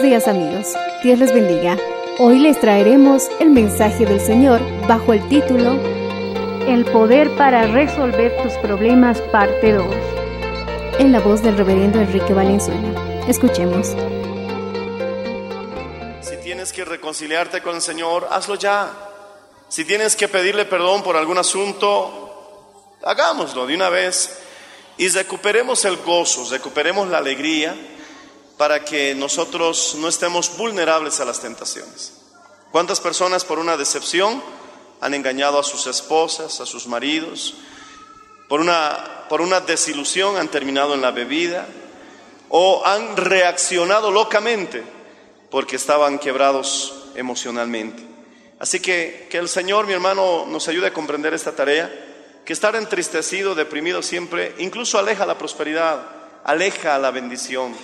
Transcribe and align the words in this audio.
Buenos 0.00 0.24
días 0.24 0.34
amigos, 0.34 0.66
Dios 1.02 1.18
les 1.18 1.34
bendiga. 1.34 1.76
Hoy 2.18 2.38
les 2.38 2.58
traeremos 2.58 3.24
el 3.38 3.50
mensaje 3.50 4.06
del 4.06 4.18
Señor 4.18 4.58
bajo 4.88 5.12
el 5.12 5.28
título 5.28 5.78
El 6.66 6.86
poder 6.86 7.36
para 7.36 7.66
resolver 7.66 8.34
tus 8.42 8.54
problemas, 8.62 9.20
parte 9.30 9.74
2. 9.74 9.86
en 11.00 11.12
la 11.12 11.20
voz 11.20 11.42
del 11.42 11.54
reverendo 11.54 12.00
Enrique 12.00 12.32
Valenzuela. 12.32 13.20
Escuchemos. 13.28 13.88
Si 16.22 16.36
tienes 16.38 16.72
que 16.72 16.86
reconciliarte 16.86 17.60
con 17.60 17.74
el 17.76 17.82
Señor, 17.82 18.26
hazlo 18.30 18.54
ya. 18.54 18.90
Si 19.68 19.84
tienes 19.84 20.16
que 20.16 20.28
pedirle 20.28 20.64
perdón 20.64 21.02
por 21.02 21.18
algún 21.18 21.36
asunto, 21.36 22.96
hagámoslo 23.02 23.66
de 23.66 23.74
una 23.74 23.90
vez 23.90 24.38
y 24.96 25.08
recuperemos 25.08 25.84
el 25.84 25.98
gozo, 25.98 26.48
recuperemos 26.50 27.06
la 27.08 27.18
alegría 27.18 27.76
para 28.60 28.84
que 28.84 29.14
nosotros 29.14 29.96
no 30.00 30.06
estemos 30.06 30.54
vulnerables 30.58 31.18
a 31.18 31.24
las 31.24 31.40
tentaciones. 31.40 32.12
¿Cuántas 32.70 33.00
personas 33.00 33.42
por 33.42 33.58
una 33.58 33.78
decepción 33.78 34.42
han 35.00 35.14
engañado 35.14 35.58
a 35.58 35.62
sus 35.62 35.86
esposas, 35.86 36.60
a 36.60 36.66
sus 36.66 36.86
maridos? 36.86 37.54
Por 38.50 38.60
una, 38.60 39.24
por 39.30 39.40
una 39.40 39.60
desilusión 39.60 40.36
han 40.36 40.48
terminado 40.48 40.92
en 40.92 41.00
la 41.00 41.10
bebida 41.10 41.68
o 42.50 42.84
han 42.84 43.16
reaccionado 43.16 44.10
locamente 44.10 44.84
porque 45.50 45.76
estaban 45.76 46.18
quebrados 46.18 47.06
emocionalmente. 47.14 48.02
Así 48.58 48.78
que 48.78 49.26
que 49.30 49.38
el 49.38 49.48
Señor, 49.48 49.86
mi 49.86 49.94
hermano, 49.94 50.44
nos 50.44 50.68
ayude 50.68 50.88
a 50.88 50.92
comprender 50.92 51.32
esta 51.32 51.52
tarea, 51.52 51.90
que 52.44 52.52
estar 52.52 52.76
entristecido, 52.76 53.54
deprimido 53.54 54.02
siempre, 54.02 54.54
incluso 54.58 54.98
aleja 54.98 55.24
la 55.24 55.38
prosperidad, 55.38 56.02
aleja 56.44 56.98
la 56.98 57.10
bendición. 57.10 57.74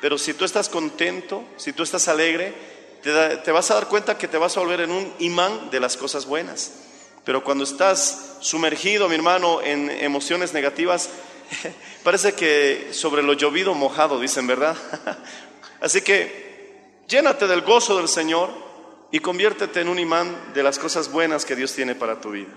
Pero 0.00 0.18
si 0.18 0.34
tú 0.34 0.44
estás 0.44 0.68
contento, 0.68 1.44
si 1.56 1.72
tú 1.72 1.82
estás 1.82 2.08
alegre, 2.08 2.54
te, 3.02 3.52
vas 3.52 3.70
a 3.70 3.74
dar 3.74 3.88
cuenta 3.88 4.18
que 4.18 4.28
te 4.28 4.38
vas 4.38 4.56
a 4.56 4.60
volver 4.60 4.80
en 4.80 4.90
un 4.90 5.12
imán 5.18 5.70
de 5.70 5.80
las 5.80 5.96
cosas 5.96 6.26
buenas. 6.26 6.72
Pero 7.24 7.44
cuando 7.44 7.64
estás 7.64 8.36
sumergido, 8.40 9.08
mi 9.08 9.14
hermano, 9.14 9.60
en 9.62 9.90
emociones 9.90 10.52
negativas, 10.52 11.10
parece 12.02 12.32
que 12.34 12.88
sobre 12.92 13.22
lo 13.22 13.34
llovido 13.34 13.74
mojado, 13.74 14.20
dicen, 14.20 14.46
¿verdad? 14.46 14.76
Así 15.80 16.00
que 16.02 16.80
llénate 17.08 17.46
del 17.46 17.62
gozo 17.62 17.96
del 17.96 18.08
Señor 18.08 18.50
y 19.10 19.20
conviértete 19.20 19.80
en 19.80 19.88
un 19.88 19.98
imán 19.98 20.52
de 20.54 20.62
las 20.62 20.78
cosas 20.78 21.10
buenas 21.10 21.44
que 21.44 21.56
Dios 21.56 21.74
tiene 21.74 21.94
para 21.94 22.20
tu 22.20 22.30
vida. 22.30 22.52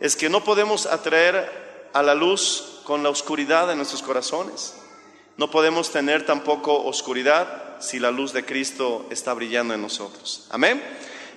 Es 0.00 0.14
que 0.14 0.28
no 0.28 0.44
podemos 0.44 0.86
atraer 0.86 1.88
a 1.92 2.02
la 2.02 2.14
luz 2.14 2.82
con 2.84 3.02
la 3.02 3.08
oscuridad 3.08 3.66
de 3.66 3.76
nuestros 3.76 4.02
corazones. 4.02 4.74
No 5.38 5.50
podemos 5.52 5.92
tener 5.92 6.26
tampoco 6.26 6.84
oscuridad 6.84 7.76
si 7.78 8.00
la 8.00 8.10
luz 8.10 8.32
de 8.32 8.44
Cristo 8.44 9.06
está 9.08 9.32
brillando 9.34 9.72
en 9.72 9.80
nosotros. 9.80 10.48
Amén. 10.50 10.82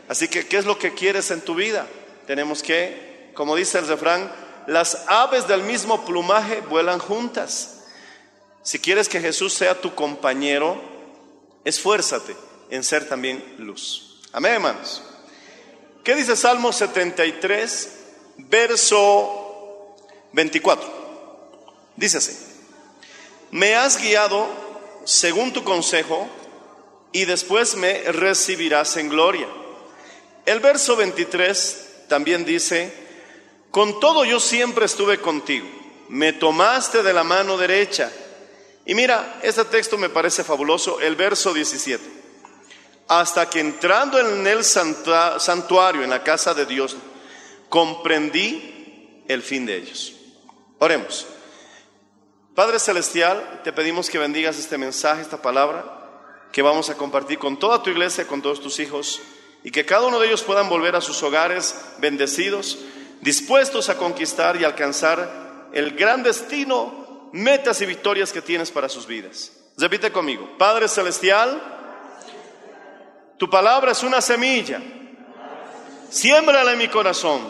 Así 0.10 0.28
que, 0.28 0.48
¿qué 0.48 0.58
es 0.58 0.66
lo 0.66 0.80
que 0.80 0.96
quieres 0.96 1.30
en 1.30 1.42
tu 1.42 1.54
vida? 1.54 1.88
Tenemos 2.26 2.64
que, 2.64 3.32
como 3.36 3.56
dice 3.56 3.78
el 3.78 3.88
refrán, 3.88 4.32
las 4.66 5.06
aves 5.08 5.48
del 5.48 5.62
mismo 5.62 6.04
plumaje 6.04 6.62
vuelan 6.62 6.98
juntas. 6.98 7.84
Si 8.64 8.80
quieres 8.80 9.08
que 9.08 9.22
Jesús 9.22 9.54
sea 9.54 9.80
tu 9.80 9.94
compañero, 9.94 10.82
esfuérzate 11.64 12.36
en 12.72 12.84
ser 12.84 13.08
también 13.08 13.56
luz. 13.60 14.20
Amén, 14.32 14.54
hermanos. 14.54 15.04
¿Qué 16.04 16.16
dice 16.16 16.36
Salmo 16.36 16.74
73, 16.74 18.00
verso 18.38 19.96
24? 20.34 20.90
Dice 21.96 22.18
así. 22.18 22.51
Me 23.52 23.76
has 23.76 24.02
guiado 24.02 24.48
según 25.04 25.52
tu 25.52 25.64
consejo 25.64 26.28
y 27.12 27.26
después 27.26 27.76
me 27.76 28.04
recibirás 28.12 28.96
en 28.98 29.10
gloria. 29.10 29.48
El 30.46 30.60
verso 30.60 30.96
23 30.96 32.06
también 32.08 32.46
dice, 32.46 32.94
con 33.70 34.00
todo 34.00 34.24
yo 34.24 34.40
siempre 34.40 34.86
estuve 34.86 35.20
contigo, 35.20 35.68
me 36.10 36.34
tomaste 36.34 37.04
de 37.04 37.14
la 37.14 37.24
mano 37.24 37.58
derecha. 37.58 38.12
Y 38.86 38.96
mira, 38.96 39.40
este 39.44 39.66
texto 39.66 39.98
me 39.98 40.10
parece 40.10 40.44
fabuloso, 40.44 41.00
el 41.00 41.16
verso 41.16 41.54
17. 41.54 42.04
Hasta 43.08 43.50
que 43.50 43.60
entrando 43.60 44.18
en 44.20 44.48
el 44.48 44.64
santuario, 44.64 46.04
en 46.04 46.10
la 46.10 46.24
casa 46.24 46.54
de 46.54 46.66
Dios, 46.66 46.96
comprendí 47.70 49.24
el 49.28 49.42
fin 49.44 49.66
de 49.66 49.78
ellos. 49.78 50.14
Oremos. 50.80 51.28
Padre 52.56 52.80
Celestial, 52.80 53.62
te 53.64 53.72
pedimos 53.72 54.10
que 54.10 54.20
bendigas 54.20 54.60
este 54.60 54.78
mensaje, 54.78 55.22
esta 55.22 55.42
palabra, 55.42 55.86
que 56.52 56.62
vamos 56.62 56.90
a 56.90 56.98
compartir 56.98 57.40
con 57.40 57.58
toda 57.58 57.82
tu 57.82 57.90
iglesia, 57.90 58.28
con 58.28 58.42
todos 58.42 58.60
tus 58.60 58.80
hijos, 58.80 59.22
y 59.64 59.72
que 59.72 59.86
cada 59.86 60.06
uno 60.06 60.20
de 60.20 60.28
ellos 60.28 60.44
puedan 60.44 60.68
volver 60.68 60.98
a 60.98 61.02
sus 61.02 61.24
hogares 61.24 61.80
bendecidos, 62.00 62.80
dispuestos 63.22 63.88
a 63.88 63.98
conquistar 63.98 64.60
y 64.60 64.66
alcanzar 64.66 65.70
el 65.72 65.92
gran 65.92 66.24
destino, 66.24 67.30
metas 67.32 67.80
y 67.82 67.86
victorias 67.86 68.34
que 68.34 68.42
tienes 68.42 68.70
para 68.70 68.90
sus 68.90 69.08
vidas. 69.08 69.54
Repite 69.78 70.12
conmigo, 70.12 70.58
Padre 70.58 70.90
Celestial, 70.90 71.62
tu 73.38 73.50
palabra 73.50 73.94
es 73.94 74.04
una 74.04 74.20
semilla, 74.20 74.82
siémbrala 76.10 76.74
en 76.74 76.80
mi 76.80 76.90
corazón 76.90 77.42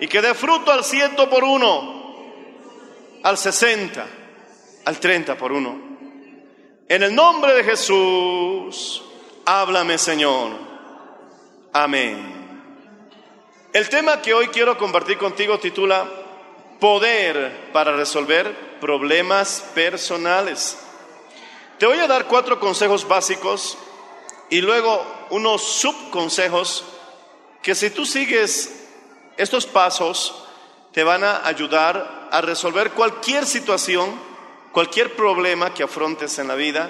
y 0.00 0.08
que 0.08 0.22
dé 0.22 0.32
fruto 0.32 0.72
al 0.72 0.82
ciento 0.82 1.28
por 1.28 1.44
uno 1.44 2.03
al 3.24 3.38
60, 3.38 4.06
al 4.84 5.00
30 5.00 5.36
por 5.36 5.50
uno. 5.50 5.80
En 6.86 7.02
el 7.02 7.14
nombre 7.14 7.54
de 7.54 7.64
Jesús, 7.64 9.02
háblame 9.46 9.96
Señor. 9.96 10.50
Amén. 11.72 12.44
El 13.72 13.88
tema 13.88 14.20
que 14.20 14.34
hoy 14.34 14.48
quiero 14.48 14.76
compartir 14.76 15.16
contigo 15.16 15.58
titula 15.58 16.06
Poder 16.78 17.70
para 17.72 17.96
resolver 17.96 18.78
problemas 18.78 19.70
personales. 19.74 20.78
Te 21.78 21.86
voy 21.86 21.98
a 21.98 22.06
dar 22.06 22.26
cuatro 22.26 22.60
consejos 22.60 23.08
básicos 23.08 23.78
y 24.50 24.60
luego 24.60 25.02
unos 25.30 25.62
subconsejos 25.62 26.84
que 27.62 27.74
si 27.74 27.88
tú 27.88 28.04
sigues 28.04 28.86
estos 29.38 29.64
pasos 29.64 30.44
te 30.94 31.02
van 31.02 31.24
a 31.24 31.44
ayudar 31.44 32.28
a 32.30 32.40
resolver 32.40 32.92
cualquier 32.92 33.44
situación, 33.46 34.14
cualquier 34.70 35.14
problema 35.16 35.74
que 35.74 35.82
afrontes 35.82 36.38
en 36.38 36.46
la 36.46 36.54
vida 36.54 36.88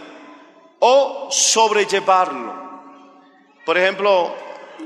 o 0.79 1.29
sobrellevarlo. 1.31 2.55
Por 3.65 3.79
ejemplo, 3.79 4.35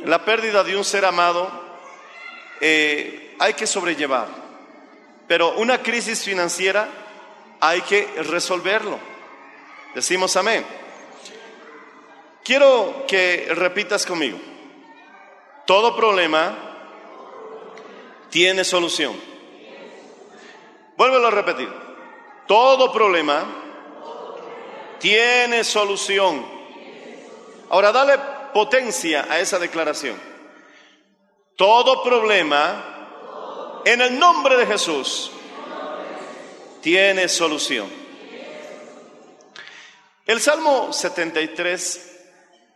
la 0.04 0.24
pérdida 0.24 0.62
de 0.62 0.76
un 0.76 0.84
ser 0.84 1.04
amado 1.04 1.50
eh, 2.60 3.34
hay 3.40 3.54
que 3.54 3.66
sobrellevar, 3.66 4.28
pero 5.26 5.56
una 5.56 5.82
crisis 5.82 6.22
financiera 6.22 6.88
hay 7.60 7.80
que 7.82 8.06
resolverlo. 8.22 9.00
Decimos 9.96 10.36
amén. 10.36 10.64
Quiero 12.44 13.04
que 13.08 13.48
repitas 13.50 14.06
conmigo. 14.06 14.38
Todo 15.66 15.96
problema 15.96 16.67
tiene 18.30 18.64
solución. 18.64 19.14
Vuélvelo 20.96 21.28
a 21.28 21.30
repetir. 21.30 21.68
Todo 22.46 22.92
problema 22.92 23.46
tiene 24.98 25.64
solución. 25.64 26.44
Ahora 27.70 27.92
dale 27.92 28.18
potencia 28.52 29.26
a 29.28 29.38
esa 29.38 29.58
declaración. 29.58 30.16
Todo 31.56 32.02
problema, 32.02 33.82
en 33.84 34.00
el 34.00 34.18
nombre 34.18 34.56
de 34.56 34.66
Jesús, 34.66 35.30
tiene 36.80 37.28
solución. 37.28 37.88
El 40.26 40.40
Salmo 40.40 40.92
73 40.92 42.20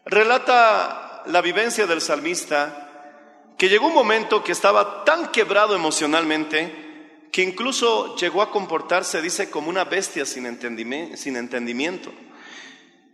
relata 0.06 1.22
la 1.26 1.40
vivencia 1.40 1.86
del 1.86 2.00
salmista 2.00 2.81
que 3.62 3.68
llegó 3.68 3.86
un 3.86 3.94
momento 3.94 4.42
que 4.42 4.50
estaba 4.50 5.04
tan 5.04 5.30
quebrado 5.30 5.76
emocionalmente 5.76 7.28
que 7.30 7.42
incluso 7.44 8.16
llegó 8.16 8.42
a 8.42 8.50
comportarse, 8.50 9.22
dice, 9.22 9.50
como 9.50 9.70
una 9.70 9.84
bestia 9.84 10.26
sin 10.26 10.46
entendimiento. 10.46 12.12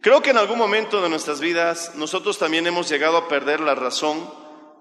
Creo 0.01 0.23
que 0.23 0.31
en 0.31 0.39
algún 0.39 0.57
momento 0.57 1.03
de 1.03 1.11
nuestras 1.11 1.41
vidas 1.41 1.93
nosotros 1.97 2.39
también 2.39 2.67
hemos 2.67 2.89
llegado 2.89 3.19
a 3.19 3.29
perder 3.29 3.61
la 3.61 3.75
razón 3.75 4.27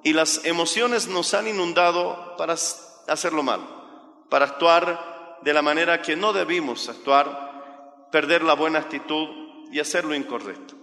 y 0.05 0.13
las 0.13 0.45
emociones 0.45 1.09
nos 1.09 1.33
han 1.33 1.49
inundado 1.49 2.37
para 2.37 2.53
hacerlo 2.53 3.43
mal, 3.43 3.59
para 4.29 4.45
actuar 4.45 5.37
de 5.41 5.53
la 5.53 5.61
manera 5.61 6.01
que 6.01 6.15
no 6.15 6.31
debimos 6.31 6.87
actuar, 6.87 8.07
perder 8.09 8.41
la 8.41 8.53
buena 8.53 8.79
actitud 8.79 9.27
y 9.69 9.81
hacer 9.81 10.05
lo 10.05 10.15
incorrecto. 10.15 10.75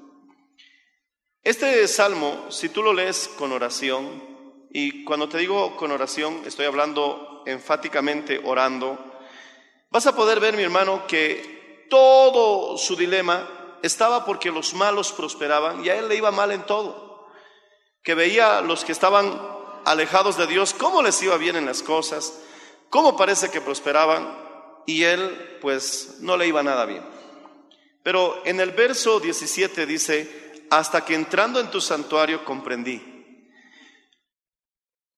Este 1.43 1.89
salmo, 1.89 2.49
si 2.51 2.69
tú 2.69 2.83
lo 2.83 2.93
lees 2.93 3.31
con 3.39 3.51
oración, 3.51 4.34
y 4.77 5.05
cuando 5.05 5.29
te 5.29 5.39
digo 5.39 5.77
con 5.77 5.93
oración, 5.93 6.43
estoy 6.45 6.67
hablando 6.67 7.45
enfáticamente 7.47 8.41
orando, 8.43 8.99
vas 9.89 10.05
a 10.09 10.17
poder 10.17 10.41
ver, 10.41 10.57
mi 10.57 10.65
hermano, 10.65 11.07
que 11.07 11.87
todo 11.89 12.77
su 12.77 12.97
dilema 12.97 13.49
estaba 13.85 14.25
porque 14.25 14.51
los 14.51 14.75
malos 14.75 15.13
prosperaban 15.13 15.85
y 15.85 15.91
a 15.91 15.97
él 15.97 16.09
le 16.09 16.17
iba 16.17 16.33
mal 16.33 16.51
en 16.51 16.67
todo. 16.67 17.29
Que 18.03 18.17
veía 18.17 18.59
a 18.59 18.63
los 18.63 18.85
que 18.85 18.91
estaban 18.91 19.41
alejados 19.85 20.37
de 20.37 20.49
Dios, 20.49 20.75
cómo 20.75 21.03
les 21.03 21.23
iba 21.23 21.37
bien 21.37 21.55
en 21.55 21.67
las 21.67 21.85
cosas, 21.85 22.41
cómo 22.91 23.17
parece 23.17 23.53
que 23.53 23.61
prosperaban 23.61 24.37
y 24.87 25.05
él 25.05 25.59
pues 25.61 26.17
no 26.19 26.37
le 26.37 26.49
iba 26.49 26.65
nada 26.65 26.85
bien. 26.85 27.05
Pero 28.03 28.43
en 28.45 28.59
el 28.59 28.73
verso 28.73 29.21
17 29.21 29.87
dice, 29.87 30.67
hasta 30.69 31.05
que 31.05 31.15
entrando 31.15 31.61
en 31.61 31.71
tu 31.71 31.81
santuario 31.81 32.45
comprendí. 32.45 33.14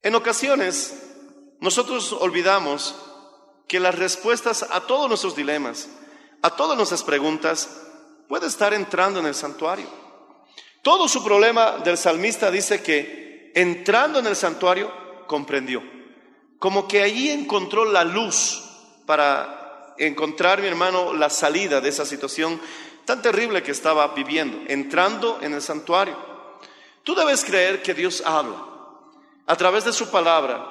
En 0.06 0.14
ocasiones 0.14 0.94
nosotros 1.58 2.12
olvidamos 2.12 2.94
que 3.66 3.80
las 3.80 3.96
respuestas 3.96 4.64
a 4.70 4.82
todos 4.82 5.08
nuestros 5.08 5.34
dilemas, 5.34 5.88
a 6.42 6.50
todas 6.50 6.76
nuestras 6.76 7.02
preguntas, 7.02 7.82
puede 8.28 8.46
estar 8.46 8.72
entrando 8.72 9.18
en 9.18 9.26
el 9.26 9.34
santuario. 9.34 9.88
Todo 10.82 11.08
su 11.08 11.24
problema 11.24 11.78
del 11.78 11.98
salmista 11.98 12.52
dice 12.52 12.84
que 12.84 13.50
entrando 13.56 14.20
en 14.20 14.28
el 14.28 14.36
santuario 14.36 14.92
comprendió, 15.26 15.82
como 16.60 16.86
que 16.86 17.02
allí 17.02 17.30
encontró 17.30 17.84
la 17.84 18.04
luz 18.04 18.62
para 19.06 19.92
encontrar, 19.98 20.60
mi 20.60 20.68
hermano, 20.68 21.14
la 21.14 21.30
salida 21.30 21.80
de 21.80 21.88
esa 21.88 22.06
situación 22.06 22.60
tan 23.04 23.22
terrible 23.22 23.60
que 23.60 23.72
estaba 23.72 24.06
viviendo, 24.14 24.56
entrando 24.68 25.40
en 25.42 25.54
el 25.54 25.62
santuario. 25.62 26.16
Tú 27.02 27.16
debes 27.16 27.44
creer 27.44 27.82
que 27.82 27.92
Dios 27.92 28.22
habla 28.24 28.75
a 29.46 29.56
través 29.56 29.84
de 29.84 29.92
su 29.92 30.10
palabra, 30.10 30.66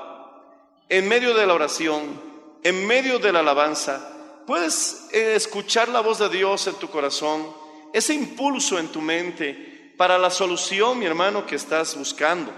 en 0.90 1.08
medio 1.08 1.34
de 1.34 1.48
la 1.48 1.54
oración, 1.54 2.22
en 2.64 2.86
medio 2.86 3.20
de 3.20 3.32
la 3.32 3.40
alabanza, 3.40 4.16
Puedes 4.46 5.08
eh, 5.12 5.34
escuchar 5.36 5.90
la 5.90 6.02
voz 6.02 6.20
de 6.20 6.30
Dios 6.30 6.68
en 6.68 6.76
tu 6.76 6.88
corazón, 6.88 7.48
ese 7.92 8.14
impulso 8.14 8.78
en 8.78 8.90
tu 8.90 9.02
mente 9.02 9.94
para 9.98 10.20
la 10.20 10.30
solución, 10.30 11.00
mi 11.00 11.06
hermano, 11.06 11.48
que 11.48 11.56
estás 11.56 11.98
buscando. 11.98 12.52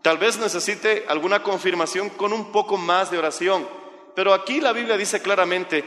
Tal 0.00 0.16
vez 0.16 0.38
necesite 0.38 1.04
alguna 1.08 1.42
confirmación 1.42 2.08
con 2.10 2.32
un 2.32 2.52
poco 2.52 2.78
más 2.78 3.10
de 3.10 3.18
oración, 3.18 3.68
pero 4.14 4.32
aquí 4.32 4.62
la 4.62 4.72
Biblia 4.72 4.96
dice 4.96 5.20
claramente 5.20 5.84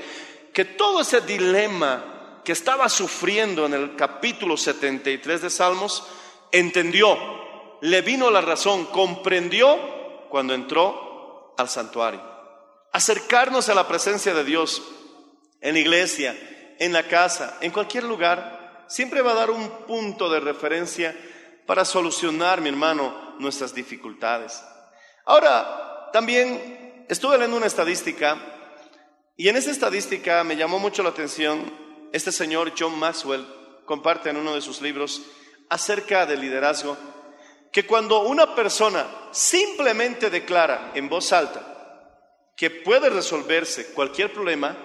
que 0.54 0.66
todo 0.66 1.02
ese 1.02 1.22
dilema 1.22 2.42
que 2.46 2.52
estaba 2.52 2.88
sufriendo 2.88 3.66
en 3.66 3.74
el 3.74 3.96
capítulo 3.96 4.56
73 4.56 5.42
de 5.42 5.50
Salmos, 5.50 6.06
entendió, 6.52 7.18
le 7.81 8.02
vino 8.02 8.30
la 8.30 8.42
razón, 8.42 8.86
comprendió 8.86 10.28
cuando 10.30 10.54
entró 10.54 11.54
al 11.58 11.70
santuario. 11.70 12.22
Acercarnos 12.92 13.70
a 13.70 13.76
la 13.76 13.88
presencia 13.88 14.34
de 14.34 14.44
Dios 14.44 14.81
en 15.62 15.74
la 15.74 15.80
iglesia, 15.80 16.36
en 16.80 16.94
la 16.94 17.08
casa, 17.08 17.58
en 17.62 17.72
cualquier 17.72 18.04
lugar, 18.04 18.86
siempre 18.88 19.22
va 19.22 19.31
a 19.31 19.36
dar 19.36 19.52
un 19.52 19.70
punto 19.86 20.30
de 20.30 20.40
referencia 20.40 21.16
para 21.66 21.86
solucionar, 21.86 22.62
mi 22.62 22.70
hermano, 22.70 23.36
nuestras 23.40 23.74
dificultades. 23.76 24.64
Ahora, 25.26 26.10
también 26.12 27.06
estuve 27.08 27.38
leyendo 27.38 27.58
una 27.58 27.68
estadística 27.68 28.38
y 29.38 29.48
en 29.48 29.56
esa 29.56 29.72
estadística 29.72 30.44
me 30.44 30.56
llamó 30.56 30.80
mucho 30.80 31.04
la 31.04 31.10
atención 31.10 31.72
este 32.12 32.31
señor 32.31 32.74
John 32.78 32.98
Maxwell, 32.98 33.46
comparte 33.86 34.30
en 34.30 34.38
uno 34.38 34.56
de 34.56 34.62
sus 34.62 34.81
libros 34.81 35.22
acerca 35.70 36.26
del 36.26 36.42
liderazgo, 36.42 36.98
que 37.71 37.86
cuando 37.86 38.21
una 38.21 38.56
persona 38.56 39.06
simplemente 39.31 40.30
declara 40.30 40.92
en 40.95 41.07
voz 41.07 41.31
alta 41.33 41.69
que 42.56 42.69
puede 42.69 43.10
resolverse 43.10 43.94
cualquier 43.94 44.33
problema, 44.33 44.75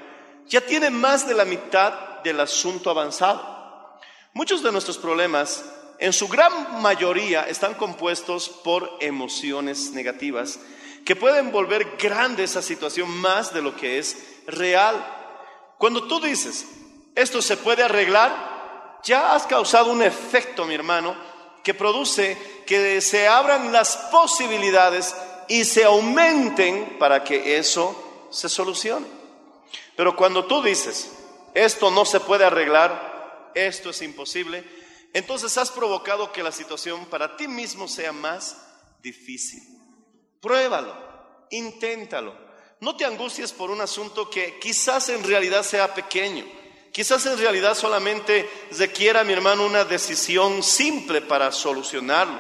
ya 0.47 0.61
tiene 0.61 0.91
más 0.91 1.27
de 1.27 1.35
la 1.35 1.45
mitad 1.45 2.23
del 2.23 2.39
asunto 2.41 2.91
avanzado. 2.91 3.99
Muchos 4.33 4.63
de 4.63 4.71
nuestros 4.71 4.99
problemas, 4.99 5.65
en 5.99 6.13
su 6.13 6.29
gran 6.29 6.81
mayoría, 6.83 7.49
están 7.49 7.75
compuestos 7.75 8.49
por 8.49 8.91
emociones 9.01 9.91
negativas 9.93 10.61
que 11.05 11.17
pueden 11.17 11.53
volver 11.53 11.97
grande 11.99 12.45
esa 12.45 12.63
situación 12.63 13.11
más 13.11 13.53
de 13.53 13.63
lo 13.63 13.77
que 13.77 13.99
es 13.99 14.43
real. 14.47 15.05
Cuando 15.79 16.07
tú 16.07 16.21
dices, 16.21 16.67
esto 17.15 17.43
se 17.43 17.57
puede 17.57 17.83
arreglar, 17.83 19.01
ya 19.05 19.35
has 19.35 19.47
causado 19.47 19.91
un 19.91 20.03
efecto, 20.03 20.65
mi 20.65 20.75
hermano, 20.75 21.15
que 21.65 21.75
produce 21.75 22.37
que 22.67 23.01
se 23.01 23.27
abran 23.27 23.73
las 23.73 23.97
posibilidades 24.13 25.17
y 25.49 25.65
se 25.65 25.85
aumenten 25.85 26.99
para 26.99 27.25
que 27.25 27.57
eso 27.57 28.29
se 28.31 28.49
solucione. 28.49 29.07
Pero 29.97 30.15
cuando 30.15 30.45
tú 30.47 30.63
dices, 30.63 31.11
esto 31.55 31.91
no 31.91 32.05
se 32.05 32.21
puede 32.21 32.45
arreglar, 32.45 33.51
esto 33.55 33.91
es 33.91 34.03
imposible, 34.03 34.65
entonces 35.13 35.57
has 35.57 35.71
provocado 35.71 36.33
que 36.33 36.43
la 36.43 36.53
situación 36.53 37.07
para 37.07 37.37
ti 37.37 37.49
mismo 37.49 37.89
sea 37.89 38.13
más 38.13 38.57
difícil. 39.01 39.63
Pruébalo, 40.41 40.95
inténtalo. 41.51 42.35
No 42.81 42.97
te 42.97 43.05
angusties 43.05 43.53
por 43.53 43.71
un 43.71 43.81
asunto 43.81 44.29
que 44.29 44.59
quizás 44.59 45.09
en 45.09 45.23
realidad 45.25 45.63
sea 45.63 45.95
pequeño. 45.95 46.45
Quizás 46.95 47.27
en 47.27 47.37
realidad 47.37 47.75
solamente 47.75 48.49
requiera, 48.79 49.25
mi 49.25 49.33
hermano, 49.33 49.67
una 49.67 49.85
decisión 49.85 50.63
simple 50.63 51.23
para 51.23 51.51
solucionarlo. 51.51 52.39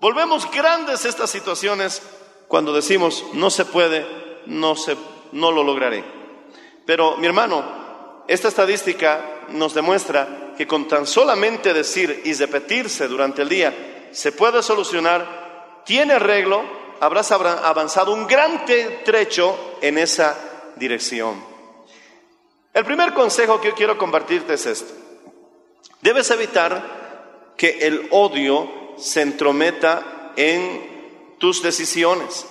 Volvemos 0.00 0.48
grandes 0.48 1.04
estas 1.04 1.28
situaciones 1.28 2.00
cuando 2.46 2.72
decimos, 2.72 3.24
no 3.32 3.50
se 3.50 3.64
puede, 3.64 4.06
no, 4.46 4.76
se, 4.76 4.96
no 5.32 5.50
lo 5.50 5.64
lograré. 5.64 6.04
Pero 6.86 7.16
mi 7.16 7.26
hermano, 7.26 8.22
esta 8.28 8.46
estadística 8.46 9.24
nos 9.48 9.74
demuestra 9.74 10.54
que 10.56 10.68
con 10.68 10.86
tan 10.86 11.04
solamente 11.04 11.74
decir 11.74 12.22
y 12.24 12.34
repetirse 12.34 13.08
durante 13.08 13.42
el 13.42 13.48
día 13.48 14.08
se 14.12 14.30
puede 14.30 14.62
solucionar, 14.62 15.82
tiene 15.84 16.12
arreglo, 16.12 16.62
habrás 17.00 17.32
avanzado 17.32 18.12
un 18.12 18.28
gran 18.28 18.64
trecho 18.64 19.78
en 19.80 19.98
esa 19.98 20.38
dirección. 20.76 21.57
El 22.78 22.84
primer 22.84 23.12
consejo 23.12 23.60
que 23.60 23.70
yo 23.70 23.74
quiero 23.74 23.98
compartirte 23.98 24.54
es 24.54 24.64
esto. 24.64 24.94
Debes 26.00 26.30
evitar 26.30 27.52
que 27.56 27.76
el 27.80 28.06
odio 28.12 28.70
se 28.96 29.22
entrometa 29.22 30.30
en 30.36 31.34
tus 31.38 31.60
decisiones. 31.60 32.46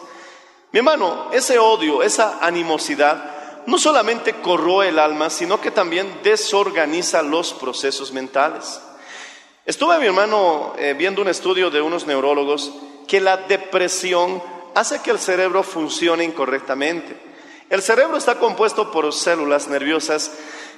Mi 0.74 0.80
hermano, 0.80 1.30
ese 1.32 1.58
odio, 1.58 2.04
esa 2.04 2.46
animosidad, 2.46 3.64
no 3.68 3.78
solamente 3.78 4.34
corroe 4.42 4.90
el 4.90 5.00
alma, 5.00 5.30
sino 5.30 5.62
que 5.62 5.72
también 5.72 6.20
desorganiza 6.24 7.22
los 7.22 7.54
procesos 7.54 8.12
mentales. 8.12 8.82
Estuve, 9.66 9.98
mi 9.98 10.08
hermano, 10.08 10.74
eh, 10.78 10.94
viendo 10.94 11.22
un 11.22 11.30
estudio 11.30 11.70
de 11.70 11.80
unos 11.80 12.06
neurólogos 12.06 12.74
que 13.08 13.22
la 13.22 13.38
depresión 13.38 14.44
hace 14.76 15.02
que 15.02 15.12
el 15.12 15.20
cerebro 15.20 15.64
funcione 15.64 16.26
incorrectamente. 16.26 17.27
El 17.70 17.82
cerebro 17.82 18.16
está 18.18 18.40
compuesto 18.40 18.92
por 18.92 19.12
células 19.14 19.68
nerviosas 19.68 20.32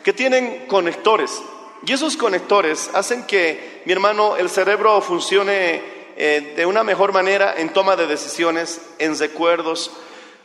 que 0.04 0.12
tienen 0.12 0.66
conectores. 0.68 1.42
Y 1.86 1.94
esos 1.94 2.18
conectores 2.18 2.90
hacen 2.94 3.26
que, 3.26 3.84
mi 3.86 3.94
hermano, 3.94 4.38
el 4.38 4.50
cerebro 4.50 5.00
funcione 5.02 5.84
eh, 6.18 6.54
de 6.56 6.66
una 6.66 6.84
mejor 6.84 7.14
manera 7.14 7.54
en 7.58 7.72
toma 7.72 7.96
de 7.96 8.08
decisiones, 8.08 8.82
en 8.98 9.18
recuerdos. 9.18 9.92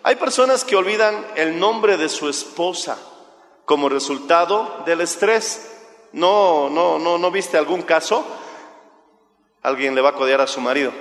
Hay 0.03 0.17
personas 0.17 0.65
que 0.65 0.77
olvidan 0.77 1.27
el 1.35 1.59
nombre 1.59 1.97
de 1.97 2.11
su 2.11 2.29
esposa 2.29 2.99
como 3.65 3.89
resultado 3.89 4.83
del 4.85 5.01
estrés. 5.01 5.71
No, 6.13 6.69
no, 6.69 6.99
no, 6.99 7.17
no 7.17 7.31
viste 7.31 7.57
algún 7.57 7.83
caso. 7.83 8.25
Alguien 9.63 9.95
le 9.95 10.03
va 10.03 10.11
a 10.11 10.15
codear 10.15 10.43
a 10.43 10.47
su 10.47 10.61
marido. 10.61 10.93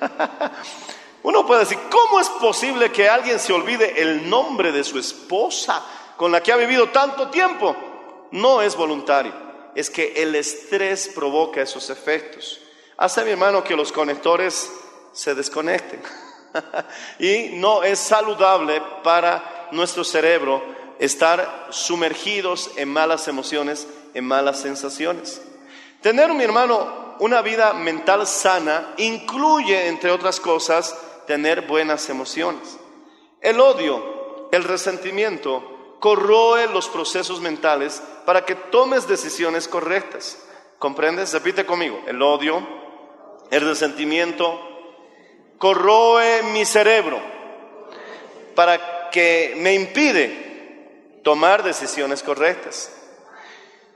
Uno 1.24 1.46
puede 1.46 1.60
decir, 1.60 1.78
¿cómo 1.90 2.20
es 2.20 2.28
posible 2.28 2.92
que 2.92 3.08
alguien 3.08 3.40
se 3.40 3.54
olvide 3.54 3.98
el 4.00 4.28
nombre 4.28 4.72
de 4.72 4.84
su 4.84 4.98
esposa 4.98 5.82
con 6.18 6.30
la 6.30 6.42
que 6.42 6.52
ha 6.52 6.56
vivido 6.56 6.90
tanto 6.90 7.30
tiempo? 7.30 7.74
No 8.30 8.60
es 8.60 8.76
voluntario, 8.76 9.32
es 9.74 9.88
que 9.88 10.12
el 10.16 10.34
estrés 10.34 11.08
provoca 11.14 11.62
esos 11.62 11.88
efectos. 11.88 12.60
Hace 12.98 13.24
mi 13.24 13.30
hermano 13.30 13.64
que 13.64 13.74
los 13.74 13.90
conectores 13.90 14.70
se 15.12 15.34
desconecten. 15.34 16.02
y 17.18 17.54
no 17.54 17.82
es 17.82 17.98
saludable 17.98 18.82
para 19.02 19.68
nuestro 19.72 20.04
cerebro 20.04 20.62
estar 20.98 21.68
sumergidos 21.70 22.70
en 22.76 22.90
malas 22.90 23.28
emociones, 23.28 23.88
en 24.12 24.26
malas 24.26 24.60
sensaciones. 24.60 25.40
Tener, 26.02 26.34
mi 26.34 26.44
hermano, 26.44 27.16
una 27.18 27.40
vida 27.40 27.72
mental 27.72 28.26
sana 28.26 28.92
incluye, 28.98 29.88
entre 29.88 30.10
otras 30.10 30.38
cosas, 30.38 30.94
tener 31.26 31.62
buenas 31.62 32.08
emociones. 32.08 32.78
El 33.40 33.60
odio, 33.60 34.48
el 34.52 34.64
resentimiento, 34.64 35.96
corroe 36.00 36.66
los 36.66 36.88
procesos 36.88 37.40
mentales 37.40 38.02
para 38.26 38.44
que 38.44 38.54
tomes 38.54 39.08
decisiones 39.08 39.68
correctas. 39.68 40.38
¿Comprendes? 40.78 41.32
Repite 41.32 41.64
conmigo. 41.64 42.02
El 42.06 42.20
odio, 42.20 42.66
el 43.50 43.60
resentimiento, 43.66 44.60
corroe 45.58 46.42
mi 46.52 46.64
cerebro 46.64 47.20
para 48.54 49.10
que 49.10 49.54
me 49.56 49.74
impide 49.74 51.20
tomar 51.22 51.62
decisiones 51.62 52.22
correctas. 52.22 52.90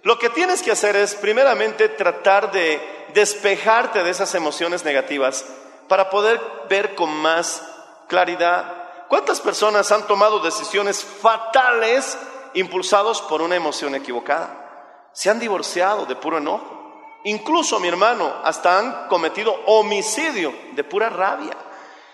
Lo 0.03 0.19
que 0.19 0.31
tienes 0.31 0.63
que 0.63 0.71
hacer 0.71 0.97
es 0.97 1.15
primeramente 1.15 1.89
tratar 1.89 2.51
de 2.53 2.81
despejarte 3.13 4.03
de 4.03 4.11
esas 4.11 4.35
emociones 4.35 4.85
negativas 4.85 5.45
para 5.89 6.11
poder 6.11 6.41
ver 6.69 6.95
con 6.95 7.11
más 7.11 7.63
claridad. 8.07 9.07
¿Cuántas 9.09 9.41
personas 9.41 9.91
han 9.91 10.07
tomado 10.07 10.41
decisiones 10.41 11.03
fatales 11.03 12.19
impulsados 12.55 13.23
por 13.23 13.43
una 13.43 13.57
emoción 13.57 13.95
equivocada? 13.95 15.09
Se 15.13 15.31
han 15.31 15.41
divorciado 15.41 16.07
de 16.07 16.17
puro 16.17 16.39
enojo. 16.39 16.77
Incluso, 17.25 17.81
mi 17.81 17.89
hermano, 17.89 18.33
hasta 18.45 18.79
han 18.79 19.09
cometido 19.09 19.55
homicidio 19.67 20.55
de 20.73 20.85
pura 20.85 21.09
rabia. 21.09 21.57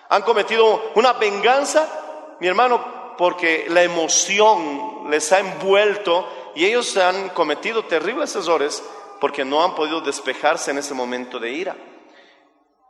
Han 0.09 0.23
cometido 0.23 0.93
una 0.95 1.13
venganza, 1.15 2.37
mi 2.41 2.47
hermano, 2.47 3.15
porque 3.19 3.67
la 3.69 3.83
emoción 3.83 5.11
les 5.11 5.31
ha 5.33 5.41
envuelto 5.41 6.27
y 6.55 6.65
ellos 6.65 6.97
han 6.97 7.31
cometido 7.31 7.85
terribles 7.85 8.35
errores 8.37 8.83
porque 9.21 9.45
no 9.45 9.63
han 9.63 9.75
podido 9.75 10.01
despejarse 10.01 10.71
en 10.71 10.79
ese 10.79 10.95
momento 10.95 11.39
de 11.39 11.51
ira. 11.51 11.77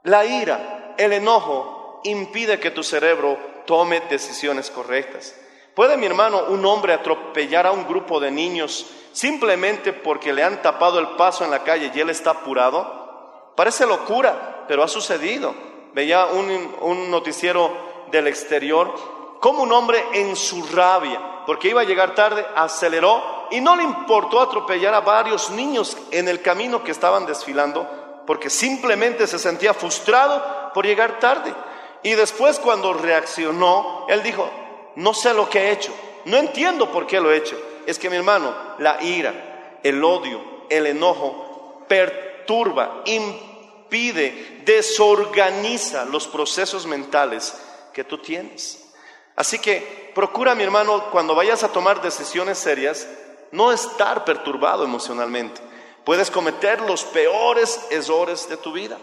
La 0.04 0.26
ira, 0.26 0.94
el 0.98 1.14
enojo, 1.14 2.00
impide 2.04 2.60
que 2.60 2.70
tu 2.70 2.82
cerebro 2.82 3.38
tome 3.66 4.00
decisiones 4.00 4.70
correctas. 4.70 5.34
¿Puede 5.74 5.96
mi 5.96 6.04
hermano, 6.04 6.44
un 6.48 6.64
hombre, 6.66 6.92
atropellar 6.92 7.66
a 7.66 7.72
un 7.72 7.86
grupo 7.88 8.20
de 8.20 8.30
niños 8.30 8.86
simplemente 9.12 9.94
porque 9.94 10.34
le 10.34 10.44
han 10.44 10.60
tapado 10.60 10.98
el 10.98 11.08
paso 11.16 11.42
en 11.42 11.50
la 11.50 11.64
calle 11.64 11.90
y 11.94 12.00
él 12.00 12.10
está 12.10 12.32
apurado? 12.32 13.52
Parece 13.56 13.86
locura, 13.86 14.66
pero 14.68 14.82
ha 14.82 14.88
sucedido. 14.88 15.54
Veía 15.94 16.26
un, 16.26 16.74
un 16.82 17.10
noticiero 17.10 17.72
del 18.10 18.26
exterior, 18.26 18.92
como 19.40 19.62
un 19.62 19.72
hombre 19.72 20.04
en 20.12 20.36
su 20.36 20.66
rabia, 20.66 21.44
porque 21.46 21.68
iba 21.68 21.80
a 21.80 21.84
llegar 21.84 22.14
tarde, 22.14 22.44
aceleró 22.54 23.46
y 23.50 23.62
no 23.62 23.74
le 23.74 23.84
importó 23.84 24.42
atropellar 24.42 24.92
a 24.92 25.00
varios 25.00 25.48
niños 25.48 25.96
en 26.10 26.28
el 26.28 26.42
camino 26.42 26.84
que 26.84 26.90
estaban 26.90 27.24
desfilando, 27.24 28.03
porque 28.26 28.50
simplemente 28.50 29.26
se 29.26 29.38
sentía 29.38 29.74
frustrado 29.74 30.72
por 30.72 30.86
llegar 30.86 31.18
tarde. 31.18 31.54
Y 32.02 32.12
después 32.12 32.58
cuando 32.58 32.92
reaccionó, 32.92 34.06
él 34.08 34.22
dijo, 34.22 34.50
no 34.96 35.14
sé 35.14 35.34
lo 35.34 35.48
que 35.48 35.60
he 35.60 35.70
hecho, 35.72 35.92
no 36.26 36.36
entiendo 36.36 36.90
por 36.90 37.06
qué 37.06 37.20
lo 37.20 37.32
he 37.32 37.36
hecho. 37.36 37.58
Es 37.86 37.98
que 37.98 38.10
mi 38.10 38.16
hermano, 38.16 38.54
la 38.78 39.02
ira, 39.02 39.78
el 39.82 40.02
odio, 40.02 40.40
el 40.70 40.86
enojo 40.86 41.84
perturba, 41.88 43.02
impide, 43.06 44.62
desorganiza 44.64 46.04
los 46.04 46.26
procesos 46.26 46.86
mentales 46.86 47.54
que 47.92 48.04
tú 48.04 48.18
tienes. 48.18 48.92
Así 49.36 49.58
que 49.58 50.12
procura, 50.14 50.54
mi 50.54 50.62
hermano, 50.62 51.10
cuando 51.10 51.34
vayas 51.34 51.62
a 51.64 51.72
tomar 51.72 52.00
decisiones 52.00 52.58
serias, 52.58 53.06
no 53.52 53.72
estar 53.72 54.24
perturbado 54.24 54.84
emocionalmente. 54.84 55.60
Puedes 56.04 56.30
cometer 56.30 56.80
los 56.82 57.04
peores 57.04 57.86
errores 57.90 58.48
de 58.48 58.56
tu 58.56 58.72
vida. 58.72 58.98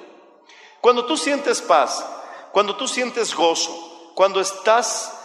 Cuando 0.81 1.05
tú 1.05 1.17
sientes 1.17 1.62
paz, 1.62 2.05
cuando 2.51 2.75
tú 2.75 2.88
sientes 2.88 3.34
gozo, 3.34 4.12
cuando 4.15 4.39
estás 4.41 5.17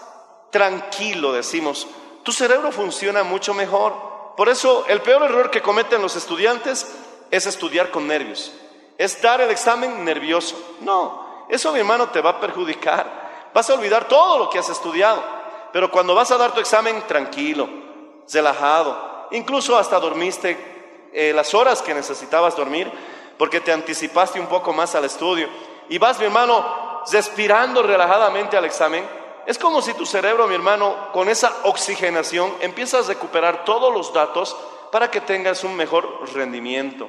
tranquilo, 0.50 1.32
decimos, 1.32 1.86
tu 2.22 2.32
cerebro 2.32 2.72
funciona 2.72 3.22
mucho 3.22 3.52
mejor. 3.54 3.94
Por 4.36 4.48
eso 4.48 4.84
el 4.88 5.00
peor 5.02 5.22
error 5.22 5.50
que 5.50 5.62
cometen 5.62 6.02
los 6.02 6.16
estudiantes 6.16 6.94
es 7.30 7.46
estudiar 7.46 7.90
con 7.90 8.06
nervios, 8.06 8.52
es 8.98 9.20
dar 9.20 9.40
el 9.40 9.50
examen 9.50 10.04
nervioso. 10.04 10.56
No, 10.80 11.46
eso 11.48 11.72
mi 11.72 11.80
hermano 11.80 12.10
te 12.10 12.20
va 12.20 12.30
a 12.30 12.40
perjudicar. 12.40 13.50
Vas 13.52 13.70
a 13.70 13.74
olvidar 13.74 14.08
todo 14.08 14.38
lo 14.38 14.50
que 14.50 14.58
has 14.58 14.68
estudiado, 14.68 15.22
pero 15.72 15.90
cuando 15.90 16.14
vas 16.14 16.30
a 16.30 16.36
dar 16.36 16.52
tu 16.52 16.60
examen 16.60 17.02
tranquilo, 17.06 17.68
relajado, 18.30 19.28
incluso 19.30 19.78
hasta 19.78 19.98
dormiste 19.98 20.75
eh, 21.16 21.32
las 21.32 21.54
horas 21.54 21.80
que 21.80 21.94
necesitabas 21.94 22.54
dormir, 22.54 22.92
porque 23.38 23.60
te 23.60 23.72
anticipaste 23.72 24.38
un 24.38 24.48
poco 24.48 24.74
más 24.74 24.94
al 24.94 25.06
estudio, 25.06 25.48
y 25.88 25.96
vas, 25.96 26.18
mi 26.18 26.26
hermano, 26.26 27.02
respirando 27.10 27.82
relajadamente 27.82 28.56
al 28.56 28.66
examen, 28.66 29.02
es 29.46 29.58
como 29.58 29.80
si 29.80 29.94
tu 29.94 30.04
cerebro, 30.04 30.46
mi 30.46 30.54
hermano, 30.54 31.10
con 31.12 31.30
esa 31.30 31.50
oxigenación 31.62 32.52
empiezas 32.60 33.06
a 33.06 33.08
recuperar 33.14 33.64
todos 33.64 33.94
los 33.94 34.12
datos 34.12 34.54
para 34.92 35.10
que 35.10 35.22
tengas 35.22 35.64
un 35.64 35.74
mejor 35.74 36.06
rendimiento. 36.34 37.08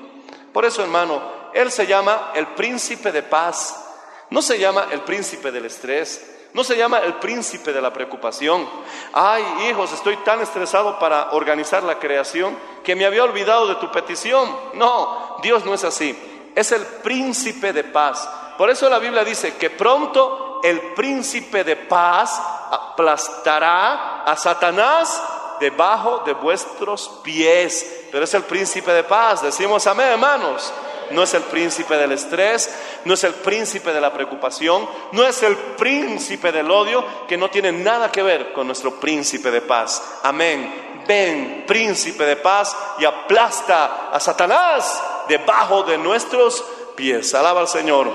Por 0.53 0.63
eso, 0.63 0.81
hermano, 0.81 1.21
Él 1.53 1.69
se 1.69 1.85
llama 1.85 2.31
el 2.33 2.47
príncipe 2.47 3.11
de 3.11 3.23
paz. 3.23 3.83
No 4.29 4.41
se 4.41 4.57
llama 4.57 4.87
el 4.91 5.01
príncipe 5.01 5.51
del 5.51 5.65
estrés. 5.65 6.36
No 6.57 6.63
se 6.63 6.75
llama 6.75 6.97
el 6.97 7.13
príncipe 7.13 7.71
de 7.71 7.79
la 7.79 7.93
preocupación. 7.93 8.67
Ay, 9.13 9.43
hijos, 9.69 9.93
estoy 9.93 10.17
tan 10.17 10.41
estresado 10.41 10.97
para 10.97 11.29
organizar 11.33 11.83
la 11.83 11.99
creación 11.99 12.57
que 12.83 12.95
me 12.95 13.05
había 13.05 13.23
olvidado 13.23 13.67
de 13.67 13.75
tu 13.75 13.91
petición. 13.91 14.57
No, 14.73 15.37
Dios 15.43 15.63
no 15.65 15.75
es 15.75 15.83
así. 15.83 16.17
Es 16.55 16.71
el 16.71 16.81
príncipe 16.81 17.73
de 17.73 17.83
paz. 17.83 18.27
Por 18.57 18.71
eso 18.71 18.89
la 18.89 18.97
Biblia 18.97 19.23
dice 19.23 19.55
que 19.55 19.69
pronto 19.69 20.59
el 20.63 20.81
príncipe 20.95 21.63
de 21.63 21.75
paz 21.75 22.41
aplastará 22.71 24.23
a 24.23 24.35
Satanás 24.35 25.21
debajo 25.59 26.23
de 26.25 26.33
vuestros 26.33 27.19
pies. 27.23 28.07
Pero 28.11 28.23
es 28.23 28.33
el 28.33 28.45
príncipe 28.45 28.91
de 28.93 29.03
paz. 29.03 29.43
Decimos 29.43 29.85
amén, 29.85 30.07
hermanos. 30.07 30.73
No 31.11 31.23
es 31.23 31.33
el 31.33 31.43
príncipe 31.43 31.95
del 31.95 32.11
estrés, 32.11 32.69
no 33.05 33.13
es 33.13 33.23
el 33.23 33.33
príncipe 33.33 33.93
de 33.93 34.01
la 34.01 34.13
preocupación, 34.13 34.87
no 35.11 35.25
es 35.25 35.41
el 35.43 35.55
príncipe 35.55 36.51
del 36.51 36.69
odio, 36.69 37.05
que 37.27 37.37
no 37.37 37.49
tiene 37.49 37.71
nada 37.71 38.11
que 38.11 38.23
ver 38.23 38.53
con 38.53 38.67
nuestro 38.67 38.99
príncipe 38.99 39.51
de 39.51 39.61
paz. 39.61 40.19
Amén. 40.23 41.03
Ven, 41.07 41.63
príncipe 41.65 42.25
de 42.25 42.35
paz, 42.35 42.75
y 42.99 43.05
aplasta 43.05 44.09
a 44.11 44.19
Satanás 44.19 45.01
debajo 45.27 45.83
de 45.83 45.97
nuestros 45.97 46.63
pies. 46.95 47.33
Alaba 47.33 47.61
al 47.61 47.67
Señor, 47.67 48.11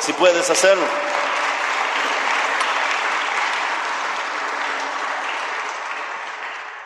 si 0.00 0.12
puedes 0.12 0.48
hacerlo. 0.50 0.84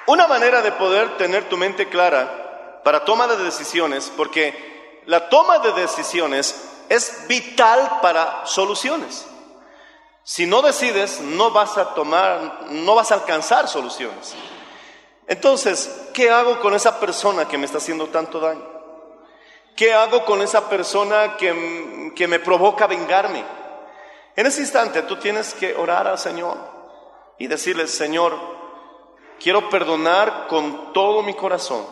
Una 0.07 0.29
manera 0.29 0.63
de 0.63 0.71
poder 0.71 1.17
tener 1.17 1.49
tu 1.49 1.57
mente 1.57 1.89
clara 1.89 2.81
para 2.85 3.05
toma 3.05 3.27
de 3.27 3.37
decisiones, 3.37 4.13
porque 4.17 4.76
la 5.07 5.29
toma 5.29 5.61
de 5.61 5.73
decisiones 5.73 6.85
es 6.89 7.27
vital 7.29 7.99
para 8.03 8.45
soluciones. 8.47 9.27
Si 10.25 10.47
no 10.47 10.63
decides, 10.63 11.21
no 11.21 11.53
vas 11.53 11.79
a 11.79 11.95
tomar, 11.95 12.67
no 12.71 12.95
vas 12.97 13.13
a 13.13 13.15
alcanzar 13.15 13.69
soluciones. 13.69 14.35
Entonces, 15.29 16.09
¿qué 16.13 16.31
hago 16.31 16.61
con 16.61 16.75
esa 16.75 16.99
persona 16.99 17.47
que 17.47 17.59
me 17.59 17.67
está 17.67 17.79
haciendo 17.79 18.09
tanto 18.09 18.41
daño? 18.41 18.67
¿Qué 19.77 19.93
hago 19.93 20.25
con 20.25 20.43
esa 20.43 20.69
persona 20.69 21.37
que, 21.37 22.13
que 22.17 22.27
me 22.27 22.41
provoca 22.41 22.87
vengarme? 22.87 23.45
En 24.35 24.47
ese 24.47 24.61
instante 24.61 25.03
tú 25.03 25.17
tienes 25.17 25.55
que 25.55 25.75
orar 25.77 26.07
al 26.09 26.19
Señor 26.19 26.57
y 27.39 27.47
decirle, 27.47 27.87
Señor, 27.87 28.37
quiero 29.39 29.69
perdonar 29.69 30.47
con 30.49 30.93
todo 30.93 31.23
mi 31.23 31.35
corazón 31.35 31.87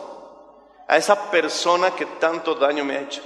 a 0.87 0.97
esa 0.97 1.31
persona 1.31 1.91
que 1.91 2.05
tanto 2.05 2.55
daño 2.55 2.83
me 2.85 2.97
ha 2.97 3.01
hecho. 3.01 3.21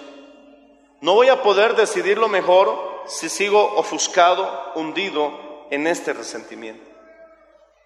No 1.02 1.14
voy 1.14 1.30
a 1.30 1.42
poder 1.42 1.76
decidir 1.76 2.18
lo 2.18 2.28
mejor 2.28 3.04
si 3.08 3.30
sigo 3.30 3.76
ofuscado, 3.76 4.74
hundido 4.76 5.68
en 5.70 5.88
este 5.88 6.14
resentimiento. 6.14 6.90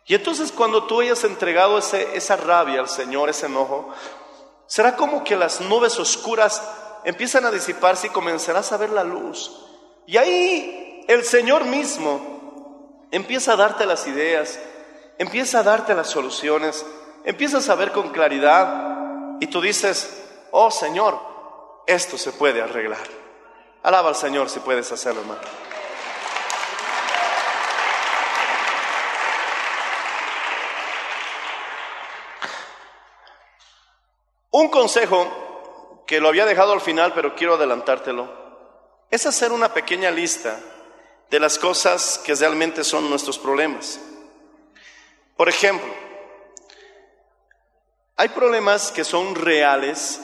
Y 0.06 0.16
entonces 0.16 0.52
cuando 0.52 0.84
tú 0.86 1.02
hayas 1.02 1.24
entregado 1.24 1.78
ese, 1.78 2.16
esa 2.16 2.36
rabia 2.36 2.80
al 2.80 2.90
Señor, 2.90 3.30
ese 3.30 3.46
enojo, 3.46 3.90
será 4.66 4.96
como 4.96 5.24
que 5.24 5.36
las 5.36 5.62
nubes 5.62 5.98
oscuras 6.00 6.62
empiezan 7.06 7.46
a 7.46 7.52
disiparse 7.52 8.08
y 8.08 8.12
comenzarás 8.12 8.72
a 8.72 8.78
ver 8.78 8.90
la 8.90 9.04
luz. 9.04 9.52
Y 10.06 10.18
ahí 10.18 11.06
el 11.08 11.24
Señor 11.24 11.66
mismo 11.66 13.08
empieza 13.12 13.54
a 13.54 13.58
darte 13.58 13.86
las 13.86 14.08
ideas, 14.08 14.60
empieza 15.18 15.60
a 15.60 15.64
darte 15.64 15.94
las 15.94 16.08
soluciones, 16.10 16.86
empiezas 17.24 17.70
a 17.70 17.76
ver 17.76 17.92
con 17.92 18.10
claridad 18.10 18.93
y 19.44 19.48
tú 19.48 19.60
dices, 19.60 20.24
oh 20.52 20.72
Señor, 20.72 21.20
esto 21.86 22.18
se 22.18 22.32
puede 22.32 22.62
arreglar. 22.62 23.06
Alaba 23.84 24.08
al 24.08 24.16
Señor 24.16 24.50
si 24.50 24.62
puedes 24.62 24.90
hacerlo, 24.90 25.20
hermano. 25.20 25.42
Un 34.52 34.70
consejo 34.70 36.04
que 36.08 36.22
lo 36.22 36.30
había 36.30 36.46
dejado 36.46 36.72
al 36.72 36.80
final, 36.80 37.12
pero 37.14 37.36
quiero 37.36 37.56
adelantártelo, 37.56 38.32
es 39.12 39.26
hacer 39.26 39.52
una 39.52 39.74
pequeña 39.74 40.10
lista 40.10 40.58
de 41.30 41.40
las 41.42 41.60
cosas 41.60 42.18
que 42.26 42.34
realmente 42.34 42.86
son 42.86 43.10
nuestros 43.10 43.38
problemas. 43.38 44.00
Por 45.36 45.50
ejemplo, 45.50 45.94
hay 48.16 48.30
problemas 48.30 48.92
que 48.92 49.04
son 49.04 49.36
reales 49.36 50.22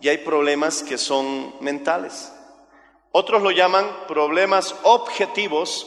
y 0.00 0.08
hay 0.08 0.18
problemas 0.18 0.82
que 0.82 0.98
son 0.98 1.54
mentales. 1.60 2.32
Otros 3.10 3.42
lo 3.42 3.50
llaman 3.50 4.06
problemas 4.08 4.74
objetivos 4.84 5.86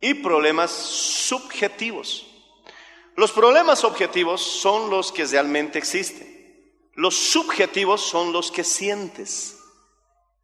y 0.00 0.14
problemas 0.14 0.70
subjetivos. 0.70 2.26
Los 3.16 3.32
problemas 3.32 3.84
objetivos 3.84 4.42
son 4.42 4.90
los 4.90 5.12
que 5.12 5.24
realmente 5.24 5.78
existen. 5.78 6.36
Los 6.94 7.14
subjetivos 7.14 8.02
son 8.02 8.32
los 8.32 8.50
que 8.50 8.64
sientes, 8.64 9.58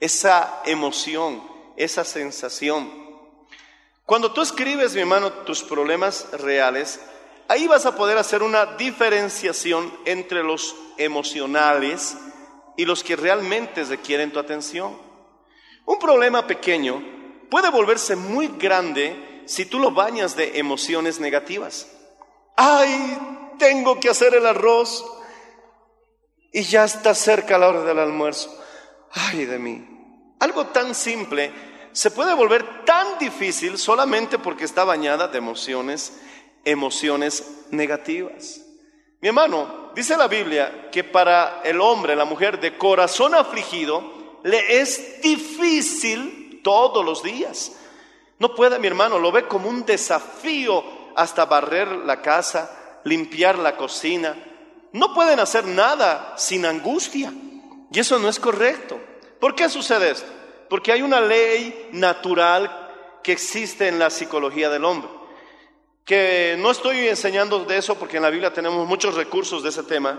esa 0.01 0.63
emoción, 0.65 1.43
esa 1.77 2.05
sensación. 2.05 2.91
Cuando 4.05 4.33
tú 4.33 4.43
escribes, 4.43 4.95
mi 4.95 5.01
hermano, 5.01 5.33
tus 5.33 5.63
problemas 5.63 6.29
reales, 6.33 7.01
ahí 7.53 7.67
vas 7.67 7.85
a 7.85 7.95
poder 7.95 8.17
hacer 8.17 8.43
una 8.43 8.65
diferenciación 8.65 9.93
entre 10.07 10.43
los 10.43 10.75
emocionales 10.97 12.17
y 12.79 12.87
los 12.87 13.05
que 13.05 13.15
realmente 13.15 13.85
requieren 13.85 14.33
tu 14.33 14.39
atención. 14.39 14.99
Un 15.85 15.99
problema 15.99 16.47
pequeño 16.47 17.03
puede 17.51 17.69
volverse 17.69 18.17
muy 18.17 18.49
grande 18.59 19.43
si 19.45 19.67
tú 19.67 19.79
lo 19.79 19.91
bañas 19.91 20.35
de 20.35 20.59
emociones 20.59 21.21
negativas. 21.21 21.89
Ay, 22.57 23.19
tengo 23.59 24.01
que 24.01 24.09
hacer 24.09 24.35
el 24.35 24.47
arroz 24.47 25.05
y 26.53 26.63
ya 26.63 26.85
está 26.85 27.15
cerca 27.15 27.59
la 27.59 27.69
hora 27.69 27.85
del 27.85 27.99
almuerzo. 27.99 28.59
Ay 29.13 29.45
de 29.45 29.59
mí. 29.59 29.89
Algo 30.41 30.69
tan 30.69 30.95
simple 30.95 31.53
se 31.93 32.11
puede 32.11 32.33
volver 32.33 32.87
tan 32.87 33.19
difícil 33.19 33.77
solamente 33.77 34.39
porque 34.39 34.65
está 34.65 34.85
bañada 34.85 35.29
de 35.29 35.37
emociones, 35.37 36.19
emociones 36.65 37.65
negativas. 37.71 38.61
Mi 39.21 39.29
hermano, 39.29 39.91
dice 39.95 40.17
la 40.17 40.29
Biblia 40.29 40.91
que 40.91 41.05
para 41.05 41.61
el 41.65 41.81
hombre, 41.81 42.17
la 42.17 42.25
mujer 42.25 42.61
de 42.61 42.77
corazón 42.77 43.35
afligido, 43.35 44.41
le 44.43 44.81
es 44.81 45.23
difícil 45.23 46.61
todos 46.63 47.05
los 47.05 47.23
días. 47.23 47.73
No 48.39 48.55
puede, 48.55 48.79
mi 48.79 48.89
hermano, 48.89 49.19
lo 49.19 49.31
ve 49.31 49.47
como 49.47 49.69
un 49.69 49.87
desafío 49.87 50.83
hasta 51.15 51.45
barrer 51.45 51.89
la 51.89 52.21
casa, 52.21 53.01
limpiar 53.05 53.59
la 53.59 53.77
cocina, 53.77 54.37
no 54.93 55.15
pueden 55.15 55.41
hacer 55.41 55.65
nada 55.67 56.35
sin 56.37 56.67
angustia. 56.67 57.33
Y 57.91 57.99
eso 57.99 58.19
no 58.19 58.29
es 58.29 58.39
correcto. 58.39 58.99
¿Por 59.41 59.55
qué 59.55 59.69
sucede 59.69 60.11
esto? 60.11 60.31
Porque 60.69 60.93
hay 60.93 61.03
una 61.03 61.21
ley 61.21 61.89
natural 61.93 63.21
que 63.23 63.33
existe 63.33 63.89
en 63.89 63.99
la 63.99 64.11
psicología 64.11 64.69
del 64.71 64.85
hombre. 64.85 65.11
Que 66.05 66.57
no 66.59 66.71
estoy 66.71 67.09
enseñando 67.09 67.65
de 67.65 67.79
eso 67.79 67.99
porque 67.99 68.17
en 68.17 68.23
la 68.23 68.31
Biblia 68.31 68.53
tenemos 68.53 68.87
muchos 68.87 69.15
recursos 69.15 69.63
de 69.63 69.69
ese 69.69 69.85
tema, 69.85 70.19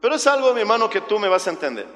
pero 0.00 0.14
es 0.14 0.26
algo, 0.26 0.52
mi 0.52 0.60
hermano, 0.60 0.90
que 0.90 1.00
tú 1.02 1.18
me 1.18 1.28
vas 1.28 1.46
a 1.46 1.50
entender. 1.50 1.86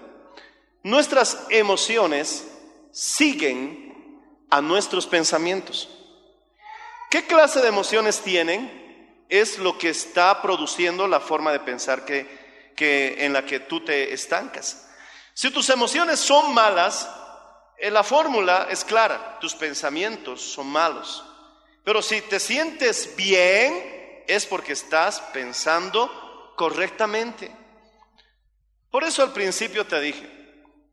Nuestras 0.82 1.46
emociones 1.50 2.46
siguen 2.92 4.20
a 4.50 4.60
nuestros 4.60 5.06
pensamientos. 5.06 5.88
¿Qué 7.10 7.26
clase 7.26 7.60
de 7.60 7.68
emociones 7.68 8.20
tienen? 8.20 8.84
es 9.28 9.58
lo 9.58 9.78
que 9.78 9.88
está 9.88 10.40
produciendo 10.42 11.08
la 11.08 11.20
forma 11.20 11.52
de 11.52 11.60
pensar 11.60 12.04
que, 12.04 12.72
que 12.76 13.24
en 13.24 13.32
la 13.32 13.44
que 13.44 13.60
tú 13.60 13.84
te 13.84 14.12
estancas. 14.12 14.88
Si 15.32 15.50
tus 15.50 15.68
emociones 15.70 16.20
son 16.20 16.54
malas, 16.54 17.08
eh, 17.78 17.90
la 17.90 18.04
fórmula 18.04 18.68
es 18.70 18.84
clara, 18.84 19.38
tus 19.40 19.54
pensamientos 19.54 20.40
son 20.40 20.68
malos. 20.68 21.24
Pero 21.84 22.00
si 22.00 22.22
te 22.22 22.40
sientes 22.40 23.14
bien, 23.14 24.24
es 24.26 24.46
porque 24.46 24.72
estás 24.72 25.20
pensando 25.32 26.52
correctamente. 26.56 27.50
Por 28.90 29.04
eso 29.04 29.22
al 29.22 29.32
principio 29.32 29.86
te 29.86 30.00
dije, 30.00 30.26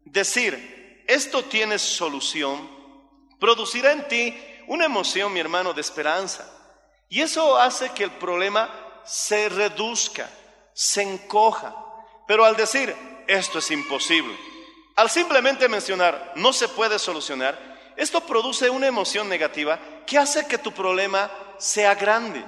decir, 0.04 1.04
esto 1.08 1.44
tiene 1.46 1.80
solución, 1.80 2.70
producirá 3.40 3.92
en 3.92 4.08
ti 4.08 4.38
una 4.68 4.86
emoción, 4.86 5.32
mi 5.32 5.40
hermano, 5.40 5.74
de 5.74 5.82
esperanza 5.82 6.50
y 7.10 7.22
eso 7.22 7.58
hace 7.58 7.90
que 7.92 8.06
el 8.06 8.12
problema 8.12 8.70
se 9.04 9.50
reduzca, 9.50 10.30
se 10.74 11.02
encoja. 11.02 11.76
Pero 12.28 12.46
al 12.46 12.56
decir, 12.56 12.96
esto 13.28 13.60
es 13.60 13.70
imposible, 13.72 14.34
al 14.96 15.10
simplemente 15.10 15.68
mencionar, 15.68 16.34
no 16.36 16.54
se 16.54 16.70
puede 16.70 16.98
solucionar, 17.00 17.71
esto 17.96 18.22
produce 18.22 18.70
una 18.70 18.88
emoción 18.88 19.28
negativa 19.28 19.80
que 20.06 20.18
hace 20.18 20.48
que 20.48 20.58
tu 20.58 20.72
problema 20.72 21.30
sea 21.58 21.96
grande. 21.96 22.44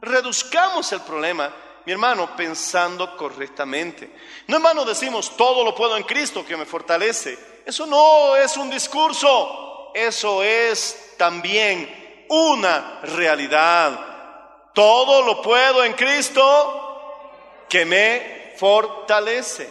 Reduzcamos 0.00 0.90
el 0.92 1.00
problema, 1.02 1.54
mi 1.84 1.92
hermano, 1.92 2.34
pensando 2.36 3.16
correctamente. 3.16 4.10
No, 4.46 4.56
hermano, 4.56 4.84
decimos, 4.84 5.36
todo 5.36 5.64
lo 5.64 5.74
puedo 5.74 5.96
en 5.96 6.02
Cristo 6.04 6.44
que 6.44 6.56
me 6.56 6.66
fortalece. 6.66 7.38
Eso 7.64 7.86
no 7.86 8.36
es 8.36 8.56
un 8.56 8.70
discurso, 8.70 9.92
eso 9.94 10.42
es 10.42 11.14
también 11.16 12.24
una 12.28 13.00
realidad. 13.02 14.72
Todo 14.72 15.22
lo 15.22 15.40
puedo 15.42 15.84
en 15.84 15.94
Cristo 15.94 17.64
que 17.68 17.84
me 17.84 18.54
fortalece. 18.56 19.68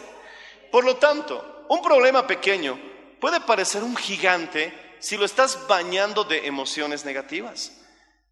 Por 0.71 0.83
lo 0.83 0.95
tanto, 0.97 1.65
un 1.69 1.81
problema 1.81 2.25
pequeño 2.25 2.79
puede 3.19 3.39
parecer 3.41 3.83
un 3.83 3.95
gigante 3.95 4.84
si 5.05 5.17
lo 5.17 5.25
estás 5.25 5.67
bañando 5.67 6.23
de 6.23 6.47
emociones 6.47 7.05
negativas. 7.05 7.71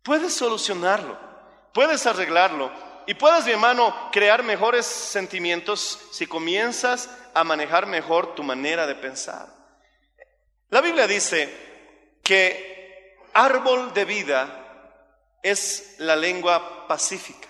Puedes 0.01 0.33
solucionarlo, 0.33 1.19
puedes 1.71 2.07
arreglarlo 2.07 2.71
y 3.05 3.13
puedes, 3.13 3.45
mi 3.45 3.51
hermano, 3.51 4.09
crear 4.11 4.41
mejores 4.41 4.87
sentimientos 4.87 5.99
si 6.11 6.25
comienzas 6.25 7.11
a 7.35 7.43
manejar 7.43 7.85
mejor 7.85 8.33
tu 8.33 8.41
manera 8.41 8.87
de 8.87 8.95
pensar. 8.95 9.49
La 10.71 10.81
Biblia 10.81 11.05
dice 11.05 12.17
que 12.23 13.19
árbol 13.35 13.93
de 13.93 14.05
vida 14.05 15.37
es 15.43 15.97
la 15.99 16.15
lengua 16.15 16.87
pacífica. 16.87 17.49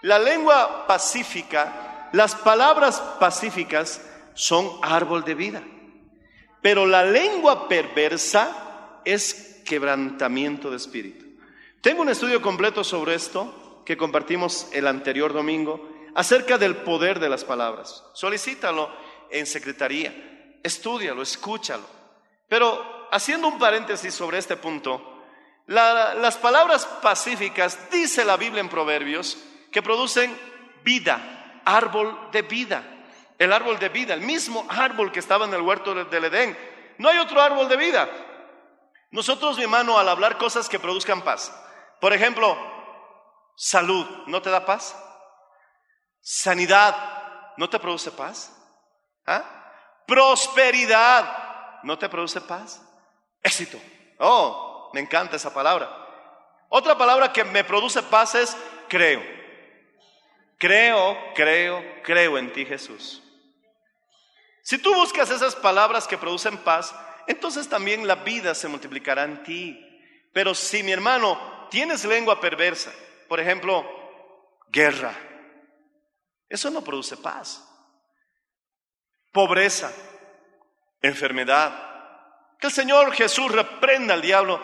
La 0.00 0.18
lengua 0.18 0.86
pacífica, 0.86 2.08
las 2.12 2.34
palabras 2.34 2.98
pacíficas 3.20 4.00
son 4.32 4.80
árbol 4.80 5.22
de 5.22 5.34
vida. 5.34 5.62
Pero 6.62 6.86
la 6.86 7.04
lengua 7.04 7.68
perversa 7.68 9.00
es 9.04 9.60
quebrantamiento 9.66 10.70
de 10.70 10.76
espíritu. 10.76 11.26
Tengo 11.80 12.02
un 12.02 12.08
estudio 12.08 12.40
completo 12.40 12.84
sobre 12.84 13.14
esto 13.14 13.82
que 13.84 13.96
compartimos 13.96 14.68
el 14.72 14.86
anterior 14.86 15.32
domingo 15.32 15.90
acerca 16.14 16.58
del 16.58 16.76
poder 16.76 17.18
de 17.18 17.28
las 17.28 17.44
palabras. 17.44 18.04
Solicítalo 18.14 18.88
en 19.30 19.46
secretaría, 19.46 20.58
estúdialo, 20.62 21.22
escúchalo. 21.22 21.84
Pero 22.48 23.08
haciendo 23.10 23.48
un 23.48 23.58
paréntesis 23.58 24.14
sobre 24.14 24.38
este 24.38 24.56
punto, 24.56 25.24
las 25.66 26.36
palabras 26.36 26.86
pacíficas, 27.02 27.90
dice 27.90 28.24
la 28.24 28.36
Biblia 28.36 28.60
en 28.60 28.68
Proverbios, 28.68 29.38
que 29.70 29.82
producen 29.82 30.36
vida, 30.84 31.60
árbol 31.64 32.16
de 32.30 32.42
vida. 32.42 33.01
El 33.42 33.52
árbol 33.52 33.76
de 33.80 33.88
vida, 33.88 34.14
el 34.14 34.20
mismo 34.20 34.64
árbol 34.68 35.10
que 35.10 35.18
estaba 35.18 35.46
en 35.46 35.52
el 35.52 35.62
huerto 35.62 36.04
del 36.04 36.24
Edén. 36.26 36.56
No 36.98 37.08
hay 37.08 37.18
otro 37.18 37.42
árbol 37.42 37.68
de 37.68 37.76
vida. 37.76 38.08
Nosotros, 39.10 39.56
mi 39.56 39.64
hermano, 39.64 39.98
al 39.98 40.08
hablar 40.08 40.38
cosas 40.38 40.68
que 40.68 40.78
produzcan 40.78 41.22
paz, 41.22 41.52
por 42.00 42.12
ejemplo, 42.12 42.56
salud, 43.56 44.06
¿no 44.28 44.40
te 44.40 44.48
da 44.48 44.64
paz? 44.64 44.96
Sanidad, 46.20 46.94
¿no 47.56 47.68
te 47.68 47.80
produce 47.80 48.12
paz? 48.12 48.56
¿Ah? 49.26 49.42
Prosperidad, 50.06 51.80
¿no 51.82 51.98
te 51.98 52.08
produce 52.08 52.40
paz? 52.40 52.80
Éxito. 53.42 53.76
Oh, 54.20 54.88
me 54.94 55.00
encanta 55.00 55.34
esa 55.34 55.52
palabra. 55.52 55.90
Otra 56.68 56.96
palabra 56.96 57.32
que 57.32 57.42
me 57.42 57.64
produce 57.64 58.04
paz 58.04 58.36
es 58.36 58.56
creo. 58.88 59.20
Creo, 60.58 61.18
creo, 61.34 61.82
creo 62.04 62.38
en 62.38 62.52
ti 62.52 62.64
Jesús. 62.64 63.20
Si 64.62 64.78
tú 64.78 64.94
buscas 64.94 65.30
esas 65.30 65.56
palabras 65.56 66.06
que 66.06 66.16
producen 66.16 66.56
paz, 66.58 66.94
entonces 67.26 67.68
también 67.68 68.06
la 68.06 68.16
vida 68.16 68.54
se 68.54 68.68
multiplicará 68.68 69.24
en 69.24 69.42
ti. 69.42 69.88
Pero 70.32 70.54
si 70.54 70.82
mi 70.82 70.92
hermano 70.92 71.68
tienes 71.70 72.04
lengua 72.04 72.40
perversa, 72.40 72.92
por 73.28 73.40
ejemplo, 73.40 73.84
guerra, 74.68 75.14
eso 76.48 76.70
no 76.70 76.82
produce 76.82 77.16
paz. 77.16 77.68
Pobreza, 79.32 79.92
enfermedad. 81.00 81.90
Que 82.58 82.68
el 82.68 82.72
Señor 82.72 83.12
Jesús 83.12 83.50
reprenda 83.50 84.14
al 84.14 84.22
diablo. 84.22 84.60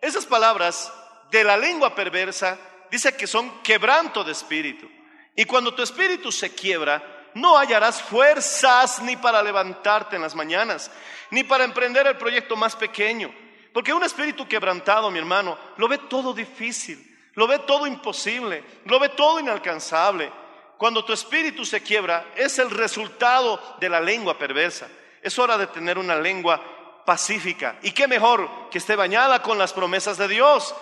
Esas 0.00 0.26
palabras 0.26 0.92
de 1.30 1.42
la 1.42 1.56
lengua 1.56 1.94
perversa 1.94 2.58
dice 2.90 3.16
que 3.16 3.26
son 3.26 3.62
quebranto 3.62 4.22
de 4.22 4.32
espíritu. 4.32 4.88
Y 5.34 5.46
cuando 5.46 5.74
tu 5.74 5.82
espíritu 5.82 6.30
se 6.30 6.54
quiebra, 6.54 7.21
no 7.34 7.56
hallarás 7.56 8.02
fuerzas 8.02 9.00
ni 9.02 9.16
para 9.16 9.42
levantarte 9.42 10.16
en 10.16 10.22
las 10.22 10.34
mañanas, 10.34 10.90
ni 11.30 11.44
para 11.44 11.64
emprender 11.64 12.06
el 12.06 12.16
proyecto 12.16 12.56
más 12.56 12.76
pequeño. 12.76 13.32
Porque 13.72 13.92
un 13.92 14.04
espíritu 14.04 14.46
quebrantado, 14.46 15.10
mi 15.10 15.18
hermano, 15.18 15.56
lo 15.76 15.88
ve 15.88 15.98
todo 15.98 16.34
difícil, 16.34 17.16
lo 17.34 17.46
ve 17.46 17.60
todo 17.60 17.86
imposible, 17.86 18.64
lo 18.84 19.00
ve 19.00 19.08
todo 19.10 19.40
inalcanzable. 19.40 20.30
Cuando 20.76 21.04
tu 21.04 21.12
espíritu 21.12 21.64
se 21.64 21.82
quiebra, 21.82 22.26
es 22.36 22.58
el 22.58 22.70
resultado 22.70 23.76
de 23.80 23.88
la 23.88 24.00
lengua 24.00 24.36
perversa. 24.36 24.88
Es 25.22 25.38
hora 25.38 25.56
de 25.56 25.68
tener 25.68 25.96
una 25.96 26.16
lengua 26.16 26.60
pacífica. 27.06 27.76
Y 27.82 27.92
qué 27.92 28.08
mejor 28.08 28.68
que 28.70 28.78
esté 28.78 28.96
bañada 28.96 29.42
con 29.42 29.58
las 29.58 29.72
promesas 29.72 30.18
de 30.18 30.28
Dios. 30.28 30.74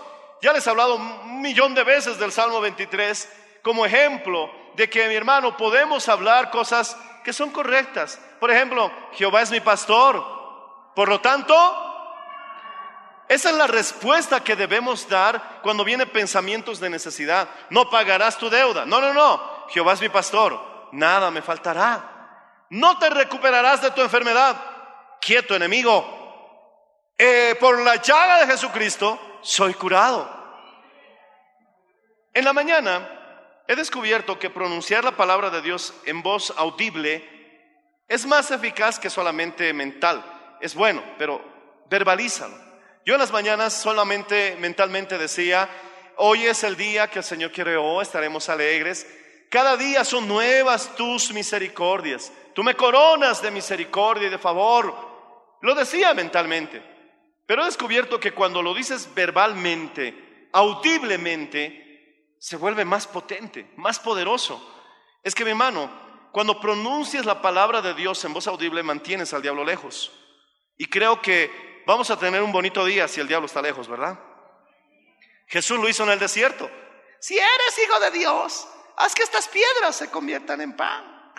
Ya 0.43 0.53
les 0.53 0.67
he 0.67 0.71
hablado 0.71 0.95
un 0.97 1.43
millón 1.43 1.75
de 1.75 1.85
veces 1.85 2.19
del 2.19 2.33
Salmo 2.33 2.61
23 2.61 3.29
como 3.63 3.87
ejemplo 3.87 4.51
de 4.75 4.89
que, 4.89 5.09
mi 5.09 5.15
hermano, 5.15 5.57
podemos 5.57 6.09
hablar 6.09 6.51
cosas 6.51 6.97
que 7.25 7.33
son 7.33 7.51
correctas. 7.51 8.21
Por 8.39 8.51
ejemplo, 8.51 8.91
Jehová 9.13 9.43
es 9.43 9.51
mi 9.51 9.61
pastor. 9.61 10.25
Por 10.95 11.09
lo 11.09 11.21
tanto, 11.21 11.55
esa 13.29 13.51
es 13.51 13.57
la 13.57 13.67
respuesta 13.67 14.43
que 14.43 14.57
debemos 14.57 15.09
dar 15.09 15.61
cuando 15.63 15.85
vienen 15.85 16.09
pensamientos 16.09 16.81
de 16.81 16.91
necesidad. 16.91 17.49
No 17.69 17.89
pagarás 17.91 18.39
tu 18.39 18.49
deuda. 18.49 18.85
No, 18.87 19.01
no, 19.01 19.13
no. 19.13 19.69
Jehová 19.69 19.93
es 19.93 20.01
mi 20.01 20.09
pastor. 20.09 20.89
Nada 20.93 21.31
me 21.31 21.43
faltará. 21.43 22.67
No 22.71 22.99
te 22.99 23.11
recuperarás 23.11 23.83
de 23.83 23.91
tu 23.91 24.01
enfermedad. 24.01 24.57
Quieto, 25.21 25.55
enemigo. 25.55 26.19
Eh, 27.19 27.55
por 27.61 27.79
la 27.81 27.97
llaga 27.97 28.39
de 28.39 28.47
Jesucristo 28.47 29.39
soy 29.43 29.75
curado. 29.75 30.39
En 32.33 32.45
la 32.45 32.53
mañana 32.53 33.20
he 33.69 33.77
descubierto 33.77 34.39
que 34.39 34.51
pronunciar 34.51 35.05
la 35.05 35.17
palabra 35.17 35.51
de 35.51 35.63
Dios 35.63 35.95
en 36.05 36.23
voz 36.23 36.53
audible 36.57 37.25
es 38.09 38.27
más 38.27 38.51
eficaz 38.51 38.99
que 38.99 39.09
solamente 39.09 39.73
mental. 39.73 40.25
Es 40.61 40.75
bueno, 40.75 41.03
pero 41.17 41.41
verbalízalo. 41.89 42.57
Yo 43.07 43.15
en 43.15 43.21
las 43.21 43.33
mañanas 43.33 43.73
solamente 43.73 44.57
mentalmente 44.59 45.17
decía, 45.17 45.69
hoy 46.17 46.47
es 46.47 46.65
el 46.65 46.77
día 46.77 47.09
que 47.09 47.21
el 47.21 47.25
Señor 47.25 47.53
creó, 47.53 48.03
estaremos 48.03 48.49
alegres. 48.49 49.07
Cada 49.49 49.77
día 49.77 50.05
son 50.05 50.29
nuevas 50.29 50.95
tus 50.97 51.33
misericordias. 51.33 52.33
Tú 52.55 52.63
me 52.63 52.75
coronas 52.75 53.41
de 53.43 53.51
misericordia 53.51 54.29
y 54.29 54.31
de 54.31 54.39
favor. 54.39 54.95
Lo 55.63 55.75
decía 55.75 56.13
mentalmente. 56.15 56.83
Pero 57.47 57.63
he 57.63 57.67
descubierto 57.67 58.21
que 58.21 58.33
cuando 58.33 58.63
lo 58.63 58.75
dices 58.75 59.09
verbalmente, 59.15 60.49
audiblemente, 60.53 61.90
se 62.41 62.57
vuelve 62.57 62.87
más 62.87 63.07
potente, 63.07 63.71
más 63.77 64.01
poderoso. 64.01 64.61
Es 65.23 65.35
que 65.35 65.45
mi 65.45 65.51
hermano, 65.51 65.91
cuando 66.33 66.59
pronuncias 66.59 67.27
la 67.27 67.43
palabra 67.43 67.83
de 67.83 67.93
Dios 67.93 68.25
en 68.25 68.33
voz 68.33 68.47
audible, 68.47 68.83
mantienes 68.83 69.35
al 69.35 69.43
diablo 69.43 69.63
lejos. 69.63 70.11
Y 70.79 70.87
creo 70.87 71.21
que 71.21 71.83
vamos 71.87 72.11
a 72.11 72.19
tener 72.19 72.43
un 72.43 72.51
bonito 72.51 72.83
día 72.87 73.07
si 73.09 73.21
el 73.21 73.29
diablo 73.29 73.45
está 73.45 73.61
lejos, 73.61 73.87
¿verdad? 73.89 74.19
Jesús 75.49 75.79
lo 75.79 75.87
hizo 75.87 76.03
en 76.05 76.11
el 76.11 76.19
desierto. 76.19 76.71
Si 77.21 77.37
eres 77.37 77.79
hijo 77.85 78.01
de 78.01 78.11
Dios, 78.13 78.67
haz 78.97 79.15
que 79.15 79.23
estas 79.23 79.47
piedras 79.47 79.95
se 79.97 80.11
conviertan 80.11 80.63
en 80.63 80.75
pan. 80.75 81.33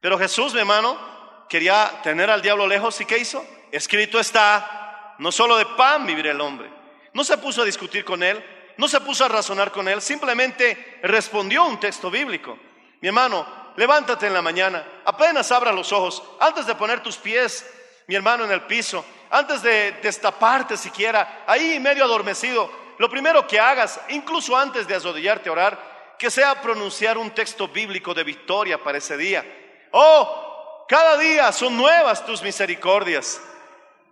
Pero 0.00 0.18
Jesús, 0.18 0.54
mi 0.54 0.60
hermano, 0.60 1.46
quería 1.50 2.00
tener 2.02 2.30
al 2.30 2.40
diablo 2.40 2.66
lejos 2.66 2.98
y 3.02 3.04
¿qué 3.04 3.18
hizo? 3.18 3.46
Escrito 3.70 4.18
está, 4.18 5.16
no 5.18 5.30
solo 5.30 5.58
de 5.58 5.66
pan 5.66 6.06
vivirá 6.06 6.30
el 6.30 6.40
hombre. 6.40 6.72
No 7.12 7.24
se 7.24 7.36
puso 7.36 7.60
a 7.60 7.66
discutir 7.66 8.06
con 8.06 8.22
él, 8.22 8.42
no 8.76 8.88
se 8.88 9.00
puso 9.00 9.24
a 9.24 9.28
razonar 9.28 9.72
con 9.72 9.88
él, 9.88 10.02
simplemente 10.02 10.98
respondió 11.02 11.64
un 11.64 11.80
texto 11.80 12.10
bíblico. 12.10 12.58
Mi 13.00 13.08
hermano, 13.08 13.46
levántate 13.76 14.26
en 14.26 14.34
la 14.34 14.42
mañana, 14.42 14.84
apenas 15.04 15.50
abra 15.52 15.72
los 15.72 15.92
ojos, 15.92 16.22
antes 16.40 16.66
de 16.66 16.74
poner 16.74 17.02
tus 17.02 17.16
pies, 17.16 17.64
mi 18.06 18.14
hermano, 18.14 18.44
en 18.44 18.52
el 18.52 18.62
piso, 18.62 19.04
antes 19.30 19.62
de 19.62 19.92
destaparte 20.02 20.76
siquiera, 20.76 21.44
ahí 21.46 21.80
medio 21.80 22.04
adormecido, 22.04 22.70
lo 22.98 23.10
primero 23.10 23.46
que 23.46 23.60
hagas, 23.60 24.00
incluso 24.08 24.56
antes 24.56 24.86
de 24.86 24.94
arrodillarte 24.94 25.48
a 25.48 25.52
orar, 25.52 25.96
que 26.18 26.30
sea 26.30 26.60
pronunciar 26.62 27.18
un 27.18 27.30
texto 27.30 27.68
bíblico 27.68 28.14
de 28.14 28.24
victoria 28.24 28.82
para 28.82 28.98
ese 28.98 29.16
día. 29.16 29.44
Oh, 29.90 30.84
cada 30.88 31.16
día 31.16 31.52
son 31.52 31.76
nuevas 31.76 32.24
tus 32.24 32.42
misericordias. 32.42 33.40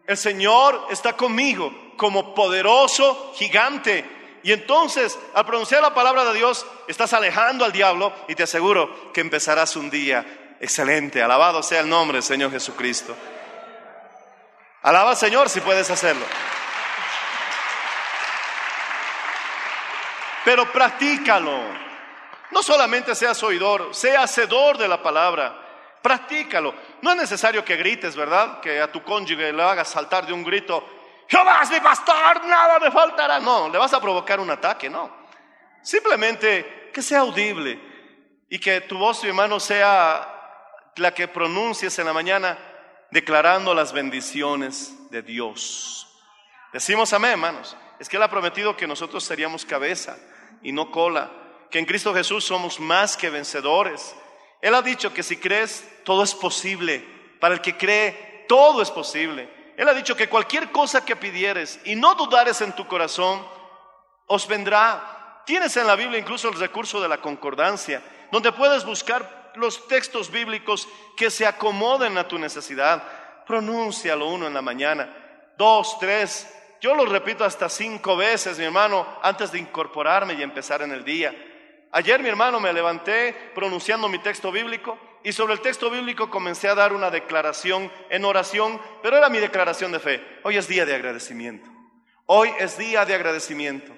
El 0.06 0.16
Señor 0.16 0.88
está 0.90 1.14
conmigo 1.14 1.72
como 1.96 2.34
poderoso 2.34 3.32
gigante. 3.36 4.04
Y 4.44 4.52
entonces, 4.52 5.18
al 5.32 5.46
pronunciar 5.46 5.80
la 5.80 5.94
palabra 5.94 6.22
de 6.26 6.34
Dios, 6.34 6.66
estás 6.86 7.14
alejando 7.14 7.64
al 7.64 7.72
diablo 7.72 8.12
y 8.28 8.34
te 8.34 8.42
aseguro 8.42 9.10
que 9.10 9.22
empezarás 9.22 9.74
un 9.74 9.88
día 9.88 10.54
excelente. 10.60 11.22
Alabado 11.22 11.62
sea 11.62 11.80
el 11.80 11.88
nombre 11.88 12.18
del 12.18 12.22
Señor 12.22 12.50
Jesucristo. 12.50 13.16
Alaba 14.82 15.12
al 15.12 15.16
Señor 15.16 15.48
si 15.48 15.62
puedes 15.62 15.90
hacerlo. 15.90 16.26
Pero 20.44 20.70
practícalo. 20.70 21.58
No 22.50 22.62
solamente 22.62 23.14
seas 23.14 23.42
oidor, 23.42 23.94
sea 23.94 24.24
hacedor 24.24 24.76
de 24.76 24.88
la 24.88 25.02
palabra. 25.02 25.58
Practícalo. 26.02 26.74
No 27.00 27.12
es 27.12 27.16
necesario 27.16 27.64
que 27.64 27.76
grites, 27.76 28.14
¿verdad? 28.14 28.60
Que 28.60 28.78
a 28.82 28.92
tu 28.92 29.02
cónyuge 29.02 29.54
le 29.54 29.62
hagas 29.62 29.88
saltar 29.88 30.26
de 30.26 30.34
un 30.34 30.44
grito, 30.44 30.86
Jehová 31.34 31.60
es 31.62 31.70
mi 31.70 31.80
pastor, 31.80 32.46
nada 32.46 32.78
me 32.78 32.90
faltará. 32.90 33.40
No, 33.40 33.68
le 33.68 33.78
vas 33.78 33.92
a 33.92 34.00
provocar 34.00 34.38
un 34.38 34.50
ataque, 34.50 34.88
no. 34.88 35.10
Simplemente 35.82 36.90
que 36.92 37.02
sea 37.02 37.20
audible 37.20 37.80
y 38.48 38.58
que 38.58 38.82
tu 38.82 38.98
voz, 38.98 39.22
mi 39.22 39.30
hermano, 39.30 39.58
sea 39.58 40.92
la 40.96 41.12
que 41.12 41.26
pronuncies 41.26 41.98
en 41.98 42.06
la 42.06 42.12
mañana 42.12 42.58
declarando 43.10 43.74
las 43.74 43.92
bendiciones 43.92 44.94
de 45.10 45.22
Dios. 45.22 46.06
Decimos 46.72 47.12
amén, 47.12 47.32
hermanos. 47.32 47.76
Es 47.98 48.08
que 48.08 48.16
Él 48.16 48.22
ha 48.22 48.30
prometido 48.30 48.76
que 48.76 48.86
nosotros 48.86 49.24
seríamos 49.24 49.64
cabeza 49.64 50.16
y 50.62 50.72
no 50.72 50.90
cola, 50.90 51.30
que 51.70 51.78
en 51.78 51.84
Cristo 51.84 52.14
Jesús 52.14 52.44
somos 52.44 52.78
más 52.78 53.16
que 53.16 53.30
vencedores 53.30 54.14
él 54.64 54.74
ha 54.74 54.80
dicho 54.80 55.12
que 55.12 55.22
si 55.22 55.36
crees, 55.36 55.86
todo 56.04 56.24
es 56.24 56.34
posible. 56.34 57.04
Para 57.38 57.52
el 57.52 57.60
que 57.60 57.76
cree, 57.76 58.46
todo 58.48 58.80
es 58.80 58.90
posible. 58.90 59.46
Él 59.76 59.88
ha 59.88 59.94
dicho 59.94 60.16
que 60.16 60.28
cualquier 60.28 60.70
cosa 60.70 61.04
que 61.04 61.16
pidieres 61.16 61.80
y 61.84 61.96
no 61.96 62.14
dudares 62.14 62.60
en 62.60 62.72
tu 62.72 62.86
corazón, 62.86 63.44
os 64.26 64.46
vendrá. 64.46 65.42
Tienes 65.46 65.76
en 65.76 65.86
la 65.86 65.96
Biblia 65.96 66.18
incluso 66.18 66.48
el 66.48 66.58
recurso 66.58 67.00
de 67.00 67.08
la 67.08 67.18
concordancia, 67.18 68.02
donde 68.30 68.52
puedes 68.52 68.84
buscar 68.84 69.52
los 69.56 69.86
textos 69.88 70.30
bíblicos 70.30 70.88
que 71.16 71.30
se 71.30 71.46
acomoden 71.46 72.16
a 72.18 72.28
tu 72.28 72.38
necesidad. 72.38 73.02
Pronúncialo 73.46 74.28
uno 74.28 74.46
en 74.46 74.54
la 74.54 74.62
mañana, 74.62 75.14
dos, 75.58 75.98
tres. 75.98 76.50
Yo 76.80 76.94
lo 76.94 77.04
repito 77.06 77.44
hasta 77.44 77.68
cinco 77.68 78.16
veces, 78.16 78.58
mi 78.58 78.64
hermano, 78.64 79.06
antes 79.22 79.52
de 79.52 79.58
incorporarme 79.58 80.34
y 80.34 80.42
empezar 80.42 80.82
en 80.82 80.92
el 80.92 81.04
día. 81.04 81.34
Ayer 81.92 82.20
mi 82.20 82.28
hermano 82.28 82.58
me 82.58 82.72
levanté 82.72 83.52
pronunciando 83.54 84.08
mi 84.08 84.18
texto 84.18 84.50
bíblico 84.50 84.98
y 85.24 85.32
sobre 85.32 85.54
el 85.54 85.60
texto 85.60 85.90
bíblico 85.90 86.30
comencé 86.30 86.68
a 86.68 86.74
dar 86.74 86.92
una 86.92 87.10
declaración 87.10 87.90
en 88.10 88.26
oración, 88.26 88.78
pero 89.02 89.16
era 89.16 89.30
mi 89.30 89.38
declaración 89.38 89.90
de 89.90 89.98
fe. 89.98 90.22
Hoy 90.42 90.58
es 90.58 90.68
día 90.68 90.84
de 90.84 90.94
agradecimiento. 90.94 91.68
Hoy 92.26 92.50
es 92.58 92.76
día 92.76 93.06
de 93.06 93.14
agradecimiento. 93.14 93.96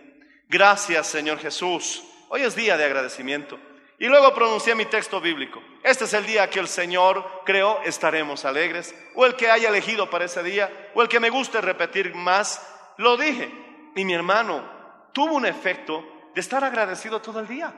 Gracias 0.48 1.08
Señor 1.08 1.38
Jesús. 1.38 2.04
Hoy 2.28 2.42
es 2.42 2.54
día 2.54 2.76
de 2.76 2.84
agradecimiento. 2.84 3.58
Y 3.98 4.06
luego 4.06 4.34
pronuncié 4.34 4.76
mi 4.76 4.84
texto 4.84 5.20
bíblico. 5.20 5.60
Este 5.82 6.04
es 6.04 6.14
el 6.14 6.26
día 6.26 6.48
que 6.48 6.60
el 6.60 6.68
Señor 6.68 7.42
creó, 7.44 7.80
estaremos 7.82 8.44
alegres. 8.44 8.94
O 9.16 9.26
el 9.26 9.34
que 9.34 9.50
haya 9.50 9.70
elegido 9.70 10.08
para 10.08 10.26
ese 10.26 10.44
día, 10.44 10.90
o 10.94 11.02
el 11.02 11.08
que 11.08 11.18
me 11.18 11.30
guste 11.30 11.60
repetir 11.60 12.14
más, 12.14 12.64
lo 12.98 13.16
dije. 13.16 13.50
Y 13.96 14.04
mi 14.04 14.14
hermano 14.14 15.10
tuvo 15.12 15.34
un 15.34 15.46
efecto 15.46 16.04
de 16.34 16.40
estar 16.40 16.62
agradecido 16.62 17.20
todo 17.20 17.40
el 17.40 17.48
día. 17.48 17.74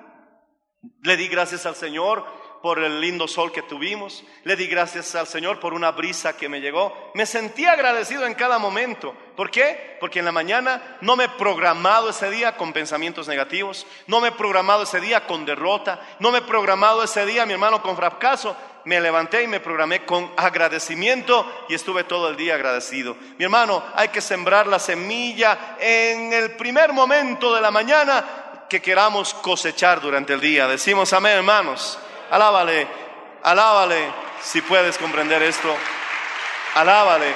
Le 1.02 1.16
di 1.16 1.28
gracias 1.28 1.66
al 1.66 1.76
Señor 1.76 2.26
por 2.62 2.78
el 2.78 3.00
lindo 3.00 3.28
sol 3.28 3.52
que 3.52 3.62
tuvimos. 3.62 4.24
Le 4.44 4.56
di 4.56 4.66
gracias 4.66 5.14
al 5.14 5.26
Señor 5.26 5.60
por 5.60 5.74
una 5.74 5.92
brisa 5.92 6.36
que 6.36 6.48
me 6.48 6.60
llegó. 6.60 7.12
Me 7.14 7.26
sentí 7.26 7.66
agradecido 7.66 8.26
en 8.26 8.34
cada 8.34 8.58
momento. 8.58 9.14
¿Por 9.36 9.50
qué? 9.50 9.96
Porque 10.00 10.18
en 10.18 10.24
la 10.24 10.32
mañana 10.32 10.98
no 11.00 11.14
me 11.14 11.24
he 11.24 11.28
programado 11.28 12.10
ese 12.10 12.30
día 12.30 12.56
con 12.56 12.72
pensamientos 12.72 13.28
negativos. 13.28 13.86
No 14.06 14.20
me 14.20 14.28
he 14.28 14.32
programado 14.32 14.82
ese 14.82 15.00
día 15.00 15.26
con 15.26 15.44
derrota. 15.44 16.00
No 16.18 16.30
me 16.30 16.38
he 16.38 16.42
programado 16.42 17.02
ese 17.02 17.24
día, 17.24 17.46
mi 17.46 17.52
hermano, 17.52 17.82
con 17.82 17.96
fracaso. 17.96 18.56
Me 18.84 19.00
levanté 19.00 19.42
y 19.42 19.48
me 19.48 19.60
programé 19.60 20.04
con 20.04 20.32
agradecimiento 20.36 21.66
y 21.68 21.74
estuve 21.74 22.04
todo 22.04 22.28
el 22.28 22.36
día 22.36 22.54
agradecido. 22.54 23.16
Mi 23.38 23.44
hermano, 23.44 23.82
hay 23.94 24.08
que 24.08 24.20
sembrar 24.20 24.66
la 24.66 24.78
semilla 24.78 25.76
en 25.78 26.32
el 26.32 26.52
primer 26.52 26.92
momento 26.92 27.54
de 27.54 27.60
la 27.60 27.70
mañana 27.70 28.24
que 28.68 28.80
queramos 28.80 29.34
cosechar 29.34 30.00
durante 30.00 30.34
el 30.34 30.40
día. 30.40 30.66
Decimos 30.66 31.12
amén, 31.12 31.36
hermanos. 31.36 31.98
Alábale, 32.30 32.86
alábale 33.42 34.12
si 34.42 34.60
puedes 34.62 34.98
comprender 34.98 35.42
esto. 35.42 35.74
Alábale. 36.74 37.34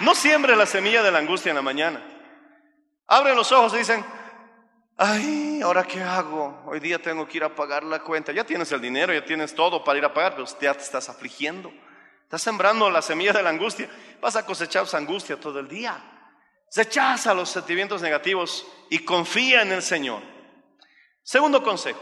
No 0.00 0.14
siembre 0.14 0.56
la 0.56 0.66
semilla 0.66 1.02
de 1.02 1.10
la 1.10 1.18
angustia 1.18 1.50
en 1.50 1.56
la 1.56 1.62
mañana. 1.62 2.02
Abren 3.06 3.36
los 3.36 3.50
ojos 3.52 3.74
y 3.74 3.78
dicen, 3.78 4.04
ay, 4.96 5.60
¿ahora 5.62 5.84
qué 5.84 6.02
hago? 6.02 6.62
Hoy 6.66 6.80
día 6.80 7.00
tengo 7.00 7.26
que 7.26 7.38
ir 7.38 7.44
a 7.44 7.54
pagar 7.54 7.82
la 7.82 8.00
cuenta. 8.00 8.32
Ya 8.32 8.44
tienes 8.44 8.70
el 8.72 8.80
dinero, 8.80 9.12
ya 9.12 9.24
tienes 9.24 9.54
todo 9.54 9.82
para 9.82 9.98
ir 9.98 10.04
a 10.04 10.14
pagar, 10.14 10.36
pero 10.36 10.46
ya 10.60 10.74
te 10.74 10.82
estás 10.82 11.08
afligiendo. 11.08 11.72
Estás 12.22 12.42
sembrando 12.42 12.90
la 12.90 13.02
semilla 13.02 13.32
de 13.32 13.42
la 13.42 13.50
angustia. 13.50 13.88
Vas 14.20 14.36
a 14.36 14.46
cosechar 14.46 14.84
esa 14.84 14.98
angustia 14.98 15.38
todo 15.38 15.58
el 15.58 15.68
día. 15.68 15.98
Rechaza 16.74 17.34
los 17.34 17.48
sentimientos 17.48 18.02
negativos 18.02 18.66
y 18.90 19.00
confía 19.00 19.62
en 19.62 19.72
el 19.72 19.82
Señor. 19.82 20.37
Segundo 21.28 21.62
consejo, 21.62 22.00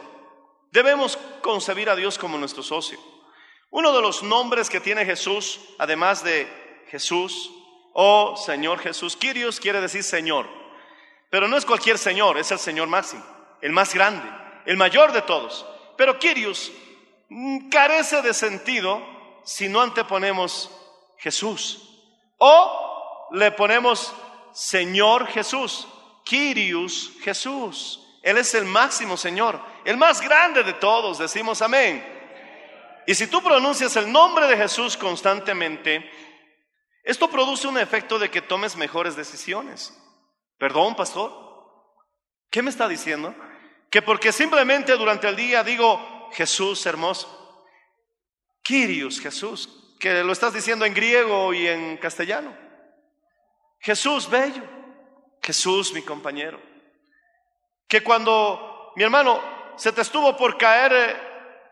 debemos 0.71 1.17
concebir 1.43 1.91
a 1.91 1.97
Dios 1.97 2.17
como 2.17 2.39
nuestro 2.39 2.63
socio. 2.63 2.97
Uno 3.71 3.93
de 3.93 4.01
los 4.01 4.23
nombres 4.23 4.71
que 4.71 4.79
tiene 4.79 5.05
Jesús, 5.05 5.59
además 5.79 6.23
de 6.23 6.47
Jesús 6.91 7.51
o 7.93 8.35
oh, 8.35 8.37
Señor 8.37 8.79
Jesús, 8.79 9.17
Kyrios 9.17 9.59
quiere 9.59 9.81
decir 9.81 10.05
Señor, 10.05 10.49
pero 11.29 11.49
no 11.49 11.57
es 11.57 11.67
cualquier 11.67 11.99
Señor, 11.99 12.39
es 12.39 12.53
el 12.53 12.61
Señor 12.61 12.87
máximo, 12.87 13.25
el 13.63 13.73
más 13.73 13.93
grande, 13.95 14.31
el 14.65 14.77
mayor 14.77 15.11
de 15.11 15.23
todos. 15.23 15.67
Pero 15.97 16.21
Kyrios 16.21 16.71
mm, 17.29 17.69
carece 17.69 18.23
de 18.23 18.33
sentido 18.33 19.03
si 19.43 19.69
no 19.69 19.81
anteponemos 19.81 20.71
Jesús 21.19 21.83
o 22.39 23.29
le 23.33 23.51
ponemos 23.51 24.15
Señor 24.53 25.27
Jesús, 25.27 25.89
Kyrios 26.25 27.11
Jesús. 27.23 28.06
Él 28.27 28.39
es 28.39 28.55
el 28.55 28.65
máximo 28.65 29.17
Señor, 29.17 29.61
el 29.85 29.97
más 29.97 30.21
grande 30.21 30.65
de 30.65 30.73
todos, 30.73 31.17
decimos 31.17 31.63
amén. 31.63 32.05
Y 33.07 33.15
si 33.15 33.29
tú 33.29 33.41
pronuncias 33.41 33.95
el 33.95 34.11
nombre 34.11 34.49
de 34.49 34.57
Jesús 34.57 34.97
constantemente, 34.97 36.11
esto 37.05 37.31
produce 37.31 37.69
un 37.69 37.79
efecto 37.79 38.19
de 38.19 38.29
que 38.29 38.43
tomes 38.43 38.75
mejores 38.75 39.15
decisiones. 39.15 39.97
Perdón, 40.59 40.97
pastor. 40.97 41.31
¿Qué 42.51 42.63
me 42.63 42.71
está 42.71 42.89
diciendo? 42.89 43.33
Que 43.91 44.03
porque 44.03 44.33
simplemente 44.33 44.97
durante 44.97 45.29
el 45.29 45.37
día 45.37 45.63
digo 45.63 46.29
Jesús 46.33 46.85
hermoso, 46.85 47.65
Kyrios 48.61 49.21
Jesús, 49.21 49.95
que 50.01 50.25
lo 50.25 50.33
estás 50.33 50.53
diciendo 50.53 50.85
en 50.85 50.95
griego 50.95 51.55
y 51.55 51.69
en 51.69 51.97
castellano. 51.99 52.59
Jesús 53.79 54.29
bello, 54.29 54.65
Jesús 55.41 55.93
mi 55.93 56.03
compañero. 56.03 56.76
Que 57.89 58.03
cuando, 58.03 58.93
mi 58.97 59.03
hermano, 59.03 59.41
se 59.77 59.93
te 59.93 60.01
estuvo 60.01 60.37
por 60.37 60.57
caer 60.59 60.93
eh, 60.93 61.17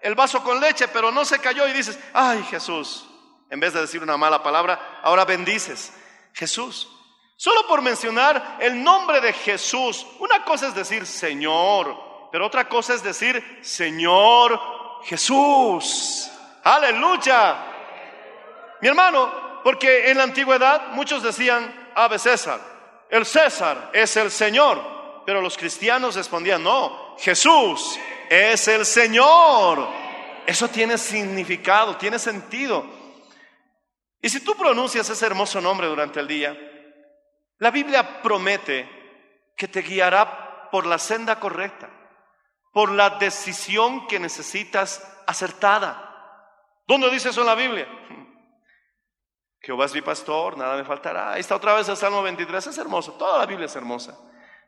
el 0.03 0.15
vaso 0.15 0.43
con 0.45 0.61
leche, 0.61 0.89
pero 0.89 1.11
no 1.11 1.25
se 1.25 1.39
cayó 1.39 1.67
y 1.67 1.73
dices, 1.73 1.99
ay 2.13 2.43
Jesús, 2.45 3.09
en 3.51 3.59
vez 3.59 3.73
de 3.73 3.81
decir 3.81 4.03
una 4.03 4.17
mala 4.17 4.43
palabra, 4.43 5.01
ahora 5.03 5.25
bendices 5.25 5.93
Jesús. 6.35 6.89
Solo 7.37 7.67
por 7.67 7.83
mencionar 7.83 8.59
el 8.61 8.83
nombre 8.83 9.21
de 9.21 9.33
Jesús, 9.33 10.07
una 10.19 10.45
cosa 10.45 10.69
es 10.69 10.75
decir 10.75 11.07
Señor, 11.07 12.29
pero 12.31 12.47
otra 12.47 12.69
cosa 12.69 12.95
es 12.95 13.03
decir 13.03 13.61
Señor 13.63 14.61
Jesús. 15.05 16.31
Aleluya. 16.63 17.57
Mi 18.81 18.89
hermano, 18.89 19.61
porque 19.65 20.11
en 20.11 20.19
la 20.19 20.25
antigüedad 20.25 20.89
muchos 20.93 21.23
decían 21.23 21.91
Ave 21.95 22.19
César. 22.19 22.61
El 23.09 23.25
César 23.25 23.91
es 23.93 24.17
el 24.17 24.31
Señor. 24.31 24.94
Pero 25.25 25.41
los 25.41 25.57
cristianos 25.57 26.15
respondían, 26.15 26.63
no, 26.63 27.17
Jesús 27.19 27.99
es 28.29 28.69
el 28.69 28.85
Señor. 28.85 29.89
Eso 30.47 30.69
tiene 30.69 30.99
significado, 30.99 31.97
tiene 31.97 32.19
sentido. 32.19 32.85
Y 34.21 34.29
si 34.29 34.41
tú 34.41 34.55
pronuncias 34.55 35.09
ese 35.09 35.27
hermoso 35.27 35.61
nombre 35.61 35.87
durante 35.87 36.21
el 36.21 36.29
día, 36.29 36.57
la 37.59 37.71
Biblia 37.71 38.23
promete 38.23 38.89
que 39.57 39.69
te 39.69 39.83
guiará 39.83 40.69
por 40.71 40.87
la 40.87 40.99
senda 40.99 41.39
correcta, 41.39 41.91
por 42.73 42.91
la 42.91 43.11
decisión 43.11 44.07
que 44.07 44.19
necesitas 44.19 45.07
acertada. 45.27 46.11
¿Dónde 46.87 47.11
dice 47.11 47.31
eso 47.31 47.41
en 47.41 47.47
la 47.47 47.55
Biblia? 47.55 47.87
Jehová 49.61 49.87
es 49.87 49.95
mi 49.95 50.03
pastor, 50.03 50.59
nada 50.59 50.77
me 50.77 50.85
faltará. 50.85 51.33
Ahí 51.33 51.41
está 51.41 51.57
otra 51.57 51.75
vez 51.75 51.89
el 51.89 51.97
Salmo 51.97 52.23
23, 52.23 52.67
es 52.67 52.79
hermoso, 52.79 53.13
toda 53.13 53.39
la 53.39 53.47
Biblia 53.47 53.67
es 53.67 53.77
hermosa. 53.77 54.19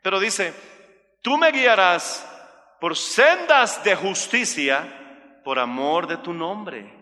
Pero 0.07 0.21
dice, 0.21 0.55
tú 1.21 1.37
me 1.37 1.51
guiarás 1.51 2.25
por 2.79 2.97
sendas 2.97 3.83
de 3.83 3.97
justicia 3.97 5.41
por 5.43 5.59
amor 5.59 6.07
de 6.07 6.19
tu 6.19 6.33
nombre. 6.33 6.95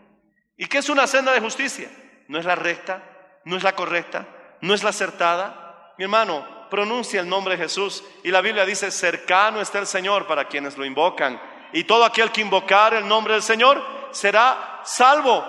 ¿Y 0.57 0.65
qué 0.65 0.79
es 0.79 0.89
una 0.89 1.07
senda 1.07 1.33
de 1.33 1.41
justicia? 1.41 1.91
No 2.29 2.39
es 2.39 2.47
la 2.47 2.55
recta, 2.55 3.03
no 3.45 3.59
es 3.59 3.63
la 3.63 3.75
correcta, 3.77 4.27
no 4.63 4.73
es 4.73 4.83
la 4.83 4.89
acertada. 4.89 5.93
Mi 5.99 6.05
hermano, 6.05 6.47
pronuncia 6.71 7.21
el 7.21 7.29
nombre 7.29 7.59
de 7.59 7.65
Jesús 7.65 8.03
y 8.23 8.31
la 8.31 8.41
Biblia 8.41 8.65
dice, 8.65 8.91
cercano 8.91 9.61
está 9.61 9.81
el 9.81 9.87
Señor 9.87 10.27
para 10.27 10.49
quienes 10.49 10.79
lo 10.79 10.87
invocan. 10.87 11.39
Y 11.75 11.85
todo 11.85 12.07
aquel 12.07 12.33
que 12.33 12.41
invocar 12.41 12.95
el 12.95 13.07
nombre 13.07 13.35
del 13.35 13.43
Señor 13.43 13.85
será 14.13 14.81
salvo, 14.83 15.45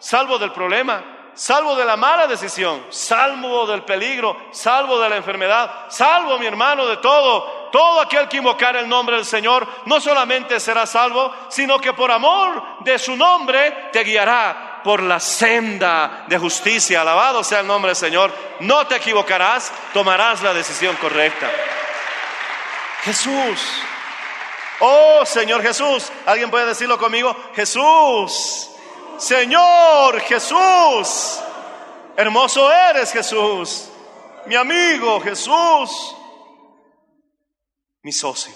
salvo 0.00 0.40
del 0.40 0.50
problema, 0.50 1.04
salvo 1.36 1.76
de 1.76 1.84
la 1.84 1.96
mala 1.96 2.26
decisión, 2.26 2.84
salvo 2.88 3.66
del 3.66 3.82
peligro, 3.82 4.36
salvo 4.50 4.98
de 4.98 5.10
la 5.10 5.16
enfermedad, 5.16 5.86
salvo 5.88 6.38
mi 6.38 6.46
hermano 6.46 6.86
de 6.86 6.96
todo. 6.96 7.68
Todo 7.70 8.00
aquel 8.00 8.26
que 8.26 8.38
invocar 8.38 8.74
el 8.76 8.88
nombre 8.88 9.16
del 9.16 9.26
Señor 9.26 9.68
no 9.84 10.00
solamente 10.00 10.58
será 10.58 10.86
salvo, 10.86 11.32
sino 11.48 11.78
que 11.78 11.92
por 11.92 12.10
amor 12.10 12.62
de 12.80 12.98
su 12.98 13.14
nombre 13.16 13.90
te 13.92 14.02
guiará 14.02 14.80
por 14.82 15.02
la 15.02 15.20
senda 15.20 16.24
de 16.26 16.38
justicia. 16.38 17.02
Alabado 17.02 17.44
sea 17.44 17.60
el 17.60 17.66
nombre 17.66 17.90
del 17.90 17.96
Señor. 17.96 18.32
No 18.60 18.86
te 18.86 18.96
equivocarás, 18.96 19.70
tomarás 19.92 20.42
la 20.42 20.54
decisión 20.54 20.96
correcta. 20.96 21.50
Jesús. 23.02 23.82
Oh 24.80 25.26
Señor 25.26 25.62
Jesús. 25.62 26.10
¿Alguien 26.24 26.50
puede 26.50 26.66
decirlo 26.66 26.96
conmigo? 26.96 27.36
Jesús. 27.54 28.70
Señor 29.18 30.20
Jesús, 30.20 31.40
hermoso 32.16 32.70
eres 32.70 33.12
Jesús, 33.12 33.90
mi 34.44 34.54
amigo 34.54 35.20
Jesús, 35.20 36.16
mi 38.02 38.12
socio. 38.12 38.54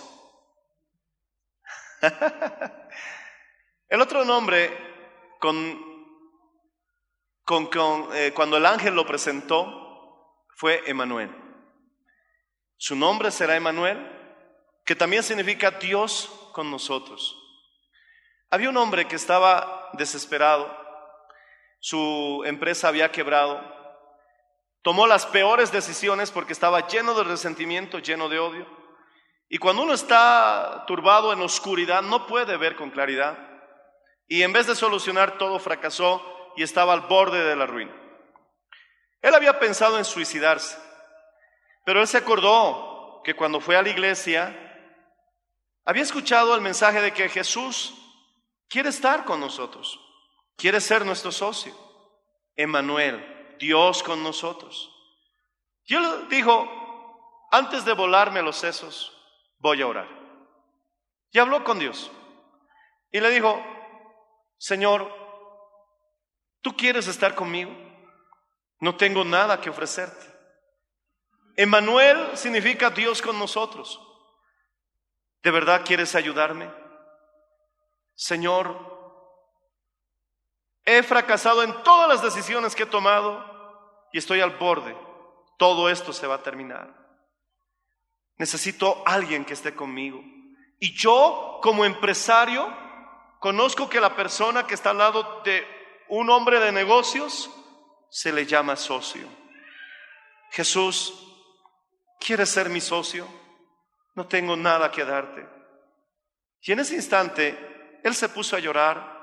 el 3.88 4.00
otro 4.02 4.24
nombre, 4.24 4.70
con, 5.38 5.80
con, 7.44 8.08
eh, 8.14 8.32
cuando 8.34 8.58
el 8.58 8.66
ángel 8.66 8.94
lo 8.94 9.06
presentó, 9.06 10.46
fue 10.56 10.82
Emanuel. 10.86 11.34
Su 12.76 12.94
nombre 12.96 13.30
será 13.30 13.56
Emanuel, 13.56 13.98
que 14.84 14.94
también 14.94 15.22
significa 15.22 15.70
Dios 15.70 16.30
con 16.52 16.70
nosotros. 16.70 17.36
Había 18.50 18.68
un 18.68 18.76
hombre 18.76 19.08
que 19.08 19.16
estaba 19.16 19.79
desesperado, 19.94 20.70
su 21.78 22.42
empresa 22.44 22.88
había 22.88 23.10
quebrado, 23.10 23.62
tomó 24.82 25.06
las 25.06 25.26
peores 25.26 25.72
decisiones 25.72 26.30
porque 26.30 26.52
estaba 26.52 26.86
lleno 26.86 27.14
de 27.14 27.24
resentimiento, 27.24 27.98
lleno 27.98 28.28
de 28.28 28.38
odio. 28.38 28.66
Y 29.48 29.58
cuando 29.58 29.82
uno 29.82 29.94
está 29.94 30.84
turbado 30.86 31.32
en 31.32 31.40
oscuridad, 31.40 32.02
no 32.02 32.26
puede 32.26 32.56
ver 32.56 32.76
con 32.76 32.90
claridad. 32.90 33.38
Y 34.28 34.42
en 34.42 34.52
vez 34.52 34.66
de 34.66 34.76
solucionar 34.76 35.38
todo, 35.38 35.58
fracasó 35.58 36.22
y 36.56 36.62
estaba 36.62 36.92
al 36.92 37.02
borde 37.02 37.42
de 37.42 37.56
la 37.56 37.66
ruina. 37.66 37.92
Él 39.22 39.34
había 39.34 39.58
pensado 39.58 39.98
en 39.98 40.04
suicidarse, 40.04 40.78
pero 41.84 42.00
él 42.00 42.06
se 42.06 42.18
acordó 42.18 43.22
que 43.24 43.34
cuando 43.34 43.60
fue 43.60 43.76
a 43.76 43.82
la 43.82 43.90
iglesia, 43.90 44.66
Había 45.84 46.02
escuchado 46.02 46.54
el 46.54 46.60
mensaje 46.60 47.00
de 47.00 47.12
que 47.12 47.28
Jesús 47.28 47.94
quiere 48.70 48.88
estar 48.88 49.24
con 49.24 49.40
nosotros, 49.40 50.00
quiere 50.56 50.80
ser 50.80 51.04
nuestro 51.04 51.32
socio. 51.32 51.74
Emanuel, 52.56 53.56
Dios 53.58 54.02
con 54.02 54.22
nosotros. 54.22 54.90
Él 55.86 56.28
dijo, 56.28 56.68
antes 57.50 57.84
de 57.84 57.94
volarme 57.94 58.42
los 58.42 58.56
sesos, 58.56 59.12
voy 59.58 59.82
a 59.82 59.86
orar. 59.86 60.08
Y 61.32 61.38
habló 61.38 61.64
con 61.64 61.78
Dios. 61.78 62.10
Y 63.10 63.20
le 63.20 63.30
dijo, 63.30 63.60
Señor, 64.56 65.12
¿tú 66.60 66.76
quieres 66.76 67.08
estar 67.08 67.34
conmigo? 67.34 67.72
No 68.78 68.96
tengo 68.96 69.24
nada 69.24 69.60
que 69.60 69.70
ofrecerte. 69.70 70.26
Emanuel 71.56 72.36
significa 72.36 72.90
Dios 72.90 73.20
con 73.20 73.38
nosotros. 73.38 74.00
¿De 75.42 75.50
verdad 75.50 75.82
quieres 75.84 76.14
ayudarme? 76.14 76.79
Señor, 78.20 78.76
he 80.84 81.02
fracasado 81.02 81.62
en 81.62 81.72
todas 81.82 82.06
las 82.06 82.22
decisiones 82.22 82.74
que 82.74 82.82
he 82.82 82.86
tomado 82.86 83.42
y 84.12 84.18
estoy 84.18 84.42
al 84.42 84.58
borde. 84.58 84.94
Todo 85.56 85.88
esto 85.88 86.12
se 86.12 86.26
va 86.26 86.34
a 86.34 86.42
terminar. 86.42 86.94
Necesito 88.36 89.02
alguien 89.06 89.46
que 89.46 89.54
esté 89.54 89.74
conmigo. 89.74 90.22
Y 90.78 90.94
yo, 90.94 91.60
como 91.62 91.86
empresario, 91.86 92.70
conozco 93.38 93.88
que 93.88 94.02
la 94.02 94.14
persona 94.14 94.66
que 94.66 94.74
está 94.74 94.90
al 94.90 94.98
lado 94.98 95.40
de 95.42 95.66
un 96.10 96.28
hombre 96.28 96.60
de 96.60 96.72
negocios 96.72 97.50
se 98.10 98.34
le 98.34 98.44
llama 98.44 98.76
socio. 98.76 99.26
Jesús, 100.50 101.26
¿quieres 102.20 102.50
ser 102.50 102.68
mi 102.68 102.82
socio? 102.82 103.26
No 104.14 104.26
tengo 104.26 104.56
nada 104.56 104.90
que 104.90 105.06
darte. 105.06 105.48
Y 106.60 106.72
en 106.72 106.80
ese 106.80 106.96
instante, 106.96 107.69
él 108.02 108.14
se 108.14 108.28
puso 108.28 108.56
a 108.56 108.60
llorar, 108.60 109.20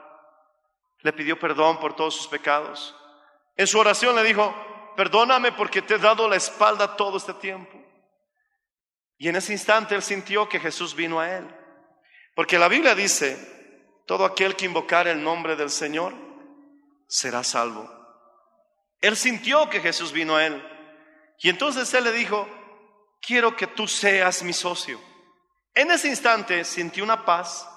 le 1.01 1.13
pidió 1.13 1.39
perdón 1.39 1.79
por 1.79 1.95
todos 1.95 2.15
sus 2.15 2.27
pecados. 2.27 2.95
En 3.55 3.67
su 3.67 3.79
oración 3.79 4.15
le 4.15 4.23
dijo, 4.23 4.53
perdóname 4.95 5.51
porque 5.51 5.81
te 5.81 5.95
he 5.95 5.97
dado 5.99 6.27
la 6.27 6.35
espalda 6.35 6.95
todo 6.95 7.17
este 7.17 7.33
tiempo. 7.33 7.77
Y 9.17 9.29
en 9.29 9.35
ese 9.35 9.53
instante 9.53 9.95
él 9.95 10.03
sintió 10.03 10.47
que 10.47 10.59
Jesús 10.59 10.95
vino 10.95 11.19
a 11.19 11.37
él. 11.37 11.47
Porque 12.35 12.59
la 12.59 12.67
Biblia 12.67 12.93
dice, 12.93 13.35
todo 14.05 14.25
aquel 14.25 14.55
que 14.55 14.65
invocar 14.65 15.07
el 15.07 15.23
nombre 15.23 15.55
del 15.55 15.69
Señor 15.69 16.13
será 17.07 17.43
salvo. 17.43 17.89
Él 19.01 19.15
sintió 19.15 19.69
que 19.69 19.79
Jesús 19.79 20.11
vino 20.11 20.35
a 20.35 20.45
él. 20.45 20.63
Y 21.39 21.49
entonces 21.49 21.91
él 21.93 22.03
le 22.03 22.11
dijo, 22.11 22.47
quiero 23.21 23.55
que 23.55 23.67
tú 23.67 23.87
seas 23.87 24.43
mi 24.43 24.53
socio. 24.53 24.99
En 25.73 25.91
ese 25.91 26.07
instante 26.07 26.63
sintió 26.63 27.03
una 27.03 27.25
paz. 27.25 27.67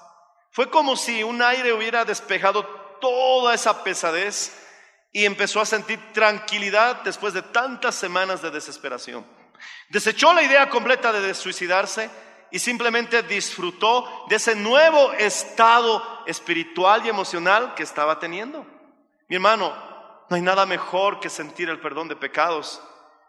Fue 0.51 0.69
como 0.69 0.95
si 0.95 1.23
un 1.23 1.41
aire 1.41 1.73
hubiera 1.73 2.05
despejado 2.05 2.65
toda 2.99 3.53
esa 3.53 3.83
pesadez 3.83 4.57
y 5.11 5.25
empezó 5.25 5.59
a 5.59 5.65
sentir 5.65 5.99
tranquilidad 6.13 7.01
después 7.03 7.33
de 7.33 7.41
tantas 7.41 7.95
semanas 7.95 8.41
de 8.41 8.51
desesperación. 8.51 9.25
Desechó 9.89 10.33
la 10.33 10.43
idea 10.43 10.69
completa 10.69 11.11
de 11.11 11.33
suicidarse 11.33 12.09
y 12.51 12.59
simplemente 12.59 13.23
disfrutó 13.23 14.25
de 14.29 14.35
ese 14.35 14.55
nuevo 14.55 15.13
estado 15.13 16.03
espiritual 16.25 17.05
y 17.05 17.09
emocional 17.09 17.73
que 17.75 17.83
estaba 17.83 18.19
teniendo. 18.19 18.65
Mi 19.29 19.35
hermano, 19.35 19.73
no 20.29 20.35
hay 20.35 20.41
nada 20.41 20.65
mejor 20.65 21.19
que 21.19 21.29
sentir 21.29 21.69
el 21.69 21.79
perdón 21.79 22.07
de 22.09 22.15
pecados 22.15 22.81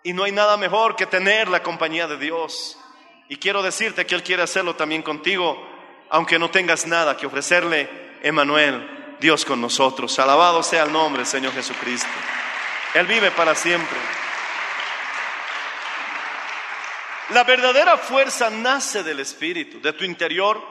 y 0.02 0.12
no 0.12 0.24
hay 0.24 0.32
nada 0.32 0.56
mejor 0.56 0.96
que 0.96 1.06
tener 1.06 1.48
la 1.48 1.62
compañía 1.62 2.08
de 2.08 2.16
Dios. 2.18 2.76
Y 3.28 3.36
quiero 3.36 3.62
decirte 3.62 4.06
que 4.06 4.14
Él 4.14 4.22
quiere 4.22 4.42
hacerlo 4.42 4.74
también 4.74 5.02
contigo, 5.02 5.56
aunque 6.12 6.38
no 6.38 6.50
tengas 6.50 6.86
nada 6.86 7.16
que 7.16 7.24
ofrecerle, 7.24 7.88
Emanuel, 8.22 9.16
Dios 9.18 9.46
con 9.46 9.62
nosotros. 9.62 10.18
Alabado 10.18 10.62
sea 10.62 10.82
el 10.82 10.92
nombre, 10.92 11.24
Señor 11.24 11.54
Jesucristo. 11.54 12.10
Él 12.92 13.06
vive 13.06 13.30
para 13.30 13.54
siempre. 13.54 13.96
La 17.30 17.44
verdadera 17.44 17.96
fuerza 17.96 18.50
nace 18.50 19.02
del 19.02 19.20
Espíritu, 19.20 19.80
de 19.80 19.94
tu 19.94 20.04
interior. 20.04 20.62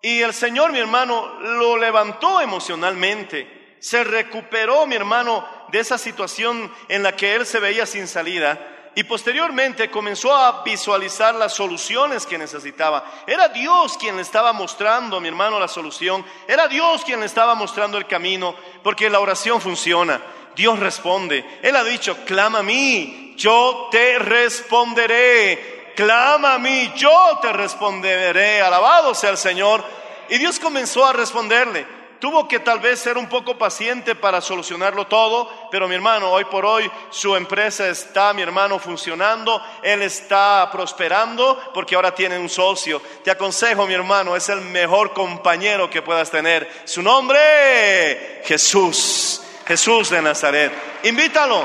Y 0.00 0.20
el 0.20 0.32
Señor, 0.32 0.70
mi 0.70 0.78
hermano, 0.78 1.40
lo 1.40 1.76
levantó 1.76 2.40
emocionalmente. 2.40 3.78
Se 3.80 4.04
recuperó, 4.04 4.86
mi 4.86 4.94
hermano, 4.94 5.44
de 5.72 5.80
esa 5.80 5.98
situación 5.98 6.72
en 6.86 7.02
la 7.02 7.16
que 7.16 7.34
él 7.34 7.46
se 7.46 7.58
veía 7.58 7.84
sin 7.84 8.06
salida. 8.06 8.77
Y 8.94 9.04
posteriormente 9.04 9.90
comenzó 9.90 10.34
a 10.34 10.62
visualizar 10.62 11.34
las 11.34 11.54
soluciones 11.54 12.26
que 12.26 12.38
necesitaba. 12.38 13.04
Era 13.26 13.48
Dios 13.48 13.96
quien 13.98 14.16
le 14.16 14.22
estaba 14.22 14.52
mostrando, 14.52 15.20
mi 15.20 15.28
hermano, 15.28 15.60
la 15.60 15.68
solución. 15.68 16.24
Era 16.46 16.68
Dios 16.68 17.04
quien 17.04 17.20
le 17.20 17.26
estaba 17.26 17.54
mostrando 17.54 17.98
el 17.98 18.06
camino, 18.06 18.54
porque 18.82 19.10
la 19.10 19.20
oración 19.20 19.60
funciona. 19.60 20.20
Dios 20.56 20.78
responde. 20.78 21.60
Él 21.62 21.76
ha 21.76 21.84
dicho, 21.84 22.16
clama 22.24 22.60
a 22.60 22.62
mí, 22.64 23.34
yo 23.36 23.88
te 23.90 24.18
responderé 24.18 25.78
clama 25.98 26.54
a 26.54 26.58
mí, 26.60 26.92
yo 26.94 27.40
te 27.42 27.52
responderé, 27.52 28.62
alabado 28.62 29.16
sea 29.16 29.30
el 29.30 29.36
Señor. 29.36 29.82
Y 30.28 30.38
Dios 30.38 30.60
comenzó 30.60 31.04
a 31.04 31.12
responderle. 31.12 31.97
Tuvo 32.20 32.48
que 32.48 32.58
tal 32.58 32.80
vez 32.80 32.98
ser 32.98 33.16
un 33.16 33.28
poco 33.28 33.56
paciente 33.56 34.16
para 34.16 34.40
solucionarlo 34.40 35.06
todo, 35.06 35.68
pero 35.70 35.86
mi 35.86 35.94
hermano, 35.94 36.30
hoy 36.32 36.44
por 36.46 36.66
hoy 36.66 36.90
su 37.10 37.36
empresa 37.36 37.88
está, 37.88 38.32
mi 38.32 38.42
hermano, 38.42 38.80
funcionando, 38.80 39.62
él 39.82 40.02
está 40.02 40.68
prosperando 40.72 41.70
porque 41.72 41.94
ahora 41.94 42.12
tiene 42.12 42.36
un 42.36 42.48
socio. 42.48 43.00
Te 43.22 43.30
aconsejo, 43.30 43.86
mi 43.86 43.94
hermano, 43.94 44.34
es 44.34 44.48
el 44.48 44.60
mejor 44.62 45.12
compañero 45.12 45.88
que 45.88 46.02
puedas 46.02 46.28
tener. 46.28 46.68
Su 46.84 47.02
nombre, 47.02 48.42
Jesús, 48.44 49.40
Jesús 49.64 50.10
de 50.10 50.20
Nazaret. 50.20 50.72
Invítalo, 51.04 51.64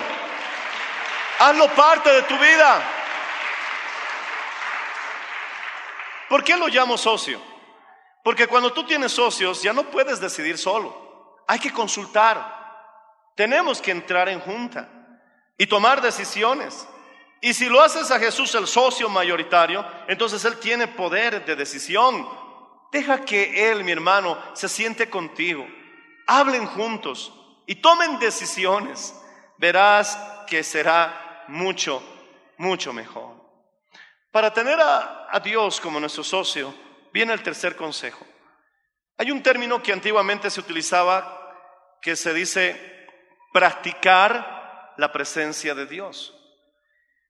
hazlo 1.39 1.67
parte 1.69 2.11
de 2.11 2.21
tu 2.23 2.37
vida. 2.37 2.81
¿Por 6.29 6.43
qué 6.43 6.55
lo 6.57 6.67
llamo 6.67 6.95
socio? 6.95 7.52
Porque 8.23 8.47
cuando 8.47 8.71
tú 8.71 8.85
tienes 8.85 9.11
socios 9.11 9.61
ya 9.61 9.73
no 9.73 9.83
puedes 9.83 10.19
decidir 10.19 10.57
solo. 10.57 11.43
Hay 11.47 11.59
que 11.59 11.71
consultar. 11.73 12.63
Tenemos 13.35 13.81
que 13.81 13.91
entrar 13.91 14.29
en 14.29 14.39
junta 14.39 14.89
y 15.57 15.67
tomar 15.67 16.01
decisiones. 16.01 16.87
Y 17.41 17.53
si 17.53 17.67
lo 17.67 17.81
haces 17.81 18.09
a 18.09 18.19
Jesús 18.19 18.55
el 18.55 18.67
socio 18.67 19.09
mayoritario, 19.09 19.85
entonces 20.07 20.45
Él 20.45 20.57
tiene 20.59 20.87
poder 20.87 21.43
de 21.43 21.57
decisión. 21.57 22.25
Deja 22.91 23.25
que 23.25 23.69
Él, 23.69 23.83
mi 23.83 23.91
hermano, 23.91 24.37
se 24.53 24.69
siente 24.69 25.09
contigo. 25.09 25.67
Hablen 26.25 26.65
juntos 26.67 27.33
y 27.65 27.75
tomen 27.75 28.19
decisiones. 28.19 29.13
Verás 29.57 30.17
que 30.47 30.63
será 30.63 31.43
mucho, 31.49 32.01
mucho 32.57 32.93
mejor. 32.93 33.35
Para 34.31 34.53
tener 34.53 34.79
a, 34.79 35.27
a, 35.29 35.39
Dios 35.41 35.81
como 35.81 35.99
nuestro 35.99 36.23
socio, 36.23 36.73
viene 37.13 37.31
el 37.31 37.43
tercer 37.43 37.75
consejo. 37.75 38.25
Hay 39.17 39.29
un 39.29 39.43
término 39.43 39.81
que 39.81 39.93
antiguamente 39.93 40.49
se 40.49 40.59
utilizaba 40.59 41.39
que 42.01 42.15
se 42.15 42.33
dice 42.33 43.07
practicar 43.53 44.93
la 44.97 45.11
presencia 45.11 45.75
de 45.75 45.85
Dios. 45.85 46.35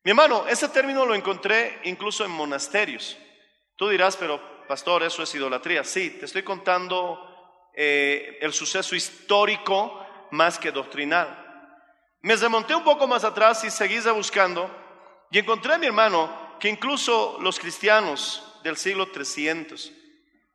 Mi 0.04 0.12
hermano, 0.12 0.48
ese 0.48 0.70
término 0.70 1.06
lo 1.06 1.14
encontré 1.14 1.80
incluso 1.84 2.26
en 2.26 2.32
monasterios. 2.32 3.18
Tú 3.76 3.90
dirás, 3.90 4.18
pero 4.18 4.66
pastor, 4.68 5.04
eso 5.04 5.22
es 5.22 5.36
idolatría. 5.36 5.84
Sí, 5.84 6.12
te 6.12 6.26
estoy 6.26 6.44
contando 6.44 7.20
eh, 7.76 8.38
el 8.42 8.54
suceso 8.54 8.96
histórico 8.96 10.06
más 10.32 10.58
que 10.58 10.72
doctrinal. 10.72 11.40
Me 12.22 12.36
remonté 12.38 12.74
un 12.74 12.84
poco 12.84 13.06
más 13.06 13.26
atrás 13.26 13.64
y 13.66 13.70
seguí 13.70 14.00
buscando 14.00 14.70
y 15.30 15.40
encontré, 15.40 15.78
mi 15.78 15.88
hermano, 15.88 16.58
que 16.60 16.70
incluso 16.70 17.38
los 17.42 17.60
cristianos 17.60 18.53
del 18.64 18.78
siglo 18.78 19.12
300, 19.12 19.92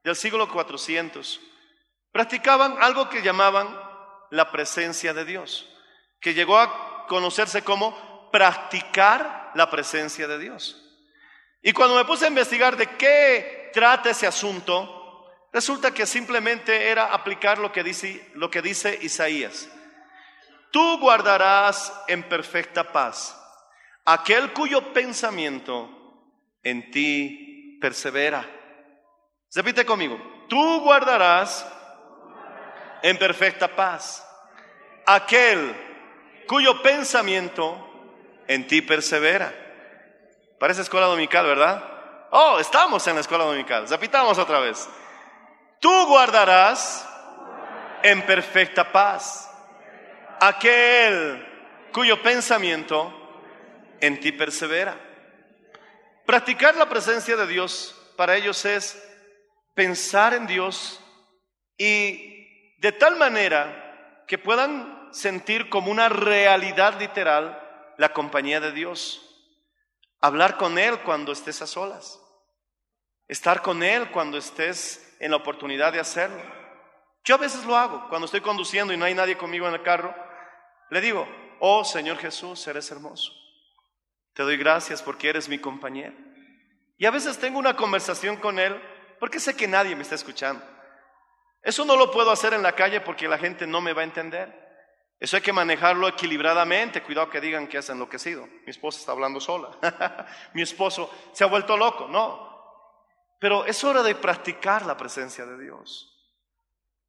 del 0.03 0.17
siglo 0.17 0.49
400, 0.49 1.41
practicaban 2.11 2.83
algo 2.83 3.09
que 3.09 3.23
llamaban 3.23 3.69
la 4.31 4.51
presencia 4.51 5.15
de 5.15 5.25
Dios, 5.25 5.69
que 6.21 6.35
llegó 6.35 6.59
a 6.59 7.07
conocerse 7.07 7.63
como 7.63 8.31
practicar 8.31 9.53
la 9.55 9.71
presencia 9.71 10.27
de 10.27 10.39
Dios. 10.39 10.85
Y 11.63 11.73
cuando 11.73 11.97
me 11.97 12.05
puse 12.05 12.25
a 12.25 12.29
investigar 12.29 12.77
de 12.77 12.87
qué 12.97 13.71
trata 13.73 14.11
ese 14.11 14.27
asunto, 14.27 15.27
resulta 15.53 15.93
que 15.93 16.07
simplemente 16.07 16.89
era 16.89 17.13
aplicar 17.13 17.59
lo 17.59 17.73
que 17.73 17.83
dice, 17.83 18.31
lo 18.35 18.51
que 18.51 18.63
dice 18.63 18.99
Isaías. 19.03 19.69
Tú 20.71 20.99
guardarás 20.99 21.93
en 22.09 22.23
perfecta 22.23 22.93
paz 22.93 23.35
aquel 24.05 24.53
cuyo 24.53 24.93
pensamiento 24.93 25.91
en 26.63 26.91
ti 26.91 27.48
persevera. 27.81 28.45
Repite 29.55 29.85
conmigo, 29.85 30.19
tú 30.49 30.81
guardarás 30.81 31.67
en 33.03 33.17
perfecta 33.19 33.69
paz 33.69 34.25
aquel 35.07 35.75
cuyo 36.47 36.83
pensamiento 36.83 37.85
en 38.47 38.67
ti 38.67 38.83
persevera. 38.83 39.53
Parece 40.59 40.83
escuela 40.83 41.07
dominical, 41.07 41.47
¿verdad? 41.47 41.83
Oh, 42.31 42.59
estamos 42.59 43.07
en 43.07 43.15
la 43.15 43.21
escuela 43.21 43.45
dominical. 43.45 43.89
Repitamos 43.89 44.37
otra 44.39 44.61
vez. 44.61 44.89
Tú 45.81 46.07
guardarás 46.07 47.09
en 48.03 48.23
perfecta 48.23 48.91
paz 48.91 49.51
aquel 50.41 51.47
cuyo 51.93 52.21
pensamiento 52.23 53.13
en 54.01 54.21
ti 54.21 54.33
persevera. 54.33 55.08
Practicar 56.29 56.77
la 56.77 56.91
presencia 56.91 57.37
de 57.37 57.47
Dios 57.47 57.99
para 58.15 58.37
ellos 58.37 58.63
es 58.67 59.03
pensar 59.73 60.35
en 60.35 60.47
Dios 60.47 61.01
y 61.79 62.77
de 62.81 62.93
tal 62.93 63.17
manera 63.17 64.27
que 64.29 64.37
puedan 64.37 65.09
sentir 65.11 65.71
como 65.71 65.91
una 65.91 66.11
realidad 66.11 67.01
literal 67.01 67.59
la 67.97 68.13
compañía 68.13 68.61
de 68.61 68.73
Dios. 68.73 69.23
Hablar 70.21 70.59
con 70.59 70.79
Él 70.79 70.99
cuando 70.99 71.33
estés 71.33 71.63
a 71.63 71.67
solas. 71.67 72.21
Estar 73.27 73.63
con 73.63 73.83
Él 73.83 74.11
cuando 74.11 74.37
estés 74.37 75.17
en 75.21 75.31
la 75.31 75.39
oportunidad 75.39 75.95
de 75.95 76.01
hacerlo. 76.01 76.43
Yo 77.25 77.37
a 77.37 77.39
veces 77.39 77.65
lo 77.65 77.75
hago 77.75 78.07
cuando 78.11 78.27
estoy 78.27 78.43
conduciendo 78.43 78.93
y 78.93 78.99
no 78.99 79.07
hay 79.07 79.15
nadie 79.15 79.39
conmigo 79.39 79.67
en 79.67 79.73
el 79.73 79.83
carro. 79.83 80.15
Le 80.91 81.01
digo, 81.01 81.27
oh 81.59 81.87
Señor 81.87 82.19
Jesús, 82.19 82.67
eres 82.67 82.91
hermoso. 82.91 83.33
Te 84.39 84.45
doy 84.45 84.57
gracias 84.57 85.03
porque 85.03 85.31
eres 85.31 85.49
mi 85.49 85.59
compañero. 85.59 86.15
Y 86.97 87.07
a 87.07 87.11
veces 87.11 87.39
tengo 87.39 87.59
una 87.59 87.75
conversación 87.75 88.37
con 88.37 88.61
Él 88.61 88.81
porque 89.19 89.41
sé 89.41 89.57
que 89.57 89.67
nadie 89.67 89.97
me 89.97 90.03
está 90.03 90.15
escuchando. 90.15 90.65
Eso 91.61 91.85
no 91.85 91.97
lo 91.97 92.13
puedo 92.13 92.31
hacer 92.31 92.55
en 92.55 92.63
la 92.63 92.77
calle 92.77 93.01
porque 93.01 93.27
la 93.27 93.37
gente 93.37 93.67
no 93.67 93.81
me 93.81 93.93
va 93.93 94.03
a 94.03 94.05
entender. 94.05 94.55
Eso 95.19 95.35
hay 95.35 95.43
que 95.43 95.53
manejarlo 95.53 96.07
equilibradamente. 96.07 97.03
Cuidado 97.03 97.29
que 97.29 97.41
digan 97.41 97.67
que 97.67 97.79
has 97.79 97.91
enloquecido. 97.91 98.47
Mi 98.47 98.71
esposa 98.71 99.01
está 99.01 99.11
hablando 99.11 99.41
sola. 99.41 99.77
Mi 100.55 100.63
esposo 100.63 101.13
se 101.33 101.43
ha 101.43 101.49
vuelto 101.49 101.77
loco. 101.77 102.07
No. 102.07 102.49
Pero 103.41 103.65
es 103.65 103.83
hora 103.83 104.05
de 104.05 104.15
practicar 104.15 104.87
la 104.87 104.97
presencia 104.97 105.47
de 105.47 105.61
Dios. 105.61 106.15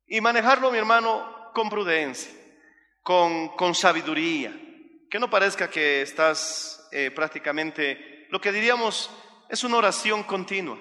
Y 0.07 0.19
manejarlo, 0.19 0.71
mi 0.71 0.79
hermano, 0.79 1.51
con 1.53 1.69
prudencia, 1.69 2.33
con, 3.03 3.49
con 3.49 3.75
sabiduría. 3.75 4.51
Que 5.11 5.19
no 5.19 5.29
parezca 5.29 5.69
que 5.69 6.01
estás 6.01 6.78
eh, 6.91 7.11
prácticamente, 7.11 8.27
lo 8.29 8.39
que 8.41 8.51
diríamos 8.51 9.09
es 9.49 9.63
una 9.63 9.77
oración 9.77 10.23
continua. 10.23 10.77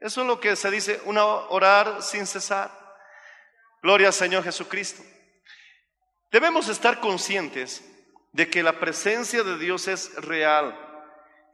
Eso 0.00 0.22
es 0.22 0.26
lo 0.26 0.40
que 0.40 0.56
se 0.56 0.70
dice, 0.70 1.00
una 1.04 1.24
orar 1.24 2.02
sin 2.02 2.26
cesar. 2.26 2.70
Gloria 3.82 4.08
al 4.08 4.12
Señor 4.12 4.42
Jesucristo. 4.42 5.02
Debemos 6.30 6.68
estar 6.68 7.00
conscientes 7.00 7.88
de 8.32 8.48
que 8.48 8.62
la 8.62 8.80
presencia 8.80 9.42
de 9.42 9.58
Dios 9.58 9.86
es 9.88 10.14
real, 10.16 10.76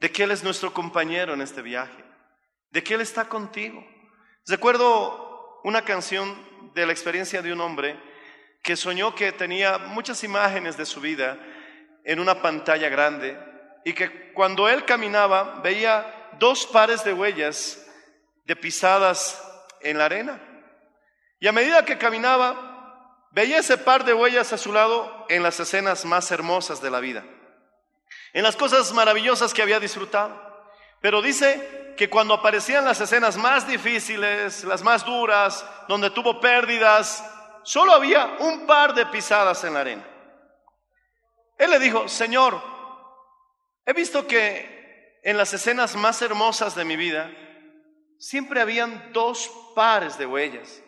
de 0.01 0.11
que 0.11 0.23
Él 0.23 0.31
es 0.31 0.45
nuestro 0.45 0.73
compañero 0.73 1.35
en 1.35 1.43
este 1.43 1.63
viaje, 1.63 2.05
de 2.71 2.83
que 2.83 2.95
Él 2.95 3.01
está 3.01 3.29
contigo. 3.29 3.85
Recuerdo 4.47 5.61
una 5.65 5.85
canción 5.85 6.73
de 6.75 6.87
la 6.87 6.93
experiencia 6.93 7.43
de 7.43 7.53
un 7.53 7.61
hombre 7.61 8.01
que 8.63 8.77
soñó 8.77 9.15
que 9.15 9.33
tenía 9.33 9.79
muchas 9.79 10.23
imágenes 10.25 10.77
de 10.77 10.87
su 10.87 11.01
vida 11.01 11.39
en 12.05 12.21
una 12.21 12.41
pantalla 12.41 12.89
grande 12.89 13.37
y 13.85 13.93
que 13.93 14.33
cuando 14.33 14.69
él 14.69 14.85
caminaba 14.85 15.61
veía 15.63 16.31
dos 16.39 16.67
pares 16.67 17.05
de 17.05 17.13
huellas 17.13 17.85
de 18.45 18.57
pisadas 18.57 19.43
en 19.81 19.99
la 19.99 20.07
arena. 20.07 20.41
Y 21.41 21.47
a 21.47 21.53
medida 21.53 21.85
que 21.85 21.99
caminaba, 21.99 22.69
Veía 23.31 23.59
ese 23.59 23.77
par 23.77 24.05
de 24.05 24.15
huellas 24.15 24.53
a 24.53 24.59
su 24.59 24.73
lado 24.73 25.27
en 25.29 25.43
las 25.43 25.61
escenas 25.61 26.05
más 26.05 26.31
hermosas 26.31 26.81
de 26.81 26.91
la 26.91 27.01
vida, 27.01 27.25
en 28.33 28.43
las 28.43 28.57
cosas 28.57 28.93
maravillosas 28.93 29.53
que 29.53 29.63
había 29.63 29.81
disfrutado. 29.81 30.35
Pero 31.01 31.21
dice 31.23 31.95
que 31.97 32.09
cuando 32.09 32.35
aparecían 32.35 32.85
las 32.85 33.01
escenas 33.01 33.37
más 33.37 33.69
difíciles, 33.69 34.65
las 34.65 34.83
más 34.83 35.05
duras, 35.05 35.65
donde 35.89 36.11
tuvo 36.11 36.41
pérdidas, 36.41 37.25
solo 37.63 37.93
había 37.93 38.37
un 38.41 38.67
par 38.67 38.95
de 38.95 39.07
pisadas 39.07 39.63
en 39.65 39.75
la 39.75 39.81
arena. 39.81 40.09
Él 41.59 41.71
le 41.71 41.79
dijo, 41.79 42.09
Señor, 42.09 42.61
he 43.89 43.95
visto 43.95 44.27
que 44.27 45.19
en 45.23 45.39
las 45.39 45.55
escenas 45.55 45.97
más 45.97 46.21
hermosas 46.21 46.75
de 46.75 46.85
mi 46.85 46.95
vida 46.95 47.31
siempre 48.19 48.61
habían 48.61 49.15
dos 49.15 49.51
pares 49.75 50.19
de 50.19 50.27
huellas. 50.27 50.83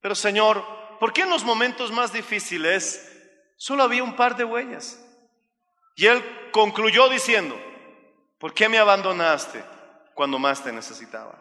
Pero 0.00 0.14
Señor, 0.14 0.64
¿por 0.98 1.12
qué 1.12 1.20
en 1.20 1.28
los 1.28 1.44
momentos 1.44 1.92
más 1.92 2.14
difíciles 2.14 3.12
solo 3.58 3.82
había 3.82 4.02
un 4.02 4.16
par 4.16 4.36
de 4.36 4.44
huellas? 4.44 4.98
Y 5.96 6.06
él 6.06 6.24
concluyó 6.50 7.10
diciendo, 7.10 7.60
¿por 8.38 8.54
qué 8.54 8.70
me 8.70 8.78
abandonaste 8.78 9.62
cuando 10.14 10.38
más 10.38 10.64
te 10.64 10.72
necesitaba? 10.72 11.38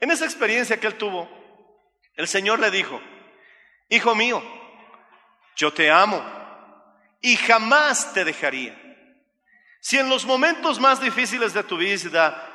En 0.00 0.10
esa 0.10 0.24
experiencia 0.24 0.80
que 0.80 0.88
él 0.88 0.98
tuvo, 0.98 1.30
el 2.16 2.26
Señor 2.26 2.58
le 2.58 2.72
dijo, 2.72 3.00
Hijo 3.88 4.16
mío, 4.16 4.42
yo 5.54 5.72
te 5.72 5.88
amo 5.88 6.20
y 7.20 7.36
jamás 7.36 8.12
te 8.12 8.24
dejaría. 8.24 8.89
Si 9.80 9.98
en 9.98 10.08
los 10.08 10.24
momentos 10.24 10.78
más 10.78 11.00
difíciles 11.00 11.54
de 11.54 11.62
tu 11.62 11.76
vida 11.76 12.46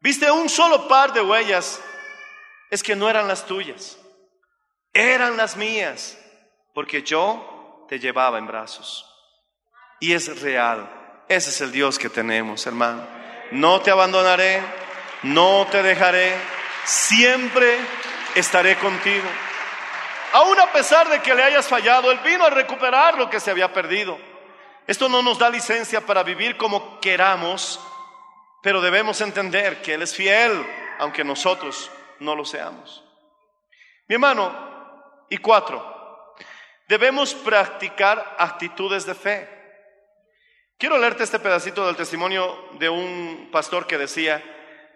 viste 0.00 0.30
un 0.30 0.48
solo 0.48 0.88
par 0.88 1.12
de 1.12 1.20
huellas, 1.20 1.80
es 2.70 2.82
que 2.82 2.96
no 2.96 3.08
eran 3.08 3.28
las 3.28 3.44
tuyas 3.46 3.98
eran 4.98 5.36
las 5.36 5.56
mías, 5.56 6.18
porque 6.74 7.02
yo 7.02 7.86
te 7.88 7.98
llevaba 7.98 8.38
en 8.38 8.46
brazos. 8.46 9.04
Y 10.00 10.12
es 10.12 10.40
real. 10.40 10.88
Ese 11.28 11.50
es 11.50 11.60
el 11.60 11.72
Dios 11.72 11.98
que 11.98 12.08
tenemos, 12.08 12.66
hermano. 12.66 13.06
No 13.52 13.80
te 13.80 13.90
abandonaré, 13.90 14.60
no 15.22 15.66
te 15.70 15.82
dejaré, 15.82 16.34
siempre 16.84 17.78
estaré 18.34 18.76
contigo. 18.76 19.28
Aún 20.32 20.58
a 20.60 20.72
pesar 20.72 21.08
de 21.08 21.20
que 21.20 21.34
le 21.34 21.42
hayas 21.42 21.66
fallado, 21.66 22.10
Él 22.10 22.18
vino 22.24 22.44
a 22.44 22.50
recuperar 22.50 23.16
lo 23.16 23.30
que 23.30 23.40
se 23.40 23.50
había 23.50 23.72
perdido. 23.72 24.18
Esto 24.88 25.06
no 25.06 25.20
nos 25.20 25.38
da 25.38 25.50
licencia 25.50 26.00
para 26.00 26.22
vivir 26.22 26.56
como 26.56 26.98
queramos, 26.98 27.78
pero 28.62 28.80
debemos 28.80 29.20
entender 29.20 29.82
que 29.82 29.92
Él 29.92 30.00
es 30.00 30.14
fiel, 30.14 30.66
aunque 30.98 31.22
nosotros 31.22 31.90
no 32.20 32.34
lo 32.34 32.42
seamos. 32.46 33.04
Mi 34.08 34.14
hermano, 34.14 34.50
y 35.28 35.36
cuatro, 35.36 36.34
debemos 36.88 37.34
practicar 37.34 38.36
actitudes 38.38 39.04
de 39.04 39.14
fe. 39.14 39.46
Quiero 40.78 40.96
leerte 40.96 41.24
este 41.24 41.38
pedacito 41.38 41.86
del 41.86 41.94
testimonio 41.94 42.70
de 42.78 42.88
un 42.88 43.50
pastor 43.52 43.86
que 43.86 43.98
decía, 43.98 44.42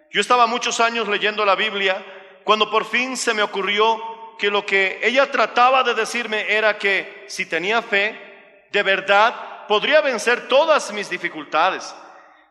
yo 0.09 0.21
estaba 0.21 0.47
muchos 0.47 0.79
años 0.79 1.07
leyendo 1.07 1.45
la 1.45 1.53
Biblia 1.53 2.03
cuando 2.43 2.71
por 2.71 2.85
fin 2.85 3.15
se 3.15 3.35
me 3.35 3.43
ocurrió 3.43 4.35
que 4.39 4.49
lo 4.49 4.65
que 4.65 5.01
ella 5.03 5.29
trataba 5.29 5.83
de 5.83 5.93
decirme 5.93 6.51
era 6.51 6.79
que 6.79 7.25
si 7.27 7.45
tenía 7.45 7.83
fe, 7.83 8.65
de 8.71 8.81
verdad 8.81 9.52
podría 9.67 10.01
vencer 10.01 10.47
todas 10.47 10.91
mis 10.93 11.09
dificultades. 11.09 11.93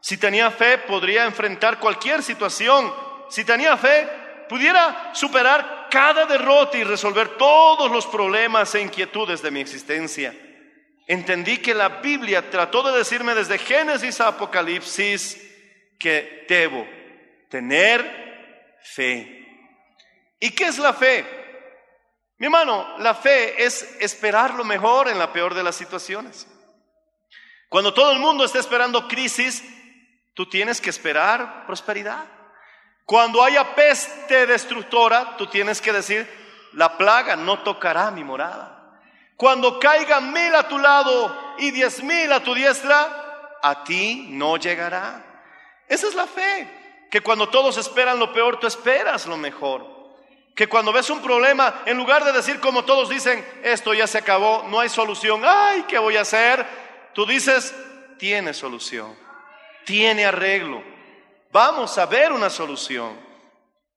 Si 0.01 0.17
tenía 0.17 0.51
fe, 0.51 0.79
podría 0.79 1.25
enfrentar 1.25 1.79
cualquier 1.79 2.23
situación. 2.23 2.93
Si 3.31 3.45
tenía 3.45 3.77
fe, 3.77 4.09
pudiera 4.49 5.11
superar 5.15 5.89
cada 5.91 6.27
derrota 6.27 6.77
y 6.77 6.85
resolver 6.85 7.37
todos 7.37 7.91
los 7.91 8.07
problemas 8.07 8.75
e 8.75 8.83
inquietudes 8.83 9.43
de 9.43 9.51
mi 9.51 9.61
existencia. 9.61 10.35
Entendí 11.07 11.59
que 11.59 11.75
la 11.75 11.89
Biblia 11.89 12.51
trató 12.51 12.83
de 12.83 12.99
decirme 12.99 13.35
desde 13.35 13.59
Génesis 13.59 14.21
a 14.21 14.29
Apocalipsis 14.29 15.41
que 15.99 16.47
debo 16.49 16.87
tener 17.49 18.79
fe. 18.83 19.47
¿Y 20.41 20.51
qué 20.51 20.65
es 20.65 20.79
la 20.79 20.93
fe? 20.93 21.25
Mi 22.39 22.47
hermano, 22.47 22.99
la 22.99 23.15
fe 23.15 23.63
es 23.63 23.97
esperar 24.01 24.55
lo 24.55 24.65
mejor 24.65 25.09
en 25.09 25.19
la 25.19 25.33
peor 25.33 25.55
de 25.55 25.63
las 25.63 25.77
situaciones. 25.77 26.49
Cuando 27.73 27.95
todo 27.95 28.13
el 28.13 28.19
mundo 28.19 28.45
está 28.45 28.59
esperando 28.59 29.09
crisis, 29.09 29.65
tú 30.35 30.45
tienes 30.45 30.79
que 30.79 30.91
esperar 30.91 31.65
prosperidad. 31.65 32.23
Cuando 33.07 33.43
haya 33.43 33.75
peste 33.75 34.47
destructora, 34.47 35.39
tú 35.39 35.47
tienes 35.47 35.81
que 35.81 35.91
decir, 35.91 36.29
la 36.75 36.99
plaga 36.99 37.35
no 37.35 37.61
tocará 37.61 38.11
mi 38.11 38.25
morada. 38.25 39.01
Cuando 39.39 39.81
caigan 39.81 40.35
mil 40.35 40.55
a 40.55 40.69
tu 40.69 40.79
lado 40.79 41.35
y 41.57 41.71
diez 41.71 42.03
mil 42.03 42.31
a 42.31 42.41
tu 42.41 42.53
diestra, 42.53 43.59
a 43.63 43.85
ti 43.85 44.27
no 44.29 44.59
llegará. 44.59 45.25
Esa 45.89 46.09
es 46.09 46.15
la 46.15 46.27
fe. 46.27 47.07
Que 47.11 47.23
cuando 47.23 47.49
todos 47.49 47.79
esperan 47.79 48.19
lo 48.19 48.35
peor, 48.35 48.61
tú 48.61 48.67
esperas 48.67 49.25
lo 49.25 49.39
mejor. 49.39 49.87
Que 50.55 50.69
cuando 50.69 50.93
ves 50.93 51.09
un 51.09 51.23
problema, 51.23 51.81
en 51.87 51.97
lugar 51.97 52.23
de 52.23 52.33
decir 52.33 52.61
como 52.61 52.85
todos 52.85 53.09
dicen, 53.09 53.43
esto 53.63 53.95
ya 53.95 54.07
se 54.07 54.19
acabó, 54.19 54.67
no 54.69 54.79
hay 54.79 54.91
solución, 54.91 55.41
ay, 55.43 55.87
¿qué 55.89 55.99
voy 55.99 56.19
a 56.19 56.21
hacer? 56.21 56.82
Tú 57.15 57.27
dices, 57.27 57.75
tiene 58.19 58.55
solución, 58.55 59.17
tiene 59.85 60.25
arreglo 60.25 60.93
vamos 61.53 61.97
a 61.99 62.07
ver 62.07 62.33
una 62.33 62.51
solución. 62.51 63.17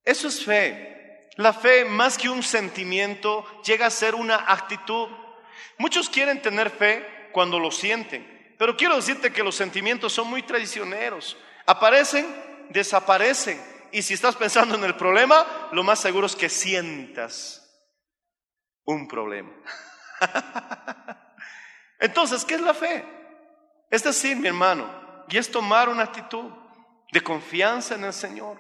Eso 0.04 0.28
es 0.28 0.44
fe. 0.44 1.30
La 1.38 1.54
fe, 1.54 1.86
más 1.86 2.18
que 2.18 2.30
un 2.30 2.44
sentimiento, 2.44 3.46
llega 3.64 3.88
a 3.88 3.92
ser 3.92 4.14
una 4.14 4.52
actitud. 4.52 5.08
Muchos 5.78 6.10
quieren 6.10 6.42
tener 6.42 6.70
fe 6.70 7.30
cuando 7.32 7.60
lo 7.60 7.72
sienten, 7.72 8.56
pero 8.58 8.78
quiero 8.78 8.96
decirte 8.96 9.34
que 9.34 9.44
los 9.44 9.56
sentimientos 9.56 10.14
son 10.14 10.28
muy 10.28 10.44
traicioneros. 10.44 11.36
Aparecen 11.66 12.26
desaparece. 12.70 13.60
Y 13.92 14.02
si 14.02 14.14
estás 14.14 14.36
pensando 14.36 14.76
en 14.76 14.84
el 14.84 14.96
problema, 14.96 15.70
lo 15.72 15.84
más 15.84 16.00
seguro 16.00 16.28
es 16.28 16.36
que 16.36 16.50
sientas 16.50 17.62
un 18.84 19.08
problema. 19.08 19.52
Entonces, 22.00 22.46
¿qué 22.46 22.56
es 22.56 22.62
la 22.62 22.74
fe? 22.74 23.06
Es 23.90 24.04
decir, 24.04 24.38
mi 24.38 24.48
hermano, 24.48 24.90
y 25.30 25.38
es 25.38 25.50
tomar 25.50 25.90
una 25.90 26.04
actitud 26.04 26.52
de 27.12 27.22
confianza 27.22 27.96
en 27.96 28.04
el 28.04 28.14
Señor. 28.14 28.58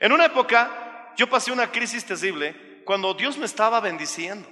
En 0.00 0.12
una 0.12 0.26
época 0.26 1.12
yo 1.16 1.28
pasé 1.28 1.52
una 1.52 1.70
crisis 1.70 2.04
terrible 2.04 2.82
cuando 2.84 3.14
Dios 3.14 3.38
me 3.38 3.46
estaba 3.46 3.80
bendiciendo. 3.80 4.48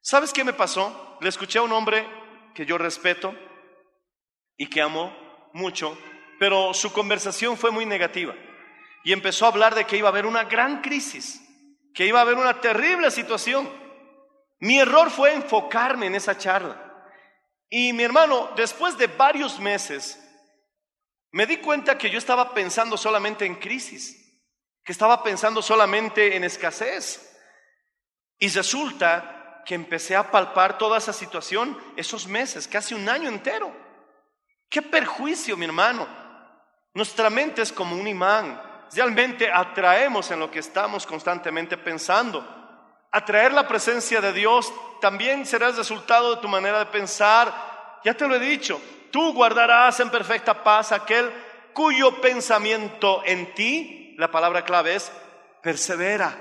¿Sabes 0.00 0.32
qué 0.32 0.44
me 0.44 0.52
pasó? 0.52 1.18
Le 1.20 1.28
escuché 1.28 1.58
a 1.58 1.62
un 1.62 1.72
hombre 1.72 2.06
que 2.54 2.66
yo 2.66 2.78
respeto 2.78 3.34
y 4.56 4.68
que 4.68 4.80
amo 4.80 5.14
mucho, 5.52 5.96
pero 6.38 6.74
su 6.74 6.92
conversación 6.92 7.56
fue 7.56 7.70
muy 7.70 7.86
negativa 7.86 8.34
y 9.04 9.12
empezó 9.12 9.44
a 9.44 9.48
hablar 9.48 9.74
de 9.74 9.84
que 9.84 9.96
iba 9.96 10.08
a 10.08 10.12
haber 10.12 10.26
una 10.26 10.44
gran 10.44 10.80
crisis, 10.80 11.40
que 11.94 12.06
iba 12.06 12.18
a 12.18 12.22
haber 12.22 12.36
una 12.36 12.60
terrible 12.60 13.10
situación. 13.10 13.68
Mi 14.60 14.78
error 14.78 15.10
fue 15.10 15.34
enfocarme 15.34 16.06
en 16.06 16.14
esa 16.14 16.36
charla. 16.36 16.83
Y 17.68 17.92
mi 17.92 18.04
hermano, 18.04 18.50
después 18.56 18.96
de 18.96 19.06
varios 19.06 19.58
meses, 19.58 20.20
me 21.32 21.46
di 21.46 21.56
cuenta 21.56 21.98
que 21.98 22.10
yo 22.10 22.18
estaba 22.18 22.54
pensando 22.54 22.96
solamente 22.96 23.44
en 23.44 23.56
crisis, 23.56 24.40
que 24.84 24.92
estaba 24.92 25.22
pensando 25.22 25.62
solamente 25.62 26.36
en 26.36 26.44
escasez. 26.44 27.36
Y 28.38 28.48
resulta 28.48 29.62
que 29.66 29.74
empecé 29.74 30.14
a 30.14 30.30
palpar 30.30 30.78
toda 30.78 30.98
esa 30.98 31.12
situación 31.12 31.76
esos 31.96 32.26
meses, 32.26 32.68
casi 32.68 32.94
un 32.94 33.08
año 33.08 33.28
entero. 33.28 33.74
Qué 34.68 34.82
perjuicio, 34.82 35.56
mi 35.56 35.64
hermano. 35.64 36.06
Nuestra 36.92 37.30
mente 37.30 37.62
es 37.62 37.72
como 37.72 37.96
un 37.96 38.06
imán. 38.06 38.62
Realmente 38.92 39.50
atraemos 39.50 40.30
en 40.30 40.38
lo 40.38 40.50
que 40.50 40.60
estamos 40.60 41.06
constantemente 41.06 41.76
pensando. 41.76 42.63
Atraer 43.16 43.52
la 43.52 43.68
presencia 43.68 44.20
de 44.20 44.32
Dios 44.32 44.72
también 45.00 45.46
será 45.46 45.68
el 45.68 45.76
resultado 45.76 46.34
de 46.34 46.40
tu 46.40 46.48
manera 46.48 46.80
de 46.80 46.86
pensar. 46.86 47.54
Ya 48.04 48.12
te 48.12 48.26
lo 48.26 48.34
he 48.34 48.40
dicho, 48.40 48.80
tú 49.12 49.32
guardarás 49.32 50.00
en 50.00 50.10
perfecta 50.10 50.64
paz 50.64 50.90
aquel 50.90 51.30
cuyo 51.72 52.20
pensamiento 52.20 53.22
en 53.24 53.54
ti, 53.54 54.16
la 54.18 54.32
palabra 54.32 54.64
clave 54.64 54.96
es 54.96 55.12
persevera. 55.62 56.36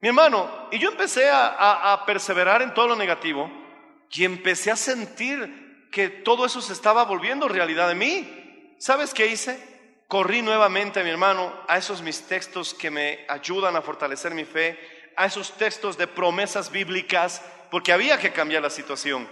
Mi 0.00 0.08
hermano, 0.08 0.50
y 0.72 0.80
yo 0.80 0.90
empecé 0.90 1.30
a, 1.30 2.02
perseverar 2.06 2.60
en 2.62 2.74
todo 2.74 2.88
lo 2.88 2.96
negativo 2.96 3.48
y 4.10 4.24
empecé 4.24 4.72
a 4.72 4.76
sentir 4.76 5.88
que 5.92 6.08
todo 6.08 6.44
eso 6.44 6.60
se 6.60 6.72
estaba 6.72 7.04
volviendo 7.04 7.46
realidad 7.46 7.86
de 7.86 7.94
mí. 7.94 8.74
¿Sabes 8.80 9.14
qué 9.14 9.28
hice? 9.28 9.62
Corrí 10.08 10.42
nuevamente, 10.42 11.04
mi 11.04 11.10
hermano, 11.10 11.54
a 11.68 11.78
esos 11.78 12.02
mis 12.02 12.26
textos 12.26 12.74
que 12.74 12.90
me 12.90 13.24
ayudan 13.28 13.76
a 13.76 13.82
fortalecer 13.82 14.34
mi 14.34 14.44
fe, 14.44 14.76
a 15.16 15.26
esos 15.26 15.52
textos 15.52 15.96
de 15.96 16.06
promesas 16.06 16.70
bíblicas, 16.70 17.42
porque 17.70 17.92
había 17.92 18.18
que 18.18 18.32
cambiar 18.32 18.62
la 18.62 18.70
situación. 18.70 19.28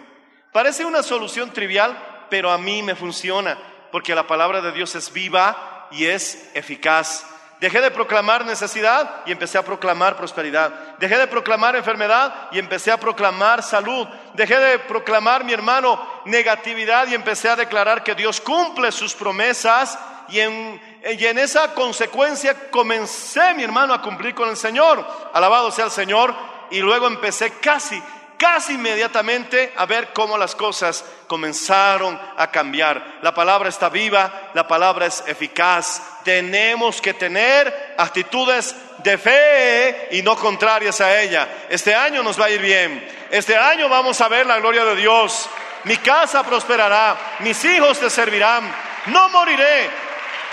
Parece 0.52 0.84
una 0.84 1.02
solución 1.02 1.52
trivial, 1.52 1.96
pero 2.30 2.50
a 2.50 2.58
mí 2.58 2.82
me 2.82 2.94
funciona, 2.94 3.58
porque 3.92 4.14
la 4.14 4.26
palabra 4.26 4.60
de 4.60 4.72
Dios 4.72 4.94
es 4.94 5.12
viva 5.12 5.88
y 5.90 6.06
es 6.06 6.50
eficaz. 6.54 7.26
Dejé 7.60 7.82
de 7.82 7.90
proclamar 7.90 8.46
necesidad 8.46 9.20
y 9.26 9.32
empecé 9.32 9.58
a 9.58 9.64
proclamar 9.64 10.16
prosperidad. 10.16 10.96
Dejé 10.98 11.18
de 11.18 11.26
proclamar 11.26 11.76
enfermedad 11.76 12.48
y 12.52 12.58
empecé 12.58 12.90
a 12.90 12.98
proclamar 12.98 13.62
salud. 13.62 14.08
Dejé 14.32 14.58
de 14.58 14.78
proclamar, 14.78 15.44
mi 15.44 15.52
hermano, 15.52 16.00
negatividad 16.24 17.06
y 17.08 17.14
empecé 17.14 17.50
a 17.50 17.56
declarar 17.56 18.02
que 18.02 18.14
Dios 18.14 18.40
cumple 18.40 18.90
sus 18.90 19.14
promesas. 19.14 19.98
Y 20.30 20.40
en, 20.40 20.80
y 21.02 21.26
en 21.26 21.38
esa 21.38 21.74
consecuencia 21.74 22.70
comencé, 22.70 23.54
mi 23.54 23.62
hermano, 23.62 23.94
a 23.94 24.02
cumplir 24.02 24.34
con 24.34 24.48
el 24.48 24.56
Señor. 24.56 25.06
Alabado 25.32 25.70
sea 25.70 25.86
el 25.86 25.90
Señor. 25.90 26.34
Y 26.70 26.80
luego 26.80 27.06
empecé 27.06 27.50
casi 27.54 28.00
casi 28.40 28.72
inmediatamente 28.72 29.70
a 29.76 29.84
ver 29.84 30.14
cómo 30.14 30.38
las 30.38 30.54
cosas 30.54 31.04
comenzaron 31.26 32.18
a 32.38 32.50
cambiar. 32.50 33.18
La 33.20 33.34
palabra 33.34 33.68
está 33.68 33.90
viva, 33.90 34.50
la 34.54 34.66
palabra 34.66 35.04
es 35.04 35.22
eficaz. 35.26 36.00
Tenemos 36.24 37.02
que 37.02 37.12
tener 37.12 37.94
actitudes 37.98 38.74
de 39.02 39.18
fe 39.18 40.08
y 40.12 40.22
no 40.22 40.36
contrarias 40.36 41.02
a 41.02 41.20
ella. 41.20 41.66
Este 41.68 41.94
año 41.94 42.22
nos 42.22 42.40
va 42.40 42.46
a 42.46 42.50
ir 42.50 42.62
bien. 42.62 43.06
Este 43.30 43.54
año 43.54 43.90
vamos 43.90 44.18
a 44.22 44.28
ver 44.28 44.46
la 44.46 44.58
gloria 44.58 44.86
de 44.86 44.96
Dios. 44.96 45.46
Mi 45.84 45.98
casa 45.98 46.42
prosperará, 46.42 47.36
mis 47.40 47.62
hijos 47.66 48.00
te 48.00 48.08
servirán. 48.08 48.74
No 49.06 49.28
moriré, 49.28 49.90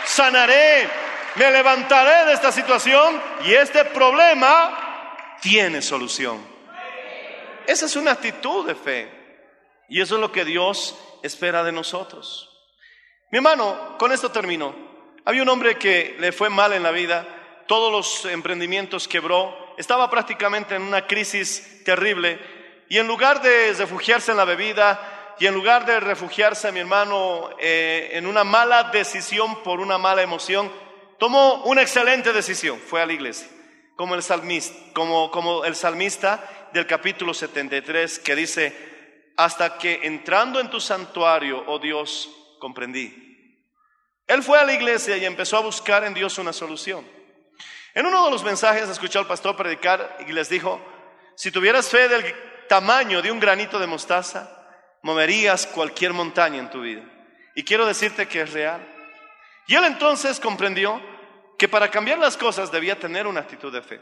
sanaré, 0.08 0.90
me 1.36 1.52
levantaré 1.52 2.26
de 2.26 2.34
esta 2.34 2.52
situación 2.52 3.22
y 3.46 3.54
este 3.54 3.86
problema 3.86 5.38
tiene 5.42 5.82
solución. 5.82 6.44
Esa 7.68 7.86
es 7.86 7.96
una 7.96 8.14
actitud 8.14 8.66
de 8.66 8.76
fe. 8.76 9.18
Y 9.90 10.02
eso 10.02 10.16
es 10.16 10.22
lo 10.22 10.32
que 10.32 10.46
Dios 10.46 10.98
espera 11.24 11.64
de 11.64 11.72
nosotros. 11.72 12.50
Mi 13.32 13.38
hermano, 13.38 13.98
con 13.98 14.12
esto 14.12 14.32
termino. 14.32 14.74
Había 15.26 15.44
un 15.44 15.50
hombre 15.50 15.78
que 15.78 16.16
le 16.20 16.32
fue 16.32 16.50
mal 16.50 16.74
en 16.74 16.84
la 16.84 16.92
vida, 16.92 17.28
todos 17.68 17.92
los 17.92 18.32
emprendimientos 18.32 19.08
quebró, 19.08 19.76
estaba 19.78 20.10
prácticamente 20.10 20.76
en 20.76 20.84
una 20.84 21.06
crisis 21.06 21.84
terrible 21.84 22.40
y 22.88 22.98
en 22.98 23.08
lugar 23.08 23.42
de 23.42 23.74
refugiarse 23.74 24.32
en 24.32 24.38
la 24.38 24.46
bebida 24.46 25.17
y 25.40 25.46
en 25.46 25.54
lugar 25.54 25.86
de 25.86 26.00
refugiarse, 26.00 26.72
mi 26.72 26.80
hermano, 26.80 27.50
eh, 27.60 28.10
en 28.14 28.26
una 28.26 28.44
mala 28.44 28.86
decisión 28.86 29.62
por 29.64 29.80
una 29.80 29.98
mala 29.98 30.22
emoción, 30.22 30.72
tomó 31.20 31.64
una 31.66 31.82
excelente 31.82 32.34
decisión, 32.34 32.80
fue 32.80 33.02
a 33.02 33.06
la 33.06 33.14
iglesia, 33.14 33.48
como 33.96 34.16
el 34.16 34.24
salmista, 34.24 34.76
como, 34.94 35.30
como 35.30 35.64
el 35.66 35.76
salmista 35.76 36.70
del 36.74 36.88
capítulo 36.88 37.34
73 37.34 38.20
que 38.20 38.36
dice, 38.36 39.34
hasta 39.38 39.78
que 39.78 40.02
entrando 40.04 40.60
en 40.60 40.70
tu 40.70 40.80
santuario, 40.80 41.64
oh 41.68 41.80
Dios, 41.80 42.30
comprendí. 42.60 43.24
Él 44.26 44.44
fue 44.44 44.60
a 44.60 44.66
la 44.66 44.74
iglesia 44.74 45.18
y 45.18 45.26
empezó 45.26 45.58
a 45.58 45.62
buscar 45.62 46.04
en 46.04 46.14
Dios 46.14 46.38
una 46.38 46.52
solución. 46.52 47.06
En 47.94 48.06
uno 48.06 48.26
de 48.26 48.32
los 48.32 48.44
mensajes 48.44 48.90
escuchó 48.90 49.20
al 49.20 49.28
pastor 49.28 49.56
predicar 49.56 50.18
y 50.28 50.32
les 50.32 50.50
dijo, 50.50 50.82
si 51.36 51.52
tuvieras 51.52 51.90
fe 51.90 52.08
del 52.08 52.36
tamaño 52.68 53.22
de 53.22 53.32
un 53.32 53.40
granito 53.40 53.80
de 53.80 53.88
mostaza, 53.88 54.57
moverías 55.02 55.68
cualquier 55.68 56.14
montaña 56.14 56.60
en 56.60 56.70
tu 56.70 56.82
vida. 56.82 57.04
Y 57.56 57.64
quiero 57.64 57.86
decirte 57.86 58.28
que 58.28 58.42
es 58.42 58.54
real. 58.54 58.86
Y 59.68 59.76
él 59.76 59.84
entonces 59.86 60.40
comprendió 60.40 61.02
que 61.58 61.68
para 61.68 61.90
cambiar 61.90 62.20
las 62.20 62.38
cosas 62.38 62.72
debía 62.72 63.00
tener 63.00 63.28
una 63.28 63.42
actitud 63.42 63.74
de 63.74 63.82
fe. 63.82 64.00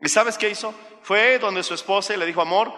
¿Y 0.00 0.08
sabes 0.08 0.36
qué 0.36 0.50
hizo? 0.50 0.74
Fue 1.02 1.38
donde 1.38 1.62
su 1.62 1.74
esposa 1.74 2.16
le 2.16 2.26
dijo, 2.26 2.42
amor, 2.42 2.72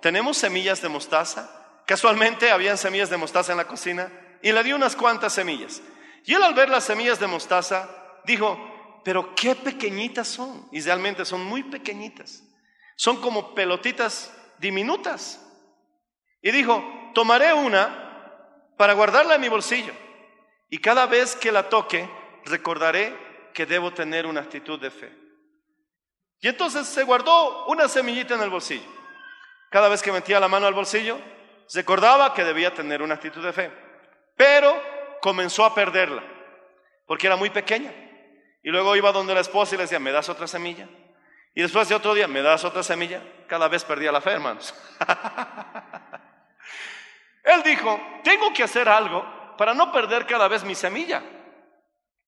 tenemos 0.00 0.36
semillas 0.38 0.80
de 0.80 0.88
mostaza. 0.88 1.82
Casualmente 1.86 2.50
habían 2.50 2.78
semillas 2.78 3.10
de 3.10 3.16
mostaza 3.16 3.52
en 3.52 3.58
la 3.58 3.66
cocina 3.66 4.10
y 4.40 4.52
le 4.52 4.62
dio 4.62 4.76
unas 4.76 4.96
cuantas 4.96 5.32
semillas. 5.32 5.82
Y 6.24 6.34
él 6.34 6.42
al 6.42 6.54
ver 6.54 6.68
las 6.68 6.84
semillas 6.84 7.18
de 7.18 7.26
mostaza 7.26 7.88
dijo, 8.24 9.00
pero 9.04 9.34
qué 9.34 9.54
pequeñitas 9.54 10.28
son. 10.28 10.68
Y 10.70 10.80
realmente 10.80 11.24
son 11.24 11.44
muy 11.44 11.64
pequeñitas. 11.64 12.42
Son 12.96 13.20
como 13.20 13.54
pelotitas 13.54 14.32
diminutas. 14.58 15.44
Y 16.40 16.52
dijo, 16.52 17.01
tomaré 17.12 17.52
una 17.52 18.02
para 18.76 18.94
guardarla 18.94 19.36
en 19.36 19.40
mi 19.40 19.48
bolsillo. 19.48 19.92
Y 20.68 20.78
cada 20.78 21.06
vez 21.06 21.36
que 21.36 21.52
la 21.52 21.68
toque, 21.68 22.08
recordaré 22.44 23.14
que 23.52 23.66
debo 23.66 23.92
tener 23.92 24.26
una 24.26 24.40
actitud 24.40 24.80
de 24.80 24.90
fe. 24.90 25.12
Y 26.40 26.48
entonces 26.48 26.86
se 26.86 27.04
guardó 27.04 27.66
una 27.66 27.88
semillita 27.88 28.34
en 28.34 28.42
el 28.42 28.50
bolsillo. 28.50 28.88
Cada 29.70 29.88
vez 29.88 30.02
que 30.02 30.12
metía 30.12 30.40
la 30.40 30.48
mano 30.48 30.66
al 30.66 30.74
bolsillo, 30.74 31.18
recordaba 31.72 32.34
que 32.34 32.44
debía 32.44 32.74
tener 32.74 33.02
una 33.02 33.14
actitud 33.14 33.42
de 33.44 33.52
fe. 33.52 33.70
Pero 34.36 34.74
comenzó 35.20 35.64
a 35.64 35.74
perderla, 35.74 36.22
porque 37.06 37.26
era 37.28 37.36
muy 37.36 37.50
pequeña. 37.50 37.92
Y 38.62 38.70
luego 38.70 38.96
iba 38.96 39.12
donde 39.12 39.34
la 39.34 39.40
esposa 39.40 39.74
y 39.74 39.78
le 39.78 39.84
decía, 39.84 40.00
¿me 40.00 40.12
das 40.12 40.28
otra 40.28 40.46
semilla? 40.46 40.88
Y 41.54 41.62
después 41.62 41.88
de 41.88 41.94
otro 41.94 42.14
día, 42.14 42.26
¿me 42.26 42.42
das 42.42 42.64
otra 42.64 42.82
semilla? 42.82 43.22
Cada 43.46 43.68
vez 43.68 43.84
perdía 43.84 44.10
la 44.10 44.20
fe, 44.20 44.30
hermanos. 44.30 44.74
Él 47.42 47.62
dijo, 47.62 48.00
tengo 48.22 48.52
que 48.52 48.62
hacer 48.62 48.88
algo 48.88 49.24
para 49.56 49.74
no 49.74 49.92
perder 49.92 50.26
cada 50.26 50.48
vez 50.48 50.64
mi 50.64 50.74
semilla. 50.74 51.22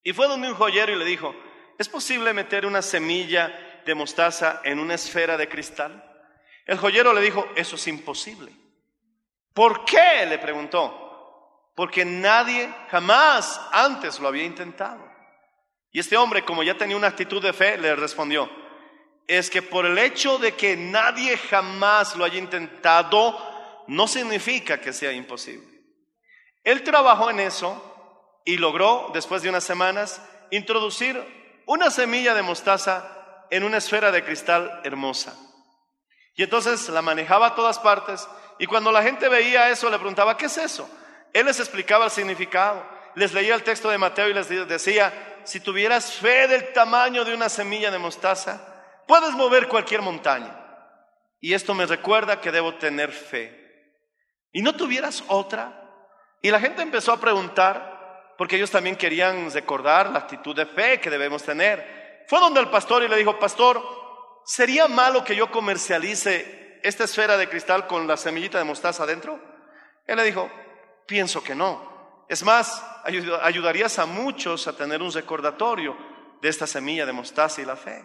Y 0.03 0.13
fue 0.13 0.29
donde 0.29 0.49
un 0.49 0.55
joyero 0.55 0.93
y 0.93 0.97
le 0.97 1.05
dijo, 1.05 1.35
¿es 1.79 1.89
posible 1.89 2.33
meter 2.33 2.67
una 2.67 2.83
semilla 2.83 3.83
de 3.87 3.95
mostaza 3.95 4.61
en 4.65 4.79
una 4.79 4.95
esfera 4.95 5.37
de 5.37 5.49
cristal? 5.49 6.03
El 6.67 6.79
joyero 6.79 7.13
le 7.13 7.21
dijo, 7.21 7.49
eso 7.57 7.77
es 7.77 7.87
imposible. 7.87 8.53
¿Por 9.53 9.85
qué? 9.85 10.27
le 10.27 10.39
preguntó. 10.39 11.73
Porque 11.75 12.05
nadie 12.05 12.73
jamás 12.91 13.61
antes 13.73 14.21
lo 14.21 14.29
había 14.29 14.45
intentado. 14.45 15.05
Y 15.91 16.01
este 16.01 16.17
hombre, 16.17 16.45
como 16.45 16.63
ya 16.63 16.77
tenía 16.77 16.97
una 16.97 17.09
actitud 17.09 17.43
de 17.43 17.53
fe, 17.53 17.79
le 17.79 17.95
respondió, 17.95 18.51
es 19.27 19.49
que 19.49 19.63
por 19.63 19.87
el 19.87 19.97
hecho 19.99 20.39
de 20.39 20.53
que 20.53 20.77
nadie 20.77 21.37
jamás 21.37 22.17
lo 22.17 22.25
haya 22.25 22.39
intentado, 22.39 23.54
no 23.87 24.09
significa 24.09 24.81
que 24.81 24.93
sea 24.93 25.13
imposible. 25.13 25.67
Él 26.63 26.83
trabajó 26.83 27.31
en 27.31 27.41
eso 27.41 28.41
y 28.45 28.57
logró, 28.57 29.11
después 29.13 29.43
de 29.43 29.49
unas 29.49 29.65
semanas, 29.65 30.23
introducir 30.51 31.23
una 31.67 31.91
semilla 31.91 32.35
de 32.35 32.43
mostaza 32.43 33.47
en 33.51 33.65
una 33.65 33.79
esfera 33.79 34.11
de 34.11 34.25
cristal 34.25 34.81
hermosa. 34.85 35.35
Y 36.37 36.43
entonces 36.43 36.89
la 36.89 37.03
manejaba 37.03 37.49
a 37.49 37.55
todas 37.55 37.79
partes 37.79 38.29
y 38.59 38.67
cuando 38.67 38.91
la 38.93 39.03
gente 39.03 39.29
veía 39.29 39.71
eso 39.71 39.91
le 39.91 39.99
preguntaba, 39.99 40.37
¿qué 40.37 40.47
es 40.47 40.59
eso? 40.59 40.89
Él 41.33 41.47
les 41.47 41.61
explicaba 41.61 42.07
el 42.07 42.11
significado, 42.11 42.85
les 43.15 43.33
leía 43.33 43.55
el 43.55 43.63
texto 43.63 43.91
de 43.91 43.99
Mateo 43.99 44.29
y 44.29 44.35
les 44.35 44.49
decía, 44.49 45.41
si 45.45 45.61
tuvieras 45.61 46.15
fe 46.15 46.49
del 46.49 46.73
tamaño 46.73 47.25
de 47.25 47.35
una 47.35 47.49
semilla 47.49 47.91
de 47.91 47.99
mostaza, 47.99 48.61
puedes 49.07 49.33
mover 49.33 49.69
cualquier 49.69 50.03
montaña. 50.03 50.61
Y 51.41 51.53
esto 51.53 51.75
me 51.75 51.87
recuerda 51.87 52.41
que 52.41 52.51
debo 52.51 52.75
tener 52.77 53.13
fe. 53.13 53.64
¿Y 54.55 54.63
no 54.63 54.75
tuvieras 54.77 55.25
otra? 55.27 55.83
Y 56.41 56.49
la 56.49 56.61
gente 56.61 56.81
empezó 56.81 57.13
a 57.13 57.21
preguntar, 57.21 58.33
porque 58.39 58.55
ellos 58.55 58.71
también 58.71 58.95
querían 58.95 59.51
recordar 59.51 60.11
la 60.11 60.21
actitud 60.21 60.55
de 60.55 60.65
fe 60.65 61.01
que 61.01 61.11
debemos 61.11 61.43
tener. 61.43 62.25
Fue 62.29 62.39
donde 62.39 62.61
el 62.61 62.71
pastor 62.71 63.03
y 63.03 63.09
le 63.09 63.17
dijo, 63.17 63.37
pastor, 63.39 63.83
¿sería 64.45 64.87
malo 64.87 65.25
que 65.25 65.35
yo 65.35 65.51
comercialice 65.51 66.79
esta 66.85 67.03
esfera 67.03 67.37
de 67.37 67.49
cristal 67.49 67.89
con 67.89 68.07
la 68.07 68.17
semillita 68.17 68.57
de 68.59 68.65
mostaza 68.65 69.03
adentro? 69.03 69.41
Él 70.07 70.17
le 70.17 70.23
dijo, 70.23 70.49
pienso 71.05 71.43
que 71.43 71.57
no. 71.57 72.25
Es 72.29 72.45
más, 72.45 72.81
ayudarías 73.43 73.99
a 73.99 74.07
muchos 74.07 74.69
a 74.69 74.77
tener 74.77 75.03
un 75.03 75.11
recordatorio 75.11 75.97
de 76.41 76.49
esta 76.49 76.69
semilla 76.69 77.07
de 77.07 77.13
mostaza 77.13 77.61
y 77.61 77.65
la 77.65 77.75
fe. 77.75 78.05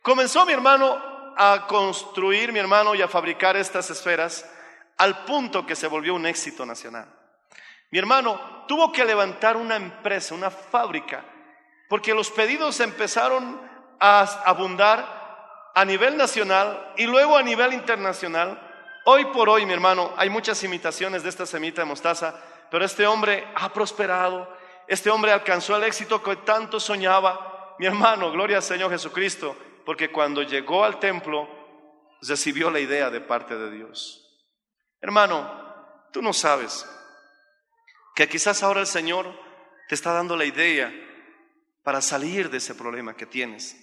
Comenzó 0.00 0.46
mi 0.46 0.54
hermano 0.54 1.34
a 1.36 1.66
construir, 1.68 2.50
mi 2.50 2.60
hermano, 2.60 2.94
y 2.94 3.02
a 3.02 3.08
fabricar 3.08 3.58
estas 3.58 3.90
esferas 3.90 4.48
al 5.02 5.24
punto 5.24 5.66
que 5.66 5.74
se 5.74 5.88
volvió 5.88 6.14
un 6.14 6.26
éxito 6.26 6.64
nacional. 6.64 7.08
Mi 7.90 7.98
hermano 7.98 8.64
tuvo 8.68 8.92
que 8.92 9.04
levantar 9.04 9.56
una 9.56 9.74
empresa, 9.74 10.32
una 10.32 10.48
fábrica, 10.48 11.24
porque 11.88 12.14
los 12.14 12.30
pedidos 12.30 12.78
empezaron 12.78 13.60
a 13.98 14.20
abundar 14.44 15.72
a 15.74 15.84
nivel 15.84 16.16
nacional 16.16 16.92
y 16.96 17.06
luego 17.06 17.36
a 17.36 17.42
nivel 17.42 17.72
internacional. 17.72 18.60
Hoy 19.04 19.24
por 19.24 19.48
hoy, 19.48 19.66
mi 19.66 19.72
hermano, 19.72 20.12
hay 20.16 20.30
muchas 20.30 20.62
imitaciones 20.62 21.24
de 21.24 21.30
esta 21.30 21.46
semita 21.46 21.82
de 21.82 21.86
mostaza, 21.86 22.40
pero 22.70 22.84
este 22.84 23.04
hombre 23.04 23.48
ha 23.56 23.72
prosperado, 23.72 24.56
este 24.86 25.10
hombre 25.10 25.32
alcanzó 25.32 25.76
el 25.76 25.82
éxito 25.82 26.22
que 26.22 26.36
tanto 26.36 26.78
soñaba. 26.78 27.74
Mi 27.80 27.86
hermano, 27.86 28.30
gloria 28.30 28.58
al 28.58 28.62
Señor 28.62 28.92
Jesucristo, 28.92 29.56
porque 29.84 30.12
cuando 30.12 30.42
llegó 30.42 30.84
al 30.84 31.00
templo 31.00 31.48
recibió 32.20 32.70
la 32.70 32.78
idea 32.78 33.10
de 33.10 33.20
parte 33.20 33.56
de 33.56 33.68
Dios. 33.68 34.21
Hermano, 35.02 36.08
tú 36.12 36.22
no 36.22 36.32
sabes 36.32 36.88
que 38.14 38.28
quizás 38.28 38.62
ahora 38.62 38.80
el 38.80 38.86
Señor 38.86 39.38
te 39.88 39.94
está 39.94 40.12
dando 40.14 40.36
la 40.36 40.46
idea 40.46 40.90
para 41.82 42.00
salir 42.00 42.48
de 42.48 42.56
ese 42.56 42.74
problema 42.74 43.14
que 43.14 43.26
tienes. 43.26 43.76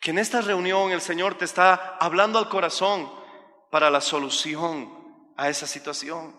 Que 0.00 0.10
en 0.10 0.18
esta 0.18 0.40
reunión 0.40 0.90
el 0.90 1.00
Señor 1.00 1.36
te 1.38 1.44
está 1.44 1.96
hablando 2.00 2.40
al 2.40 2.48
corazón 2.48 3.08
para 3.70 3.90
la 3.90 4.00
solución 4.00 5.32
a 5.36 5.48
esa 5.48 5.68
situación, 5.68 6.34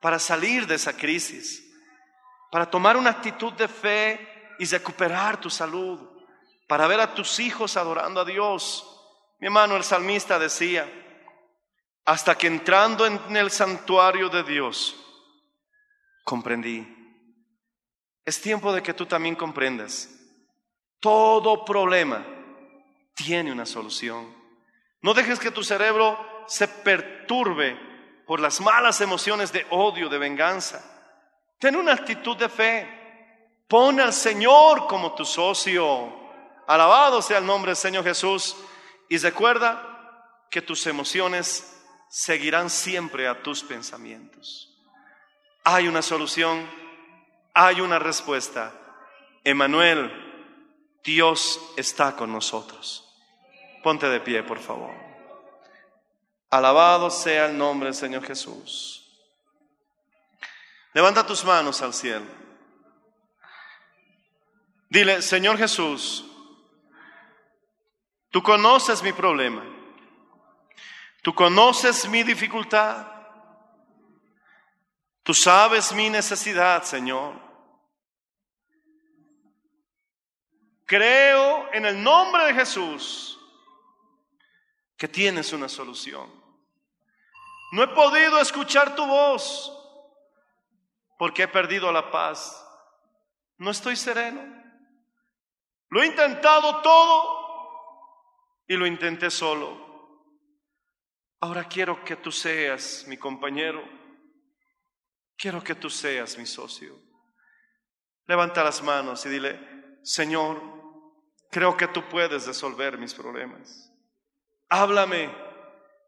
para 0.00 0.20
salir 0.20 0.68
de 0.68 0.76
esa 0.76 0.96
crisis, 0.96 1.68
para 2.52 2.70
tomar 2.70 2.96
una 2.96 3.10
actitud 3.10 3.52
de 3.54 3.66
fe 3.66 4.54
y 4.60 4.66
recuperar 4.66 5.40
tu 5.40 5.50
salud 5.50 6.14
para 6.66 6.86
ver 6.86 7.00
a 7.00 7.14
tus 7.14 7.38
hijos 7.40 7.76
adorando 7.76 8.20
a 8.20 8.24
Dios. 8.24 8.84
Mi 9.40 9.46
hermano, 9.46 9.76
el 9.76 9.84
salmista 9.84 10.38
decía, 10.38 10.90
hasta 12.04 12.36
que 12.36 12.46
entrando 12.46 13.06
en 13.06 13.36
el 13.36 13.50
santuario 13.50 14.28
de 14.28 14.42
Dios, 14.42 14.96
comprendí. 16.24 16.86
Es 18.24 18.40
tiempo 18.40 18.72
de 18.72 18.82
que 18.82 18.94
tú 18.94 19.06
también 19.06 19.34
comprendas. 19.34 20.10
Todo 21.00 21.64
problema 21.64 22.24
tiene 23.14 23.52
una 23.52 23.66
solución. 23.66 24.34
No 25.02 25.12
dejes 25.14 25.38
que 25.38 25.50
tu 25.50 25.62
cerebro 25.62 26.18
se 26.46 26.66
perturbe 26.66 27.78
por 28.26 28.40
las 28.40 28.60
malas 28.60 29.00
emociones 29.00 29.52
de 29.52 29.66
odio, 29.70 30.08
de 30.08 30.18
venganza. 30.18 30.82
Ten 31.58 31.76
una 31.76 31.92
actitud 31.92 32.36
de 32.36 32.48
fe. 32.48 33.62
Pon 33.68 34.00
al 34.00 34.12
Señor 34.12 34.86
como 34.86 35.14
tu 35.14 35.24
socio. 35.24 36.12
Alabado 36.66 37.20
sea 37.20 37.38
el 37.38 37.46
nombre 37.46 37.70
del 37.70 37.76
Señor 37.76 38.04
Jesús. 38.04 38.56
Y 39.08 39.18
recuerda 39.18 40.46
que 40.50 40.62
tus 40.62 40.86
emociones 40.86 41.73
seguirán 42.08 42.70
siempre 42.70 43.28
a 43.28 43.42
tus 43.42 43.62
pensamientos. 43.62 44.70
Hay 45.64 45.88
una 45.88 46.02
solución, 46.02 46.68
hay 47.52 47.80
una 47.80 47.98
respuesta. 47.98 48.72
Emanuel, 49.42 50.12
Dios 51.02 51.60
está 51.76 52.16
con 52.16 52.32
nosotros. 52.32 53.08
Ponte 53.82 54.08
de 54.08 54.20
pie, 54.20 54.42
por 54.42 54.58
favor. 54.58 54.94
Alabado 56.50 57.10
sea 57.10 57.46
el 57.46 57.58
nombre 57.58 57.88
del 57.88 57.94
Señor 57.94 58.24
Jesús. 58.24 59.00
Levanta 60.92 61.26
tus 61.26 61.44
manos 61.44 61.82
al 61.82 61.92
cielo. 61.92 62.26
Dile, 64.88 65.20
Señor 65.22 65.58
Jesús, 65.58 66.24
Tú 68.34 68.42
conoces 68.42 69.00
mi 69.00 69.12
problema. 69.12 69.64
Tú 71.24 71.34
conoces 71.34 72.06
mi 72.06 72.22
dificultad. 72.22 73.06
Tú 75.22 75.32
sabes 75.32 75.90
mi 75.94 76.10
necesidad, 76.10 76.82
Señor. 76.82 77.40
Creo 80.84 81.72
en 81.72 81.86
el 81.86 82.02
nombre 82.02 82.44
de 82.44 82.52
Jesús 82.52 83.40
que 84.98 85.08
tienes 85.08 85.50
una 85.54 85.66
solución. 85.66 86.30
No 87.72 87.84
he 87.84 87.88
podido 87.88 88.38
escuchar 88.38 88.94
tu 88.94 89.06
voz 89.06 89.72
porque 91.18 91.44
he 91.44 91.48
perdido 91.48 91.90
la 91.90 92.10
paz. 92.10 92.62
No 93.56 93.70
estoy 93.70 93.96
sereno. 93.96 94.42
Lo 95.88 96.02
he 96.02 96.06
intentado 96.06 96.82
todo 96.82 98.64
y 98.68 98.76
lo 98.76 98.86
intenté 98.86 99.30
solo. 99.30 99.83
Ahora 101.40 101.68
quiero 101.68 102.04
que 102.04 102.16
tú 102.16 102.32
seas 102.32 103.04
mi 103.06 103.16
compañero. 103.16 103.82
Quiero 105.36 105.62
que 105.62 105.74
tú 105.74 105.90
seas 105.90 106.38
mi 106.38 106.46
socio. 106.46 106.96
Levanta 108.26 108.64
las 108.64 108.82
manos 108.82 109.26
y 109.26 109.28
dile, 109.28 109.98
Señor, 110.02 110.60
creo 111.50 111.76
que 111.76 111.88
tú 111.88 112.08
puedes 112.08 112.46
resolver 112.46 112.96
mis 112.98 113.12
problemas. 113.14 113.92
Háblame. 114.68 115.30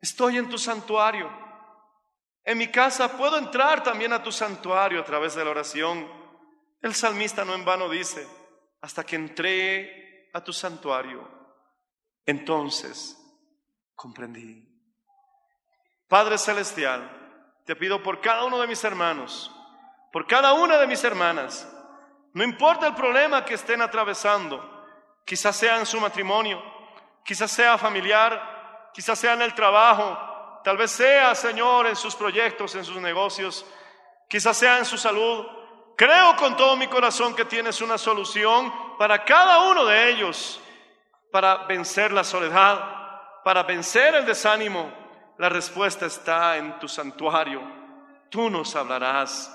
Estoy 0.01 0.39
en 0.39 0.49
tu 0.49 0.59
santuario. 0.59 1.31
En 2.45 2.59
mi 2.59 2.69
casa 2.69 3.17
puedo 3.17 3.39
entrar 3.39 3.83
también 3.83 4.13
a 4.13 4.23
tu 4.23 4.33
santuario 4.33 5.01
a 5.01 5.05
través 5.05 5.35
de 5.35 5.45
la 5.45 5.51
oración. 5.51 6.09
El 6.81 6.95
salmista 6.95 7.45
no 7.45 7.55
en 7.55 7.65
vano 7.65 7.89
dice, 7.89 8.27
hasta 8.81 9.05
que 9.05 9.17
entré 9.17 10.31
a 10.33 10.43
tu 10.43 10.53
santuario 10.53 11.37
entonces 12.27 13.17
comprendí. 13.95 14.76
Padre 16.09 16.39
Celestial, 16.39 17.11
te 17.65 17.75
pido 17.75 18.03
por 18.03 18.21
cada 18.21 18.45
uno 18.45 18.59
de 18.59 18.67
mis 18.67 18.83
hermanos, 18.85 19.51
por 20.13 20.27
cada 20.27 20.53
una 20.53 20.79
de 20.79 20.87
mis 20.87 21.03
hermanas, 21.03 21.69
no 22.33 22.45
importa 22.45 22.87
el 22.87 22.95
problema 22.95 23.45
que 23.45 23.55
estén 23.55 23.83
atravesando, 23.83 24.63
quizás 25.25 25.57
sea 25.57 25.79
en 25.79 25.87
su 25.87 26.01
matrimonio, 26.01 26.63
quizás 27.25 27.51
sea 27.51 27.77
familiar, 27.77 28.91
quizás 28.93 29.19
sea 29.19 29.33
en 29.33 29.43
el 29.43 29.55
trabajo, 29.55 30.61
tal 30.63 30.77
vez 30.77 30.91
sea, 30.91 31.35
Señor, 31.35 31.87
en 31.87 31.97
sus 31.97 32.15
proyectos, 32.15 32.75
en 32.75 32.85
sus 32.85 32.99
negocios, 32.99 33.67
quizás 34.29 34.57
sea 34.57 34.79
en 34.79 34.85
su 34.85 34.97
salud. 34.97 35.47
Creo 35.97 36.37
con 36.37 36.57
todo 36.57 36.77
mi 36.77 36.87
corazón 36.89 37.35
que 37.35 37.45
tienes 37.47 37.81
una 37.81 37.99
solución 37.99 38.73
para 38.99 39.25
cada 39.25 39.71
uno 39.71 39.85
de 39.85 40.11
ellos 40.11 40.61
para 41.33 41.65
vencer 41.67 42.13
la 42.13 42.25
soledad, 42.25 43.43
para 43.45 43.63
vencer 43.63 44.15
el 44.15 44.25
desánimo, 44.25 45.06
la 45.39 45.49
respuesta 45.49 46.07
está 46.07 46.57
en 46.57 46.79
tu 46.79 46.89
santuario. 46.89 47.63
Tú 48.31 48.51
nos 48.51 48.75
hablarás 48.75 49.53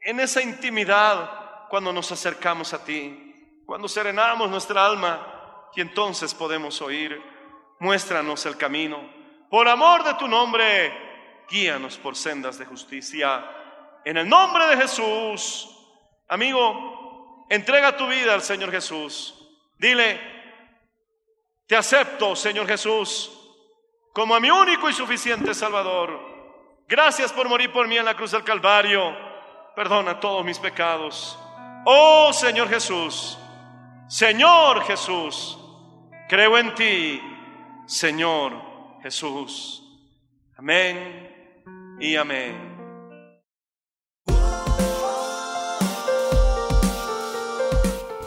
en 0.00 0.20
esa 0.20 0.42
intimidad 0.42 1.68
cuando 1.68 1.92
nos 1.92 2.10
acercamos 2.12 2.72
a 2.74 2.84
ti, 2.84 3.62
cuando 3.66 3.88
serenamos 3.88 4.50
nuestra 4.50 4.84
alma 4.84 5.68
y 5.74 5.80
entonces 5.80 6.34
podemos 6.34 6.80
oír. 6.82 7.20
Muéstranos 7.80 8.46
el 8.46 8.56
camino. 8.56 8.98
Por 9.50 9.68
amor 9.68 10.04
de 10.04 10.14
tu 10.14 10.28
nombre, 10.28 11.44
guíanos 11.48 11.98
por 11.98 12.16
sendas 12.16 12.58
de 12.58 12.66
justicia. 12.66 13.44
En 14.04 14.16
el 14.16 14.28
nombre 14.28 14.66
de 14.68 14.76
Jesús, 14.76 15.68
amigo, 16.28 17.46
entrega 17.50 17.96
tu 17.96 18.06
vida 18.06 18.34
al 18.34 18.42
Señor 18.42 18.70
Jesús. 18.70 19.34
Dile, 19.78 20.20
te 21.66 21.76
acepto, 21.76 22.36
Señor 22.36 22.66
Jesús, 22.66 23.41
como 24.12 24.34
a 24.34 24.40
mi 24.40 24.50
único 24.50 24.88
y 24.88 24.92
suficiente 24.92 25.54
Salvador. 25.54 26.20
Gracias 26.88 27.32
por 27.32 27.48
morir 27.48 27.72
por 27.72 27.88
mí 27.88 27.96
en 27.96 28.04
la 28.04 28.16
cruz 28.16 28.32
del 28.32 28.44
Calvario. 28.44 29.16
Perdona 29.74 30.20
todos 30.20 30.44
mis 30.44 30.58
pecados. 30.58 31.38
Oh 31.84 32.32
Señor 32.32 32.68
Jesús, 32.68 33.38
Señor 34.08 34.82
Jesús. 34.84 35.58
Creo 36.28 36.56
en 36.56 36.74
ti, 36.74 37.20
Señor 37.86 38.52
Jesús. 39.02 39.82
Amén 40.56 41.96
y 42.00 42.16
amén. 42.16 42.71